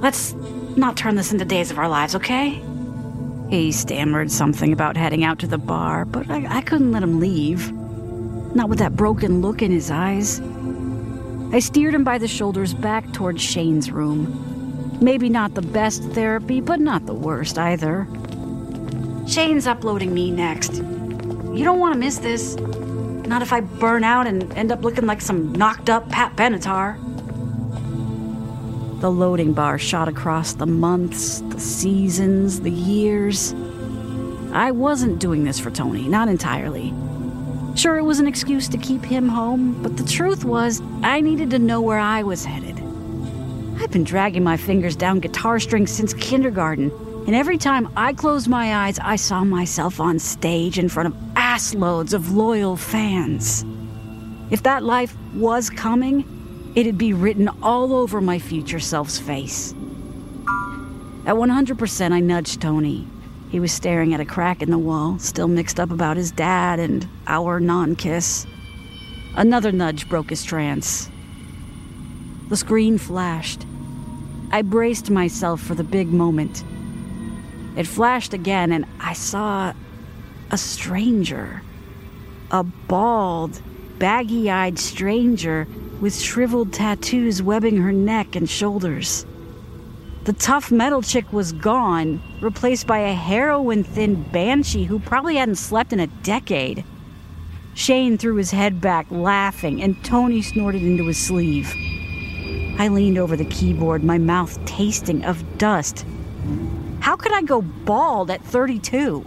Let's 0.00 0.32
not 0.76 0.96
turn 0.96 1.14
this 1.14 1.30
into 1.30 1.44
days 1.44 1.70
of 1.70 1.78
our 1.78 1.88
lives, 1.88 2.16
okay? 2.16 2.60
He 3.48 3.70
stammered 3.70 4.32
something 4.32 4.72
about 4.72 4.96
heading 4.96 5.22
out 5.22 5.38
to 5.38 5.46
the 5.46 5.56
bar, 5.56 6.04
but 6.04 6.28
I, 6.28 6.58
I 6.58 6.62
couldn't 6.62 6.90
let 6.90 7.04
him 7.04 7.20
leave. 7.20 7.72
Not 8.54 8.68
with 8.68 8.78
that 8.80 8.96
broken 8.96 9.40
look 9.40 9.62
in 9.62 9.70
his 9.70 9.90
eyes. 9.90 10.40
I 11.52 11.58
steered 11.58 11.94
him 11.94 12.04
by 12.04 12.18
the 12.18 12.28
shoulders 12.28 12.74
back 12.74 13.12
toward 13.12 13.40
Shane's 13.40 13.90
room. 13.90 14.98
Maybe 15.00 15.28
not 15.28 15.54
the 15.54 15.62
best 15.62 16.02
therapy, 16.10 16.60
but 16.60 16.80
not 16.80 17.06
the 17.06 17.14
worst 17.14 17.58
either. 17.58 18.06
Shane's 19.26 19.66
uploading 19.66 20.12
me 20.14 20.30
next. 20.30 20.74
You 20.74 21.64
don't 21.64 21.78
want 21.78 21.94
to 21.94 21.98
miss 21.98 22.18
this. 22.18 22.56
Not 22.56 23.42
if 23.42 23.52
I 23.52 23.60
burn 23.60 24.04
out 24.04 24.26
and 24.26 24.52
end 24.54 24.70
up 24.70 24.82
looking 24.82 25.06
like 25.06 25.20
some 25.20 25.52
knocked 25.52 25.88
up 25.90 26.08
Pat 26.08 26.36
Benatar. 26.36 26.98
The 29.00 29.10
loading 29.10 29.52
bar 29.52 29.78
shot 29.78 30.08
across 30.08 30.54
the 30.54 30.66
months, 30.66 31.40
the 31.40 31.58
seasons, 31.58 32.60
the 32.60 32.70
years. 32.70 33.54
I 34.52 34.70
wasn't 34.70 35.18
doing 35.18 35.44
this 35.44 35.58
for 35.58 35.70
Tony, 35.70 36.06
not 36.08 36.28
entirely. 36.28 36.94
Sure, 37.74 37.96
it 37.96 38.02
was 38.02 38.20
an 38.20 38.26
excuse 38.26 38.68
to 38.68 38.76
keep 38.76 39.02
him 39.02 39.28
home, 39.28 39.82
but 39.82 39.96
the 39.96 40.04
truth 40.04 40.44
was, 40.44 40.82
I 41.02 41.20
needed 41.20 41.50
to 41.50 41.58
know 41.58 41.80
where 41.80 41.98
I 41.98 42.22
was 42.22 42.44
headed. 42.44 42.78
I've 43.80 43.90
been 43.90 44.04
dragging 44.04 44.44
my 44.44 44.56
fingers 44.56 44.94
down 44.94 45.20
guitar 45.20 45.58
strings 45.58 45.90
since 45.90 46.12
kindergarten, 46.14 46.92
and 47.26 47.34
every 47.34 47.56
time 47.56 47.88
I 47.96 48.12
closed 48.12 48.46
my 48.46 48.86
eyes, 48.86 48.98
I 48.98 49.16
saw 49.16 49.42
myself 49.42 50.00
on 50.00 50.18
stage 50.18 50.78
in 50.78 50.88
front 50.88 51.08
of 51.08 51.20
assloads 51.34 52.12
of 52.12 52.32
loyal 52.32 52.76
fans. 52.76 53.64
If 54.50 54.62
that 54.64 54.82
life 54.82 55.16
was 55.34 55.70
coming, 55.70 56.72
it'd 56.74 56.98
be 56.98 57.14
written 57.14 57.48
all 57.62 57.94
over 57.94 58.20
my 58.20 58.38
future 58.38 58.80
self's 58.80 59.18
face. 59.18 59.72
At 61.24 61.36
100%, 61.36 62.12
I 62.12 62.20
nudged 62.20 62.60
Tony. 62.60 63.06
He 63.52 63.60
was 63.60 63.70
staring 63.70 64.14
at 64.14 64.20
a 64.20 64.24
crack 64.24 64.62
in 64.62 64.70
the 64.70 64.78
wall, 64.78 65.18
still 65.18 65.46
mixed 65.46 65.78
up 65.78 65.90
about 65.90 66.16
his 66.16 66.30
dad 66.30 66.80
and 66.80 67.06
our 67.26 67.60
non 67.60 67.96
kiss. 67.96 68.46
Another 69.36 69.70
nudge 69.70 70.08
broke 70.08 70.30
his 70.30 70.42
trance. 70.42 71.10
The 72.48 72.56
screen 72.56 72.96
flashed. 72.96 73.66
I 74.52 74.62
braced 74.62 75.10
myself 75.10 75.60
for 75.60 75.74
the 75.74 75.84
big 75.84 76.08
moment. 76.08 76.64
It 77.76 77.86
flashed 77.86 78.32
again, 78.32 78.72
and 78.72 78.86
I 78.98 79.12
saw 79.12 79.74
a 80.50 80.56
stranger. 80.56 81.60
A 82.52 82.62
bald, 82.62 83.60
baggy 83.98 84.50
eyed 84.50 84.78
stranger 84.78 85.68
with 86.00 86.18
shriveled 86.18 86.72
tattoos 86.72 87.42
webbing 87.42 87.76
her 87.76 87.92
neck 87.92 88.34
and 88.34 88.48
shoulders. 88.48 89.26
The 90.24 90.32
tough 90.32 90.70
metal 90.70 91.02
chick 91.02 91.32
was 91.32 91.50
gone, 91.50 92.22
replaced 92.40 92.86
by 92.86 92.98
a 92.98 93.12
heroin 93.12 93.82
thin 93.82 94.22
banshee 94.22 94.84
who 94.84 95.00
probably 95.00 95.34
hadn't 95.34 95.56
slept 95.56 95.92
in 95.92 95.98
a 95.98 96.06
decade. 96.06 96.84
Shane 97.74 98.16
threw 98.16 98.36
his 98.36 98.52
head 98.52 98.80
back, 98.80 99.08
laughing, 99.10 99.82
and 99.82 100.02
Tony 100.04 100.40
snorted 100.40 100.84
into 100.84 101.08
his 101.08 101.18
sleeve. 101.18 101.74
I 102.78 102.86
leaned 102.86 103.18
over 103.18 103.36
the 103.36 103.46
keyboard, 103.46 104.04
my 104.04 104.16
mouth 104.16 104.64
tasting 104.64 105.24
of 105.24 105.58
dust. 105.58 106.06
How 107.00 107.16
could 107.16 107.32
I 107.32 107.42
go 107.42 107.60
bald 107.60 108.30
at 108.30 108.44
32? 108.44 109.26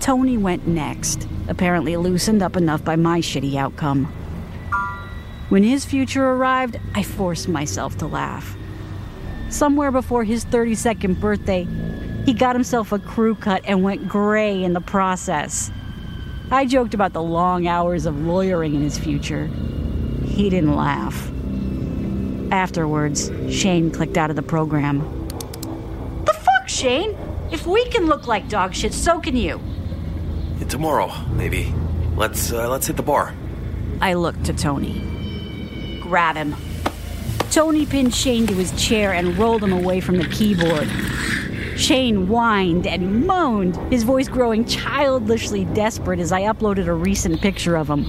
Tony 0.00 0.36
went 0.36 0.66
next, 0.66 1.26
apparently 1.48 1.96
loosened 1.96 2.42
up 2.42 2.56
enough 2.56 2.84
by 2.84 2.96
my 2.96 3.20
shitty 3.20 3.54
outcome. 3.54 4.04
When 5.48 5.62
his 5.62 5.86
future 5.86 6.26
arrived, 6.26 6.78
I 6.94 7.02
forced 7.02 7.48
myself 7.48 7.96
to 7.98 8.06
laugh. 8.06 8.54
Somewhere 9.52 9.92
before 9.92 10.24
his 10.24 10.46
32nd 10.46 11.20
birthday, 11.20 11.68
he 12.24 12.32
got 12.32 12.56
himself 12.56 12.90
a 12.90 12.98
crew 12.98 13.34
cut 13.34 13.60
and 13.66 13.82
went 13.82 14.08
gray 14.08 14.64
in 14.64 14.72
the 14.72 14.80
process. 14.80 15.70
I 16.50 16.64
joked 16.64 16.94
about 16.94 17.12
the 17.12 17.22
long 17.22 17.66
hours 17.66 18.06
of 18.06 18.18
lawyering 18.18 18.74
in 18.74 18.80
his 18.80 18.96
future. 18.96 19.48
He 20.24 20.48
didn't 20.48 20.74
laugh. 20.74 21.30
Afterwards, 22.50 23.30
Shane 23.50 23.90
clicked 23.90 24.16
out 24.16 24.30
of 24.30 24.36
the 24.36 24.42
program. 24.42 25.00
The 26.24 26.32
fuck, 26.32 26.66
Shane? 26.66 27.14
If 27.50 27.66
we 27.66 27.84
can 27.90 28.06
look 28.06 28.26
like 28.26 28.48
dog 28.48 28.74
shit, 28.74 28.94
so 28.94 29.20
can 29.20 29.36
you. 29.36 29.60
And 30.60 30.70
tomorrow, 30.70 31.12
maybe. 31.32 31.74
Let's 32.16 32.52
uh, 32.52 32.70
let's 32.70 32.86
hit 32.86 32.96
the 32.96 33.02
bar. 33.02 33.34
I 34.00 34.14
looked 34.14 34.44
to 34.44 34.54
Tony. 34.54 36.00
Grab 36.00 36.36
him. 36.36 36.56
Tony 37.52 37.84
pinned 37.84 38.14
Shane 38.14 38.46
to 38.46 38.54
his 38.54 38.72
chair 38.82 39.12
and 39.12 39.36
rolled 39.36 39.62
him 39.62 39.74
away 39.74 40.00
from 40.00 40.16
the 40.16 40.24
keyboard. 40.28 40.88
Shane 41.78 42.26
whined 42.26 42.86
and 42.86 43.26
moaned, 43.26 43.76
his 43.92 44.04
voice 44.04 44.26
growing 44.26 44.64
childishly 44.64 45.66
desperate 45.66 46.18
as 46.18 46.32
I 46.32 46.44
uploaded 46.44 46.86
a 46.86 46.94
recent 46.94 47.42
picture 47.42 47.76
of 47.76 47.90
him. 47.90 48.06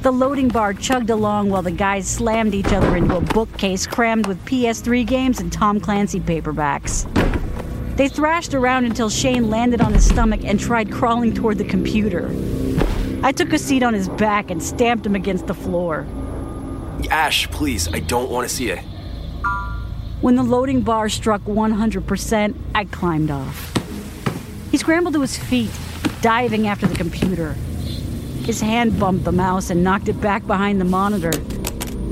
The 0.00 0.10
loading 0.10 0.48
bar 0.48 0.72
chugged 0.72 1.10
along 1.10 1.50
while 1.50 1.60
the 1.60 1.70
guys 1.70 2.08
slammed 2.08 2.54
each 2.54 2.72
other 2.72 2.96
into 2.96 3.14
a 3.14 3.20
bookcase 3.20 3.86
crammed 3.86 4.26
with 4.26 4.42
PS3 4.46 5.06
games 5.06 5.38
and 5.38 5.52
Tom 5.52 5.78
Clancy 5.78 6.18
paperbacks. 6.18 7.04
They 7.98 8.08
thrashed 8.08 8.54
around 8.54 8.86
until 8.86 9.10
Shane 9.10 9.50
landed 9.50 9.82
on 9.82 9.92
his 9.92 10.08
stomach 10.08 10.40
and 10.44 10.58
tried 10.58 10.90
crawling 10.90 11.34
toward 11.34 11.58
the 11.58 11.64
computer. 11.66 12.34
I 13.22 13.32
took 13.32 13.52
a 13.52 13.58
seat 13.58 13.82
on 13.82 13.92
his 13.92 14.08
back 14.08 14.50
and 14.50 14.62
stamped 14.62 15.04
him 15.04 15.14
against 15.14 15.46
the 15.46 15.54
floor. 15.54 16.06
Ash, 17.08 17.50
please, 17.50 17.88
I 17.88 18.00
don't 18.00 18.30
want 18.30 18.48
to 18.48 18.54
see 18.54 18.70
it. 18.70 18.80
When 20.20 20.36
the 20.36 20.42
loading 20.42 20.82
bar 20.82 21.08
struck 21.08 21.42
100%, 21.42 22.54
I 22.74 22.84
climbed 22.84 23.30
off. 23.30 23.72
He 24.70 24.76
scrambled 24.76 25.14
to 25.14 25.20
his 25.20 25.38
feet, 25.38 25.70
diving 26.20 26.66
after 26.66 26.86
the 26.86 26.94
computer. 26.96 27.52
His 28.44 28.60
hand 28.60 28.98
bumped 28.98 29.24
the 29.24 29.32
mouse 29.32 29.70
and 29.70 29.84
knocked 29.84 30.08
it 30.08 30.20
back 30.20 30.46
behind 30.46 30.80
the 30.80 30.84
monitor. 30.84 31.32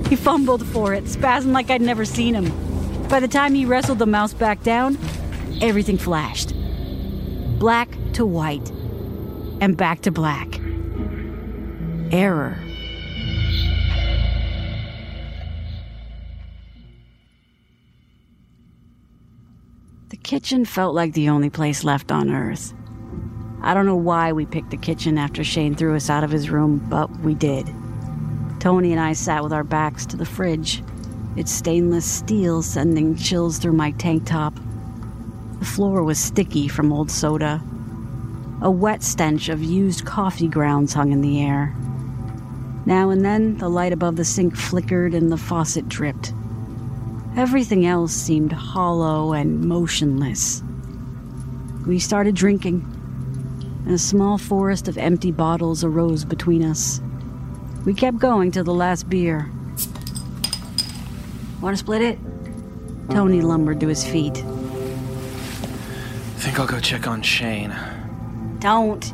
He 0.09 0.16
fumbled 0.16 0.66
for 0.66 0.95
it, 0.95 1.05
spazzing 1.05 1.53
like 1.53 1.70
I'd 1.70 1.82
never 1.82 2.05
seen 2.05 2.34
him. 2.34 3.09
By 3.09 3.20
the 3.20 3.28
time 3.28 3.55
he 3.55 3.64
wrestled 3.64 3.99
the 3.99 4.07
mouse 4.07 4.32
back 4.32 4.62
down, 4.62 4.99
everything 5.61 5.99
flashed 5.99 6.55
black 7.62 7.97
to 8.12 8.26
white, 8.26 8.70
and 9.61 9.76
back 9.76 10.01
to 10.01 10.11
black. 10.11 10.59
Error. 12.11 12.59
Kitchen 20.33 20.64
felt 20.64 20.95
like 20.95 21.12
the 21.12 21.28
only 21.28 21.51
place 21.51 21.85
left 21.85 22.11
on 22.11 22.30
Earth. 22.30 22.72
I 23.61 23.74
don't 23.74 23.85
know 23.85 23.95
why 23.95 24.33
we 24.33 24.47
picked 24.47 24.70
the 24.70 24.78
kitchen 24.78 25.18
after 25.18 25.45
Shane 25.45 25.74
threw 25.74 25.95
us 25.95 26.09
out 26.09 26.24
of 26.24 26.30
his 26.30 26.49
room, 26.49 26.78
but 26.89 27.11
we 27.20 27.35
did. 27.35 27.70
Tony 28.59 28.93
and 28.93 29.01
I 29.01 29.12
sat 29.12 29.43
with 29.43 29.53
our 29.53 29.62
backs 29.62 30.07
to 30.07 30.16
the 30.16 30.24
fridge, 30.24 30.83
its 31.37 31.53
stainless 31.53 32.07
steel 32.07 32.62
sending 32.62 33.14
chills 33.14 33.59
through 33.59 33.74
my 33.74 33.91
tank 33.91 34.24
top. 34.24 34.59
The 35.59 35.66
floor 35.66 36.03
was 36.03 36.18
sticky 36.18 36.66
from 36.66 36.95
old 36.95 37.11
soda. 37.11 37.62
A 38.62 38.70
wet 38.70 39.03
stench 39.03 39.51
of 39.51 39.62
used 39.62 40.07
coffee 40.07 40.49
grounds 40.49 40.95
hung 40.95 41.12
in 41.12 41.20
the 41.20 41.43
air. 41.43 41.74
Now 42.87 43.11
and 43.11 43.22
then, 43.22 43.59
the 43.59 43.68
light 43.68 43.93
above 43.93 44.16
the 44.16 44.24
sink 44.24 44.57
flickered 44.57 45.12
and 45.12 45.30
the 45.30 45.37
faucet 45.37 45.91
dripped. 45.91 46.33
Everything 47.35 47.87
else 47.87 48.12
seemed 48.12 48.53
hollow 48.53 49.33
and 49.33 49.64
motionless. 49.64 50.62
We 51.87 51.99
started 51.99 52.35
drinking, 52.35 52.85
and 53.87 53.95
a 53.95 53.99
small 53.99 54.37
forest 54.37 54.87
of 54.87 54.99
empty 54.99 55.33
bottles 55.33 55.83
arose 55.83 56.26
between 56.26 56.62
us. 56.62 57.01
We 57.87 57.95
kept 57.95 58.18
going 58.18 58.51
till 58.51 58.64
the 58.64 58.74
last 58.74 59.09
beer. 59.09 59.51
Want 61.62 61.72
to 61.72 61.78
split 61.78 62.03
it? 62.03 62.18
Tony 63.11 63.41
lumbered 63.41 63.80
to 63.80 63.89
his 63.89 64.05
feet. 64.05 64.37
I 64.37 64.43
think 66.45 66.61
I'll 66.61 66.66
go 66.66 66.80
check 66.80 67.07
on 67.07 67.22
Shane. 67.22 67.74
Don't. 68.59 69.11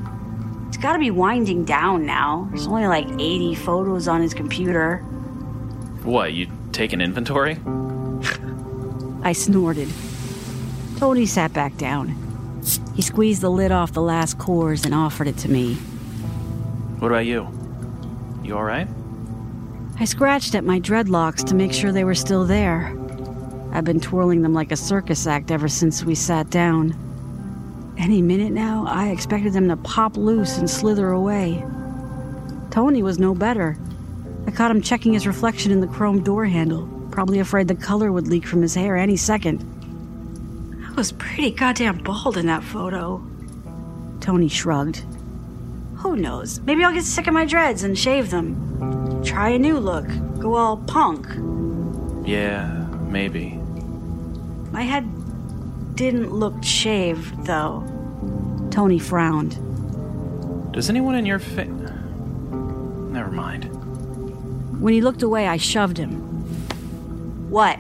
It's 0.67 0.77
gotta 0.77 0.99
be 0.99 1.13
winding 1.13 1.65
down 1.65 2.05
now. 2.05 2.49
There's 2.51 2.67
only 2.67 2.89
like 2.89 3.07
80 3.07 3.55
photos 3.55 4.09
on 4.09 4.23
his 4.23 4.35
computer. 4.35 4.99
What, 6.03 6.33
you 6.33 6.49
take 6.73 6.93
an 6.93 7.01
inventory? 7.01 7.59
I 9.23 9.33
snorted. 9.33 9.89
Tony 10.99 11.27
sat 11.27 11.53
back 11.53 11.77
down. 11.77 12.15
He 12.95 13.03
squeezed 13.03 13.41
the 13.41 13.51
lid 13.51 13.73
off 13.73 13.93
the 13.93 14.03
last 14.03 14.39
Coors 14.39 14.85
and 14.85 14.95
offered 14.95 15.29
it 15.29 15.37
to 15.39 15.49
me. 15.49 15.75
What 16.99 17.09
about 17.09 17.27
you? 17.27 17.49
You 18.43 18.55
alright? 18.55 18.89
I 20.01 20.05
scratched 20.05 20.55
at 20.55 20.65
my 20.65 20.81
dreadlocks 20.81 21.45
to 21.47 21.55
make 21.55 21.73
sure 21.73 21.93
they 21.93 22.05
were 22.05 22.15
still 22.15 22.45
there. 22.45 22.97
I've 23.73 23.85
been 23.85 24.01
twirling 24.01 24.43
them 24.43 24.55
like 24.55 24.73
a 24.73 24.77
circus 24.77 25.27
act 25.27 25.51
ever 25.51 25.69
since 25.69 26.05
we 26.05 26.15
sat 26.15 26.51
down. 26.51 26.95
Any 27.99 28.23
minute 28.23 28.53
now, 28.53 28.87
I 28.89 29.09
expected 29.09 29.53
them 29.53 29.69
to 29.69 29.77
pop 29.77 30.17
loose 30.17 30.59
and 30.59 30.71
slither 30.71 31.11
away. 31.11 31.65
Tony 32.71 33.03
was 33.03 33.19
no 33.19 33.35
better. 33.35 33.77
I 34.47 34.51
caught 34.51 34.71
him 34.71 34.83
checking 34.83 35.13
his 35.13 35.27
reflection 35.27 35.73
in 35.73 35.81
the 35.81 35.87
chrome 35.87 36.23
door 36.23 36.47
handle, 36.47 36.87
probably 37.19 37.41
afraid 37.41 37.67
the 37.67 37.75
color 37.75 38.13
would 38.13 38.29
leak 38.29 38.47
from 38.47 38.63
his 38.63 38.77
hair 38.77 38.97
any 38.97 39.17
second. 39.17 39.59
I 40.87 40.93
was 40.93 41.11
pretty 41.11 41.51
goddamn 41.51 41.99
bald 41.99 42.37
in 42.37 42.47
that 42.47 42.63
photo. 42.63 43.21
Tony 44.21 44.47
shrugged. 44.47 45.03
Who 45.97 46.15
knows? 46.15 46.61
Maybe 46.61 46.85
I'll 46.85 46.95
get 46.95 47.03
sick 47.03 47.27
of 47.27 47.35
my 47.35 47.45
dreads 47.45 47.83
and 47.83 47.99
shave 47.99 48.31
them. 48.31 49.21
Try 49.25 49.49
a 49.49 49.59
new 49.59 49.81
look. 49.81 50.07
Go 50.39 50.55
all 50.55 50.77
punk. 50.77 51.27
Yeah, 52.25 52.87
maybe. 53.09 53.55
My 54.71 54.83
head 54.83 55.05
didn't 55.97 56.33
look 56.33 56.63
shaved, 56.63 57.47
though. 57.47 57.83
Tony 58.71 59.01
frowned. 59.01 59.59
Does 60.73 60.89
anyone 60.89 61.17
in 61.17 61.27
your 61.27 61.41
fa- 61.41 61.65
Never 61.65 63.33
mind. 63.33 63.65
When 64.81 64.95
he 64.95 65.01
looked 65.01 65.25
away, 65.25 65.49
I 65.49 65.57
shoved 65.57 65.99
him. 65.99 66.28
What? 67.49 67.79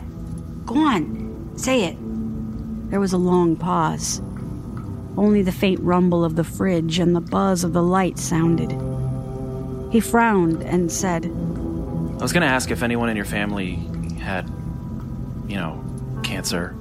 Go 0.65 0.77
on, 0.77 1.53
say 1.57 1.85
it. 1.85 1.97
There 2.91 3.01
was 3.01 3.13
a 3.13 3.19
long 3.19 3.55
pause. 3.55 4.21
Only 5.19 5.43
the 5.43 5.53
faint 5.53 5.81
rumble 5.81 6.25
of 6.25 6.37
the 6.37 6.45
fridge 6.45 6.99
and 6.99 7.15
the 7.15 7.21
buzz 7.21 7.65
of 7.65 7.73
the 7.73 7.83
light 7.83 8.19
sounded. 8.19 8.71
He 9.93 10.01
frowned 10.01 10.63
and 10.63 10.91
said, 10.91 11.27
I 11.27 12.23
was 12.23 12.33
going 12.33 12.43
to 12.43 12.53
ask 12.53 12.71
if 12.71 12.83
anyone 12.83 13.09
in 13.09 13.17
your 13.17 13.25
family 13.27 13.75
had, 14.21 14.49
you 15.49 15.57
know, 15.57 15.85
cancer. 16.23 16.75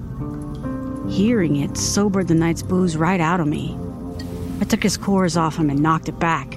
Hearing 1.09 1.57
it 1.57 1.77
sobered 1.77 2.27
the 2.27 2.35
night's 2.35 2.63
booze 2.63 2.95
right 2.95 3.19
out 3.19 3.39
of 3.39 3.47
me. 3.47 3.77
I 4.61 4.65
took 4.65 4.83
his 4.83 4.97
Coors 4.97 5.35
off 5.39 5.57
him 5.57 5.69
and 5.69 5.81
knocked 5.81 6.09
it 6.09 6.19
back. 6.19 6.51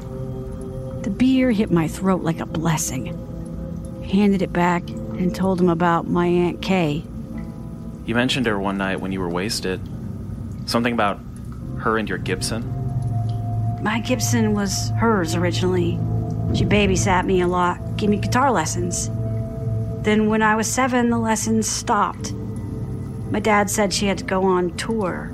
The 1.03 1.15
beer 1.17 1.51
hit 1.51 1.71
my 1.71 1.89
throat 1.89 2.23
like 2.23 2.41
a 2.41 2.47
blessing. 2.47 3.17
Handed 4.05 4.43
it 4.43 4.53
back 4.53 4.83
and 5.21 5.35
told 5.35 5.61
him 5.61 5.69
about 5.69 6.09
my 6.09 6.27
Aunt 6.27 6.63
Kay. 6.63 7.05
You 8.07 8.15
mentioned 8.15 8.47
her 8.47 8.59
one 8.59 8.79
night 8.79 9.01
when 9.01 9.13
you 9.13 9.21
were 9.21 9.29
wasted. 9.29 9.81
Something 10.67 10.95
about 10.95 11.21
her 11.79 11.99
and 11.99 12.09
your 12.09 12.19
Gibson. 12.19 12.63
My 13.83 14.01
Gibson 14.01 14.55
was 14.55 14.91
hers 14.99 15.35
originally. 15.35 15.93
She 16.55 16.65
babysat 16.65 17.27
me 17.27 17.43
a 17.43 17.47
lot, 17.47 17.97
gave 17.97 18.11
me 18.11 18.17
guitar 18.17 18.51
lessons. 18.51 19.09
Then, 20.03 20.29
when 20.29 20.43
I 20.43 20.57
was 20.57 20.67
seven, 20.67 21.11
the 21.11 21.19
lessons 21.19 21.69
stopped. 21.69 22.33
My 23.31 23.39
dad 23.39 23.71
said 23.71 23.93
she 23.93 24.07
had 24.07 24.19
to 24.19 24.25
go 24.25 24.45
on 24.45 24.77
tour. 24.77 25.33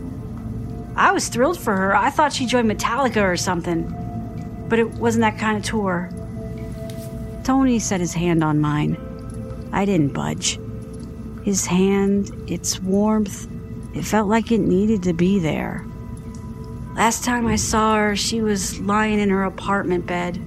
I 0.96 1.12
was 1.12 1.28
thrilled 1.28 1.58
for 1.58 1.76
her. 1.76 1.96
I 1.96 2.10
thought 2.10 2.32
she 2.32 2.46
joined 2.46 2.70
Metallica 2.70 3.22
or 3.22 3.36
something. 3.36 3.92
But 4.68 4.80
it 4.80 4.88
wasn't 4.94 5.22
that 5.22 5.38
kind 5.38 5.56
of 5.56 5.62
tour. 5.62 6.10
Tony 7.44 7.78
set 7.78 8.00
his 8.00 8.12
hand 8.12 8.42
on 8.42 8.58
mine. 8.58 8.96
I 9.76 9.84
didn't 9.84 10.14
budge. 10.14 10.58
His 11.44 11.66
hand, 11.66 12.32
its 12.50 12.80
warmth, 12.80 13.46
it 13.94 14.06
felt 14.06 14.26
like 14.26 14.50
it 14.50 14.60
needed 14.60 15.02
to 15.02 15.12
be 15.12 15.38
there. 15.38 15.86
Last 16.94 17.24
time 17.24 17.46
I 17.46 17.56
saw 17.56 17.96
her, 17.96 18.16
she 18.16 18.40
was 18.40 18.80
lying 18.80 19.20
in 19.20 19.28
her 19.28 19.44
apartment 19.44 20.06
bed. 20.06 20.40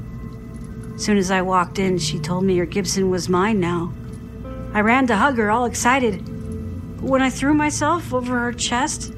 Soon 0.97 1.17
as 1.17 1.29
I 1.29 1.43
walked 1.43 1.77
in, 1.77 1.99
she 1.99 2.17
told 2.17 2.43
me 2.43 2.57
her 2.57 2.65
Gibson 2.65 3.11
was 3.11 3.29
mine 3.29 3.59
now. 3.59 3.93
I 4.73 4.81
ran 4.81 5.05
to 5.05 5.15
hug 5.15 5.37
her, 5.37 5.51
all 5.51 5.65
excited. 5.65 6.25
But 6.95 7.05
when 7.05 7.21
I 7.21 7.29
threw 7.29 7.53
myself 7.53 8.11
over 8.11 8.35
her 8.39 8.51
chest, 8.51 9.13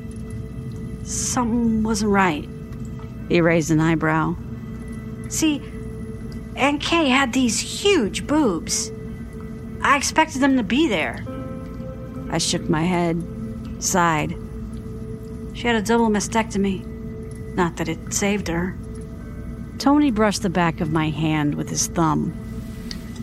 something 1.04 1.84
wasn't 1.84 2.12
right. 2.12 2.50
He 3.30 3.40
raised 3.40 3.72
an 3.72 3.80
eyebrow. 3.80 4.36
See, 5.30 5.62
Aunt 6.58 6.82
Kay 6.82 7.08
had 7.08 7.32
these 7.32 7.62
huge 7.62 8.28
boobs. 8.28 8.92
I 9.84 9.98
expected 9.98 10.42
them 10.42 10.58
to 10.58 10.64
be 10.64 10.88
there. 10.88 11.24
I 12.30 12.38
shook 12.38 12.70
my 12.70 12.84
head, 12.84 13.22
sighed. 13.80 14.36
She 15.54 15.68
had 15.68 15.76
a 15.76 15.82
double 15.82 16.10
mastectomy. 16.10 16.86
Not 17.56 17.78
that 17.78 17.90
it 17.90 18.14
saved 18.14 18.48
her. 18.48 18.78
Tony 19.80 20.12
brushed 20.12 20.44
the 20.44 20.50
back 20.50 20.80
of 20.80 20.92
my 20.92 21.10
hand 21.10 21.56
with 21.56 21.70
his 21.70 21.88
thumb. 21.88 22.34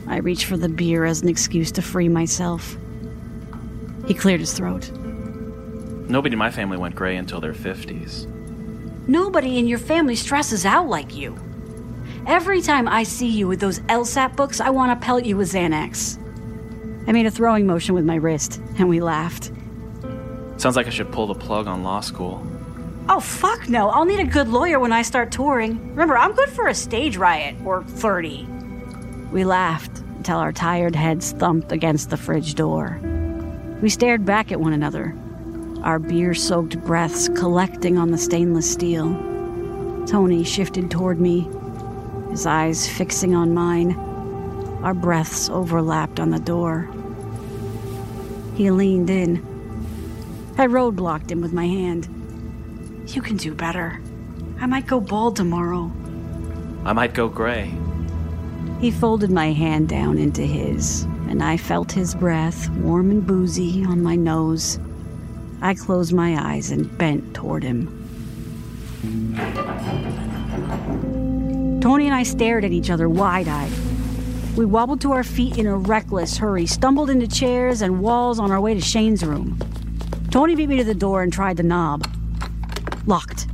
I 0.09 0.19
reached 0.19 0.45
for 0.45 0.57
the 0.57 0.69
beer 0.69 1.05
as 1.05 1.23
an 1.23 1.29
excuse 1.29 1.71
to 1.73 1.83
free 1.83 2.09
myself. 2.09 2.77
He 4.07 4.15
cleared 4.15 4.41
his 4.41 4.53
throat. 4.53 4.91
Nobody 4.91 6.33
in 6.33 6.39
my 6.39 6.51
family 6.51 6.77
went 6.77 6.95
gray 6.95 7.17
until 7.17 7.41
their 7.41 7.55
50s. 7.55 8.27
Nobody 9.07 9.59
in 9.59 9.67
your 9.67 9.79
family 9.79 10.17
stresses 10.17 10.67
out 10.67 10.89
like 10.89 11.15
you. 11.15 11.39
Every 12.27 12.61
time 12.61 12.89
I 12.89 13.05
see 13.05 13.29
you 13.29 13.49
with 13.49 13.61
those 13.61 13.81
LSAT 13.81 14.37
books, 14.37 14.61
I 14.61 14.71
want 14.71 14.99
to 14.99 15.07
pelt 15.07 15.25
you 15.25 15.37
with 15.37 15.53
Xanax. 15.53 16.19
I 17.09 17.13
made 17.13 17.25
a 17.25 17.31
throwing 17.31 17.67
motion 17.67 17.95
with 17.95 18.05
my 18.05 18.17
wrist, 18.17 18.61
and 18.77 18.87
we 18.87 19.01
laughed. 19.01 19.51
Sounds 20.59 20.77
like 20.77 20.87
I 20.87 20.91
should 20.91 21.11
pull 21.11 21.27
the 21.27 21.35
plug 21.35 21.67
on 21.67 21.83
law 21.83 22.01
school. 22.01 22.47
Oh, 23.09 23.19
fuck 23.19 23.67
no. 23.67 23.89
I'll 23.89 24.05
need 24.05 24.21
a 24.21 24.25
good 24.25 24.49
lawyer 24.49 24.79
when 24.79 24.93
I 24.93 25.01
start 25.01 25.33
touring. 25.33 25.89
Remember, 25.93 26.19
I'm 26.19 26.35
good 26.35 26.51
for 26.51 26.69
a 26.69 26.75
stage 26.75 27.17
riot 27.17 27.57
or 27.65 27.83
30. 27.83 28.47
We 29.33 29.47
laughed 29.47 30.01
until 30.19 30.37
our 30.37 30.53
tired 30.53 30.95
heads 30.95 31.33
thumped 31.33 31.73
against 31.73 32.11
the 32.11 32.19
fridge 32.19 32.55
door. 32.55 33.01
We 33.81 33.89
stared 33.89 34.27
back 34.27 34.53
at 34.53 34.61
one 34.61 34.75
another, 34.75 35.17
our 35.83 35.99
beer 35.99 36.35
soaked 36.35 36.79
breaths 36.83 37.31
collecting 37.31 37.97
on 37.97 38.11
the 38.11 38.19
stainless 38.19 38.71
steel. 38.71 39.15
Tony 40.07 40.45
shifted 40.45 40.91
toward 40.91 41.19
me, 41.19 41.49
his 42.31 42.45
eyes 42.45 42.87
fixing 42.87 43.35
on 43.35 43.55
mine. 43.55 43.93
Our 44.83 44.93
breaths 44.93 45.49
overlapped 45.49 46.21
on 46.21 46.29
the 46.29 46.39
door. 46.39 46.91
He 48.59 48.73
leaned 48.73 49.09
in. 49.09 49.37
I 50.59 50.67
roadblocked 50.67 51.31
him 51.31 51.41
with 51.41 51.53
my 51.53 51.69
hand. 51.69 52.09
You 53.07 53.23
can 53.23 53.37
do 53.37 53.55
better. 53.55 54.01
I 54.61 54.67
might 54.67 54.89
go 54.89 54.99
bald 54.99 55.37
tomorrow. 55.37 55.93
I 56.85 56.93
might 56.93 57.15
go 57.15 57.29
gray. 57.29 57.73
He 58.81 58.91
folded 58.91 59.31
my 59.31 59.53
hand 59.53 59.89
down 59.89 60.19
into 60.19 60.43
his, 60.43 61.05
and 61.29 61.41
I 61.41 61.57
felt 61.57 61.93
his 61.93 62.17
breath, 62.17 62.69
warm 62.71 63.13
and 63.13 63.25
boozy, 63.25 63.85
on 63.85 64.03
my 64.03 64.17
nose. 64.17 64.81
I 65.63 65.75
closed 65.75 66.13
my 66.13 66.37
eyes 66.37 66.73
and 66.73 66.99
bent 66.99 67.35
toward 67.35 67.63
him. 67.63 67.87
Tony 71.81 72.07
and 72.07 72.15
I 72.17 72.25
stared 72.25 72.65
at 72.65 72.73
each 72.73 72.91
other 72.91 73.09
wide 73.09 73.47
eyed. 73.47 73.71
We 74.59 74.65
wobbled 74.65 75.01
to 75.03 75.13
our 75.13 75.23
feet 75.23 75.57
in 75.57 75.69
a 75.69 75.77
reckless 75.77 76.37
hurry, 76.37 76.67
stumbled 76.67 77.11
into 77.11 77.29
chairs 77.29 77.81
and 77.81 78.01
walls 78.01 78.41
on 78.41 78.51
our 78.51 78.61
way 78.61 78.75
to 78.75 78.81
Shane's 78.81 79.23
room. 79.23 79.57
Tony 80.33 80.57
beat 80.57 80.69
me 80.69 80.79
to 80.79 80.83
the 80.83 80.97
door 80.97 81.23
and 81.23 81.33
tried 81.33 81.59
the 81.59 81.63
knob. 81.63 82.11
Locked. 83.07 83.47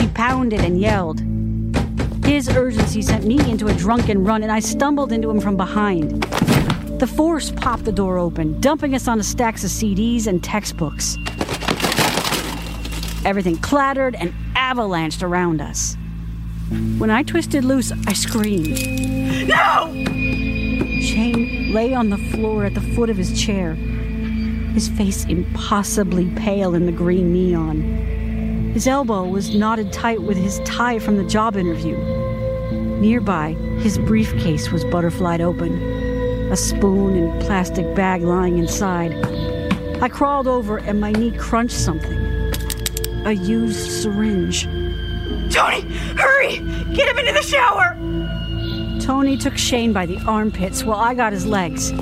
He 0.00 0.08
pounded 0.08 0.62
and 0.62 0.80
yelled. 0.80 1.20
His 2.24 2.48
urgency 2.48 3.02
sent 3.02 3.24
me 3.24 3.38
into 3.48 3.68
a 3.68 3.74
drunken 3.74 4.24
run, 4.24 4.42
and 4.42 4.50
I 4.50 4.58
stumbled 4.58 5.12
into 5.12 5.30
him 5.30 5.40
from 5.40 5.56
behind. 5.56 6.24
The 6.98 7.06
force 7.06 7.52
popped 7.52 7.84
the 7.84 7.92
door 7.92 8.18
open, 8.18 8.60
dumping 8.60 8.96
us 8.96 9.06
onto 9.06 9.22
stacks 9.22 9.62
of 9.62 9.70
CDs 9.70 10.26
and 10.26 10.42
textbooks. 10.42 11.16
Everything 13.24 13.58
clattered 13.58 14.16
and 14.16 14.34
avalanched 14.56 15.22
around 15.22 15.60
us. 15.60 15.96
When 16.98 17.10
I 17.10 17.22
twisted 17.22 17.64
loose, 17.64 17.92
I 18.06 18.12
screamed. 18.12 19.48
No! 19.48 19.92
Shane 21.00 21.72
lay 21.72 21.94
on 21.94 22.10
the 22.10 22.18
floor 22.18 22.64
at 22.64 22.74
the 22.74 22.80
foot 22.80 23.10
of 23.10 23.16
his 23.16 23.40
chair, 23.40 23.74
his 23.74 24.88
face 24.88 25.24
impossibly 25.26 26.28
pale 26.36 26.74
in 26.74 26.86
the 26.86 26.92
green 26.92 27.32
neon. 27.32 28.72
His 28.72 28.86
elbow 28.86 29.24
was 29.24 29.54
knotted 29.54 29.92
tight 29.92 30.22
with 30.22 30.36
his 30.36 30.58
tie 30.64 30.98
from 30.98 31.16
the 31.16 31.24
job 31.24 31.56
interview. 31.56 31.96
Nearby, 33.00 33.52
his 33.78 33.98
briefcase 33.98 34.70
was 34.72 34.84
butterflied 34.84 35.40
open, 35.40 35.72
a 36.50 36.56
spoon 36.56 37.16
and 37.16 37.42
plastic 37.42 37.94
bag 37.94 38.22
lying 38.22 38.58
inside. 38.58 39.12
I 40.02 40.08
crawled 40.08 40.48
over 40.48 40.78
and 40.78 41.00
my 41.00 41.12
knee 41.12 41.30
crunched 41.30 41.76
something 41.76 42.26
a 43.26 43.32
used 43.32 43.90
syringe. 43.90 44.68
Tony, 45.50 45.82
hurry! 46.36 46.58
Get 46.94 47.08
him 47.08 47.18
into 47.18 47.32
the 47.32 47.42
shower! 47.42 47.96
Tony 49.00 49.36
took 49.36 49.56
Shane 49.56 49.92
by 49.92 50.06
the 50.06 50.18
armpits 50.26 50.84
while 50.84 50.98
I 50.98 51.14
got 51.14 51.32
his 51.32 51.46
legs. 51.46 51.92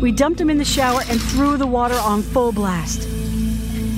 We 0.00 0.12
dumped 0.12 0.40
him 0.40 0.50
in 0.50 0.58
the 0.58 0.64
shower 0.64 1.00
and 1.08 1.20
threw 1.20 1.56
the 1.56 1.66
water 1.66 1.96
on 1.96 2.22
full 2.22 2.52
blast. 2.52 3.08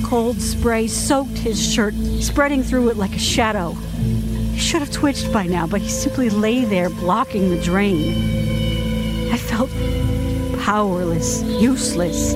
Cold 0.04 0.40
spray 0.40 0.86
soaked 0.86 1.38
his 1.38 1.62
shirt, 1.62 1.94
spreading 2.20 2.62
through 2.62 2.88
it 2.88 2.96
like 2.96 3.14
a 3.14 3.18
shadow. 3.18 3.72
He 4.52 4.58
should 4.58 4.80
have 4.80 4.90
twitched 4.90 5.32
by 5.32 5.46
now, 5.46 5.66
but 5.66 5.80
he 5.80 5.88
simply 5.88 6.30
lay 6.30 6.64
there 6.64 6.90
blocking 6.90 7.50
the 7.50 7.60
drain. 7.60 9.30
I 9.32 9.36
felt 9.36 9.70
powerless, 10.62 11.42
useless. 11.42 12.34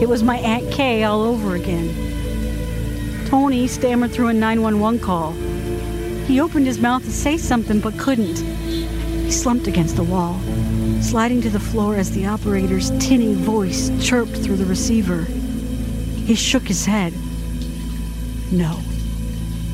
It 0.00 0.08
was 0.08 0.22
my 0.22 0.38
Aunt 0.38 0.72
Kay 0.72 1.04
all 1.04 1.22
over 1.22 1.54
again. 1.54 3.26
Tony 3.28 3.68
stammered 3.68 4.10
through 4.10 4.28
a 4.28 4.32
911 4.32 5.00
call. 5.00 5.34
He 6.26 6.40
opened 6.40 6.66
his 6.66 6.80
mouth 6.80 7.04
to 7.04 7.10
say 7.10 7.36
something 7.36 7.80
but 7.80 7.98
couldn't. 7.98 8.38
He 8.38 9.30
slumped 9.30 9.66
against 9.66 9.96
the 9.96 10.02
wall, 10.02 10.40
sliding 11.00 11.42
to 11.42 11.50
the 11.50 11.60
floor 11.60 11.96
as 11.96 12.10
the 12.10 12.26
operator's 12.26 12.90
tinny 12.98 13.34
voice 13.34 13.90
chirped 14.00 14.36
through 14.36 14.56
the 14.56 14.64
receiver. 14.64 15.22
He 16.26 16.34
shook 16.34 16.64
his 16.64 16.86
head. 16.86 17.12
No, 18.50 18.78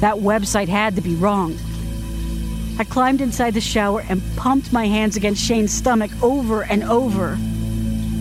that 0.01 0.17
website 0.17 0.69
had 0.69 0.97
to 0.97 1.03
be 1.03 1.15
wrong. 1.17 1.57
I 2.79 2.85
climbed 2.85 3.21
inside 3.21 3.55
the 3.55 3.61
shower 3.61 4.05
and 4.09 4.23
pumped 4.37 4.73
my 4.73 4.87
hands 4.87 5.17
against 5.17 5.45
Shane's 5.45 5.73
stomach 5.73 6.11
over 6.23 6.63
and 6.63 6.85
over. 6.85 7.37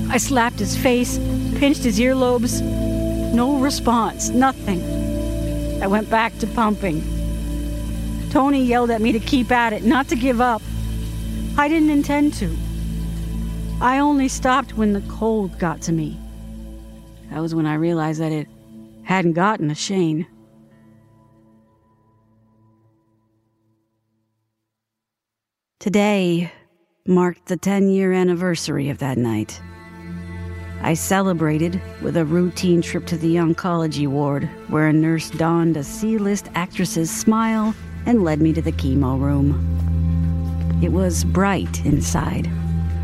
I 0.10 0.18
slapped 0.18 0.60
his 0.60 0.76
face, 0.76 1.18
pinched 1.60 1.84
his 1.84 2.00
earlobes. 2.00 2.62
No 3.34 3.58
response, 3.58 4.30
nothing. 4.30 4.82
I 5.82 5.88
went 5.88 6.10
back 6.10 6.38
to 6.40 6.48
pumping. 6.48 7.16
Tony 8.30 8.64
yelled 8.64 8.92
at 8.92 9.02
me 9.02 9.12
to 9.12 9.20
keep 9.20 9.52
at 9.52 9.74
it, 9.74 9.84
not 9.84 10.08
to 10.10 10.16
give 10.16 10.42
up. 10.42 10.62
I 11.58 11.68
didn't 11.68 11.90
intend 11.90 12.34
to. 12.36 12.56
I 13.80 14.00
only 14.00 14.28
stopped 14.28 14.76
when 14.76 14.94
the 14.94 15.02
cold 15.02 15.58
got 15.60 15.82
to 15.84 15.92
me. 15.92 16.20
That 17.30 17.42
was 17.42 17.56
when 17.56 17.66
I 17.66 17.76
realized 17.76 18.22
that 18.22 18.32
it 18.32 18.48
hadn't 19.04 19.34
gotten 19.34 19.70
to 19.70 19.76
Shane. 19.76 20.28
Today 25.80 26.52
marked 27.06 27.46
the 27.46 27.56
10 27.56 27.90
year 27.90 28.12
anniversary 28.12 28.90
of 28.90 28.98
that 28.98 29.18
night. 29.18 29.62
I 30.82 30.94
celebrated 30.94 31.82
with 32.02 32.18
a 32.18 32.26
routine 32.26 32.82
trip 32.82 33.06
to 33.08 33.18
the 33.18 33.36
oncology 33.36 34.08
ward, 34.08 34.50
where 34.70 34.88
a 34.88 34.94
nurse 34.94 35.30
donned 35.30 35.78
a 35.78 35.84
C 35.84 36.18
list 36.18 36.50
actress's 36.56 37.10
smile 37.10 37.74
and 38.08 38.24
led 38.24 38.41
me 38.41 38.53
to 38.53 38.62
the 38.62 38.72
chemo 38.72 39.20
room. 39.22 39.53
It 40.82 40.91
was 40.91 41.24
bright 41.24 41.86
inside, 41.86 42.49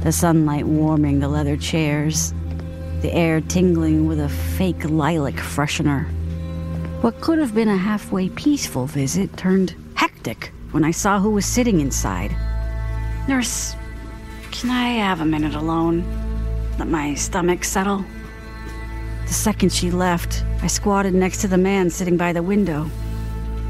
the 0.01 0.12
sunlight 0.12 0.66
warming 0.66 1.20
the 1.20 1.28
leather 1.28 1.58
chairs, 1.58 2.34
the 3.01 3.14
air 3.14 3.41
tingling 3.41 4.08
with 4.08 4.20
a 4.20 4.30
fake 4.30 4.86
lilac 4.86 5.36
freshener. 5.36 6.06
What 7.01 7.20
could 7.20 7.38
have 7.38 7.54
been 7.54 7.68
a 7.68 7.78
halfway 7.78 8.30
peaceful 8.30 8.88
visit 8.88 9.36
turned 9.36 9.76
hectic 9.95 10.51
when 10.72 10.86
I 10.86 10.91
saw 10.91 11.20
who 11.20 11.32
was 11.32 11.45
sitting 11.45 11.82
inside. 11.82 12.36
Nurse, 13.28 13.76
can 14.51 14.70
I 14.70 14.89
have 14.89 15.20
a 15.20 15.26
minute 15.26 15.54
alone? 15.54 16.04
Let 16.80 16.88
my 16.88 17.14
stomach 17.16 17.66
settle. 17.66 18.06
The 19.28 19.34
second 19.34 19.74
she 19.74 19.91
left, 19.91 20.43
I 20.62 20.68
squatted 20.68 21.14
next 21.14 21.41
to 21.41 21.47
the 21.47 21.58
man 21.58 21.89
sitting 21.89 22.18
by 22.18 22.34
the 22.34 22.41
window. 22.41 22.89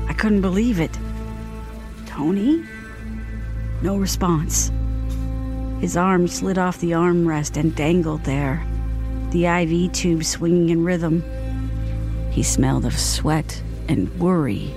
I 0.08 0.14
couldn't 0.14 0.42
believe 0.42 0.80
it. 0.80 0.96
Tony? 2.14 2.64
No 3.82 3.98
response. 3.98 4.72
His 5.82 5.98
arm 5.98 6.28
slid 6.28 6.60
off 6.60 6.78
the 6.78 6.92
armrest 6.92 7.58
and 7.58 7.76
dangled 7.76 8.24
there, 8.24 8.64
the 9.32 9.48
IV 9.48 9.94
tube 9.94 10.24
swinging 10.24 10.70
in 10.70 10.86
rhythm. 10.86 11.24
He 12.30 12.44
smelled 12.44 12.86
of 12.86 13.00
sweat 13.00 13.64
and 13.88 14.16
worry. 14.20 14.72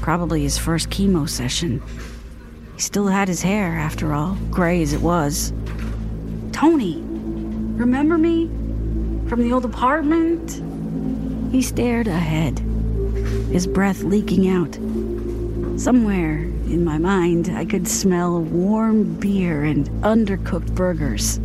Probably 0.00 0.42
his 0.42 0.58
first 0.58 0.90
chemo 0.90 1.28
session. 1.28 1.80
He 2.74 2.80
still 2.80 3.06
had 3.06 3.28
his 3.28 3.42
hair, 3.42 3.78
after 3.78 4.12
all, 4.12 4.36
gray 4.50 4.82
as 4.82 4.92
it 4.92 5.02
was. 5.02 5.52
Tony, 6.50 7.00
remember 7.76 8.18
me? 8.18 8.48
From 9.28 9.40
the 9.40 9.52
old 9.52 9.64
apartment? 9.64 10.60
He 11.52 11.62
stared 11.62 12.08
ahead, 12.08 12.58
his 13.52 13.68
breath 13.68 14.02
leaking 14.02 14.48
out. 14.48 14.76
Somewhere 15.76 16.38
in 16.38 16.84
my 16.84 16.98
mind, 16.98 17.50
I 17.54 17.64
could 17.64 17.88
smell 17.88 18.40
warm 18.40 19.14
beer 19.18 19.64
and 19.64 19.88
undercooked 20.02 20.72
burgers. 20.74 21.40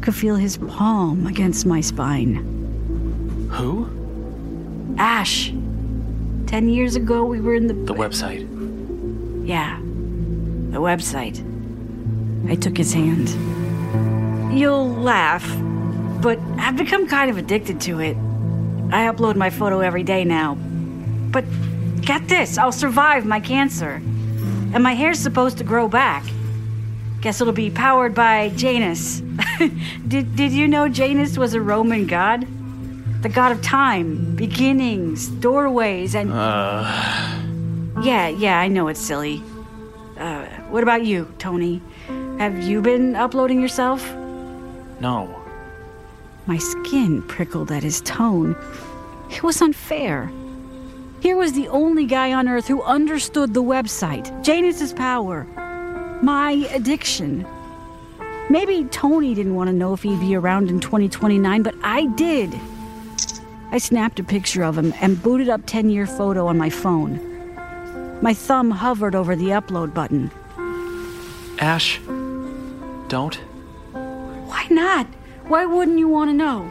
Could 0.00 0.14
feel 0.14 0.36
his 0.36 0.56
palm 0.56 1.26
against 1.26 1.66
my 1.66 1.82
spine. 1.82 2.36
Who? 3.52 3.88
Ash. 4.96 5.52
Ten 6.46 6.70
years 6.70 6.96
ago, 6.96 7.24
we 7.24 7.40
were 7.40 7.54
in 7.54 7.66
the. 7.66 7.74
The 7.74 7.94
website. 7.94 8.48
Yeah, 9.46 9.78
the 10.70 10.80
website. 10.80 11.44
I 12.50 12.54
took 12.54 12.76
his 12.76 12.94
hand. 12.94 13.28
You'll 14.58 14.88
laugh, 14.88 15.46
but 16.22 16.38
I've 16.56 16.76
become 16.76 17.06
kind 17.06 17.30
of 17.30 17.36
addicted 17.36 17.82
to 17.82 18.00
it. 18.00 18.16
I 18.90 19.12
upload 19.12 19.36
my 19.36 19.50
photo 19.50 19.80
every 19.80 20.04
day 20.04 20.24
now. 20.24 20.54
But 21.30 21.44
get 22.08 22.26
this 22.26 22.56
I'll 22.56 22.72
survive 22.72 23.26
my 23.26 23.38
cancer. 23.38 24.00
And 24.72 24.82
my 24.82 24.94
hair's 24.94 25.18
supposed 25.18 25.58
to 25.58 25.64
grow 25.64 25.88
back. 25.88 26.24
Guess 27.20 27.42
it'll 27.42 27.52
be 27.52 27.70
powered 27.70 28.14
by 28.14 28.48
Janus. 28.50 29.20
did, 30.08 30.34
did 30.34 30.52
you 30.52 30.66
know 30.68 30.88
Janus 30.88 31.36
was 31.36 31.52
a 31.52 31.60
Roman 31.60 32.06
god? 32.06 32.46
The 33.22 33.28
god 33.28 33.52
of 33.52 33.60
time, 33.60 34.36
beginnings, 34.36 35.28
doorways, 35.28 36.14
and. 36.14 36.32
Uh. 36.32 36.82
Yeah, 38.02 38.28
yeah, 38.28 38.58
I 38.58 38.68
know 38.68 38.88
it's 38.88 39.00
silly. 39.00 39.42
Uh, 40.16 40.46
what 40.70 40.82
about 40.82 41.04
you, 41.04 41.30
Tony? 41.38 41.82
Have 42.38 42.62
you 42.62 42.80
been 42.80 43.16
uploading 43.16 43.60
yourself? 43.60 44.08
No. 45.00 45.42
My 46.46 46.58
skin 46.58 47.22
prickled 47.22 47.72
at 47.72 47.82
his 47.82 48.00
tone. 48.02 48.56
It 49.30 49.42
was 49.42 49.60
unfair. 49.60 50.30
Here 51.20 51.36
was 51.36 51.52
the 51.52 51.66
only 51.68 52.06
guy 52.06 52.32
on 52.32 52.48
earth 52.48 52.68
who 52.68 52.80
understood 52.82 53.52
the 53.52 53.62
website, 53.62 54.30
Janus's 54.44 54.92
power, 54.92 55.44
my 56.22 56.52
addiction. 56.72 57.44
Maybe 58.48 58.84
Tony 58.84 59.34
didn't 59.34 59.56
want 59.56 59.68
to 59.68 59.74
know 59.74 59.92
if 59.94 60.02
he'd 60.02 60.20
be 60.20 60.36
around 60.36 60.70
in 60.70 60.78
2029, 60.78 61.62
but 61.62 61.74
I 61.82 62.06
did. 62.06 62.54
I 63.72 63.78
snapped 63.78 64.20
a 64.20 64.24
picture 64.24 64.62
of 64.62 64.78
him 64.78 64.94
and 65.00 65.20
booted 65.20 65.48
up 65.48 65.62
10 65.66 65.90
year 65.90 66.06
photo 66.06 66.46
on 66.46 66.56
my 66.56 66.70
phone. 66.70 67.20
My 68.22 68.32
thumb 68.32 68.70
hovered 68.70 69.14
over 69.14 69.34
the 69.34 69.48
upload 69.48 69.92
button. 69.92 70.30
Ash, 71.58 71.98
don't. 73.08 73.34
Why 73.92 74.66
not? 74.70 75.06
Why 75.48 75.66
wouldn't 75.66 75.98
you 75.98 76.08
want 76.08 76.30
to 76.30 76.34
know? 76.34 76.62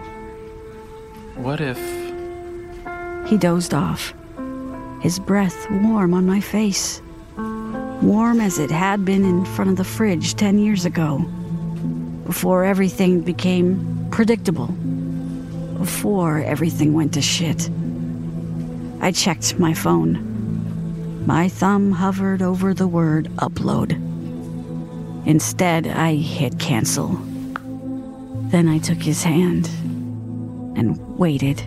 What 1.36 1.60
if. 1.60 1.78
He 3.30 3.38
dozed 3.38 3.74
off, 3.74 4.14
his 5.02 5.20
breath 5.20 5.70
warm 5.70 6.14
on 6.14 6.26
my 6.26 6.40
face. 6.40 7.02
Warm 8.02 8.42
as 8.42 8.60
it 8.60 8.72
had 8.72 9.06
been 9.06 9.26
in 9.26 9.46
front 9.46 9.70
of 9.70 9.78
the 9.78 9.84
fridge 9.84 10.36
10 10.36 10.60
years 10.60 10.86
ago. 10.86 11.20
Before 12.26 12.64
everything 12.64 13.22
became 13.22 14.08
predictable. 14.12 14.68
Before 15.78 16.40
everything 16.40 16.94
went 16.94 17.14
to 17.14 17.22
shit. 17.22 17.70
I 19.02 19.12
checked 19.12 19.60
my 19.60 19.74
phone. 19.74 21.26
My 21.26 21.50
thumb 21.50 21.92
hovered 21.92 22.42
over 22.42 22.74
the 22.74 22.88
word 22.88 23.30
upload. 23.38 23.92
Instead, 25.28 25.88
I 25.88 26.16
hit 26.16 26.58
cancel. 26.58 27.10
Then 28.50 28.68
I 28.68 28.80
took 28.80 29.00
his 29.00 29.24
hand 29.24 29.68
and 30.78 30.98
waited. 31.18 31.62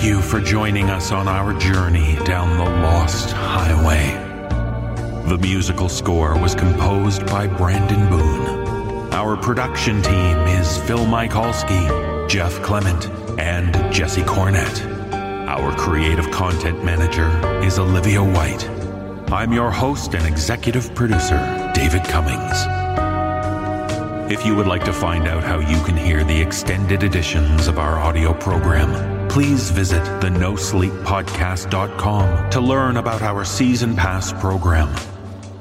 You 0.00 0.22
for 0.22 0.40
joining 0.40 0.90
us 0.90 1.10
on 1.10 1.26
our 1.26 1.52
journey 1.58 2.14
down 2.24 2.56
the 2.56 2.64
Lost 2.64 3.32
Highway. 3.32 4.12
The 5.28 5.36
musical 5.38 5.88
score 5.88 6.38
was 6.38 6.54
composed 6.54 7.26
by 7.26 7.48
Brandon 7.48 8.08
Boone. 8.08 9.12
Our 9.12 9.36
production 9.36 10.00
team 10.00 10.36
is 10.46 10.78
Phil 10.78 11.04
Michalski, 11.04 12.28
Jeff 12.28 12.62
Clement, 12.62 13.08
and 13.40 13.74
Jesse 13.92 14.22
Cornett. 14.22 14.86
Our 15.48 15.76
creative 15.76 16.30
content 16.30 16.84
manager 16.84 17.28
is 17.64 17.80
Olivia 17.80 18.22
White. 18.22 18.68
I'm 19.32 19.52
your 19.52 19.72
host 19.72 20.14
and 20.14 20.24
executive 20.24 20.94
producer, 20.94 21.72
David 21.74 22.04
Cummings. 22.04 22.64
If 24.32 24.46
you 24.46 24.54
would 24.54 24.68
like 24.68 24.84
to 24.84 24.92
find 24.92 25.26
out 25.26 25.42
how 25.42 25.58
you 25.58 25.82
can 25.82 25.96
hear 25.96 26.22
the 26.22 26.40
extended 26.40 27.02
editions 27.02 27.66
of 27.66 27.80
our 27.80 27.98
audio 27.98 28.32
program, 28.32 29.17
please 29.28 29.70
visit 29.70 30.02
the 30.20 30.28
nosleeppodcast.com 30.28 32.50
to 32.50 32.60
learn 32.60 32.96
about 32.96 33.22
our 33.22 33.44
season 33.44 33.94
pass 33.94 34.32
program. 34.32 34.92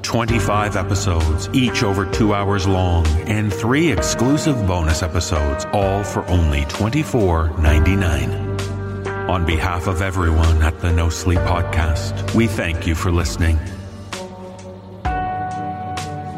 25 0.02 0.76
episodes, 0.78 1.50
each 1.52 1.84
over 1.84 2.06
two 2.06 2.34
hours 2.34 2.66
long, 2.66 3.06
and 3.28 3.54
three 3.54 3.92
exclusive 3.92 4.66
bonus 4.66 5.04
episodes, 5.04 5.66
all 5.74 6.02
for 6.04 6.26
only 6.28 6.62
$24.99. 6.62 9.30
On 9.30 9.46
behalf 9.46 9.88
of 9.88 10.02
everyone 10.02 10.62
at 10.62 10.80
the 10.80 10.94
No 10.94 11.10
Sleep 11.10 11.40
Podcast, 11.40 12.34
we 12.34 12.48
thank 12.48 12.88
you 12.88 12.96
for 12.96 13.12
listening. 13.12 13.60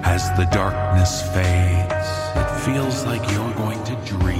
As 0.04 0.28
the 0.36 0.46
darkness 0.52 1.22
fades, 1.32 2.08
it 2.36 2.50
feels 2.66 3.06
like 3.06 3.22
you're 3.32 3.54
going 3.54 3.84
to 3.84 3.96
dream 4.06 4.40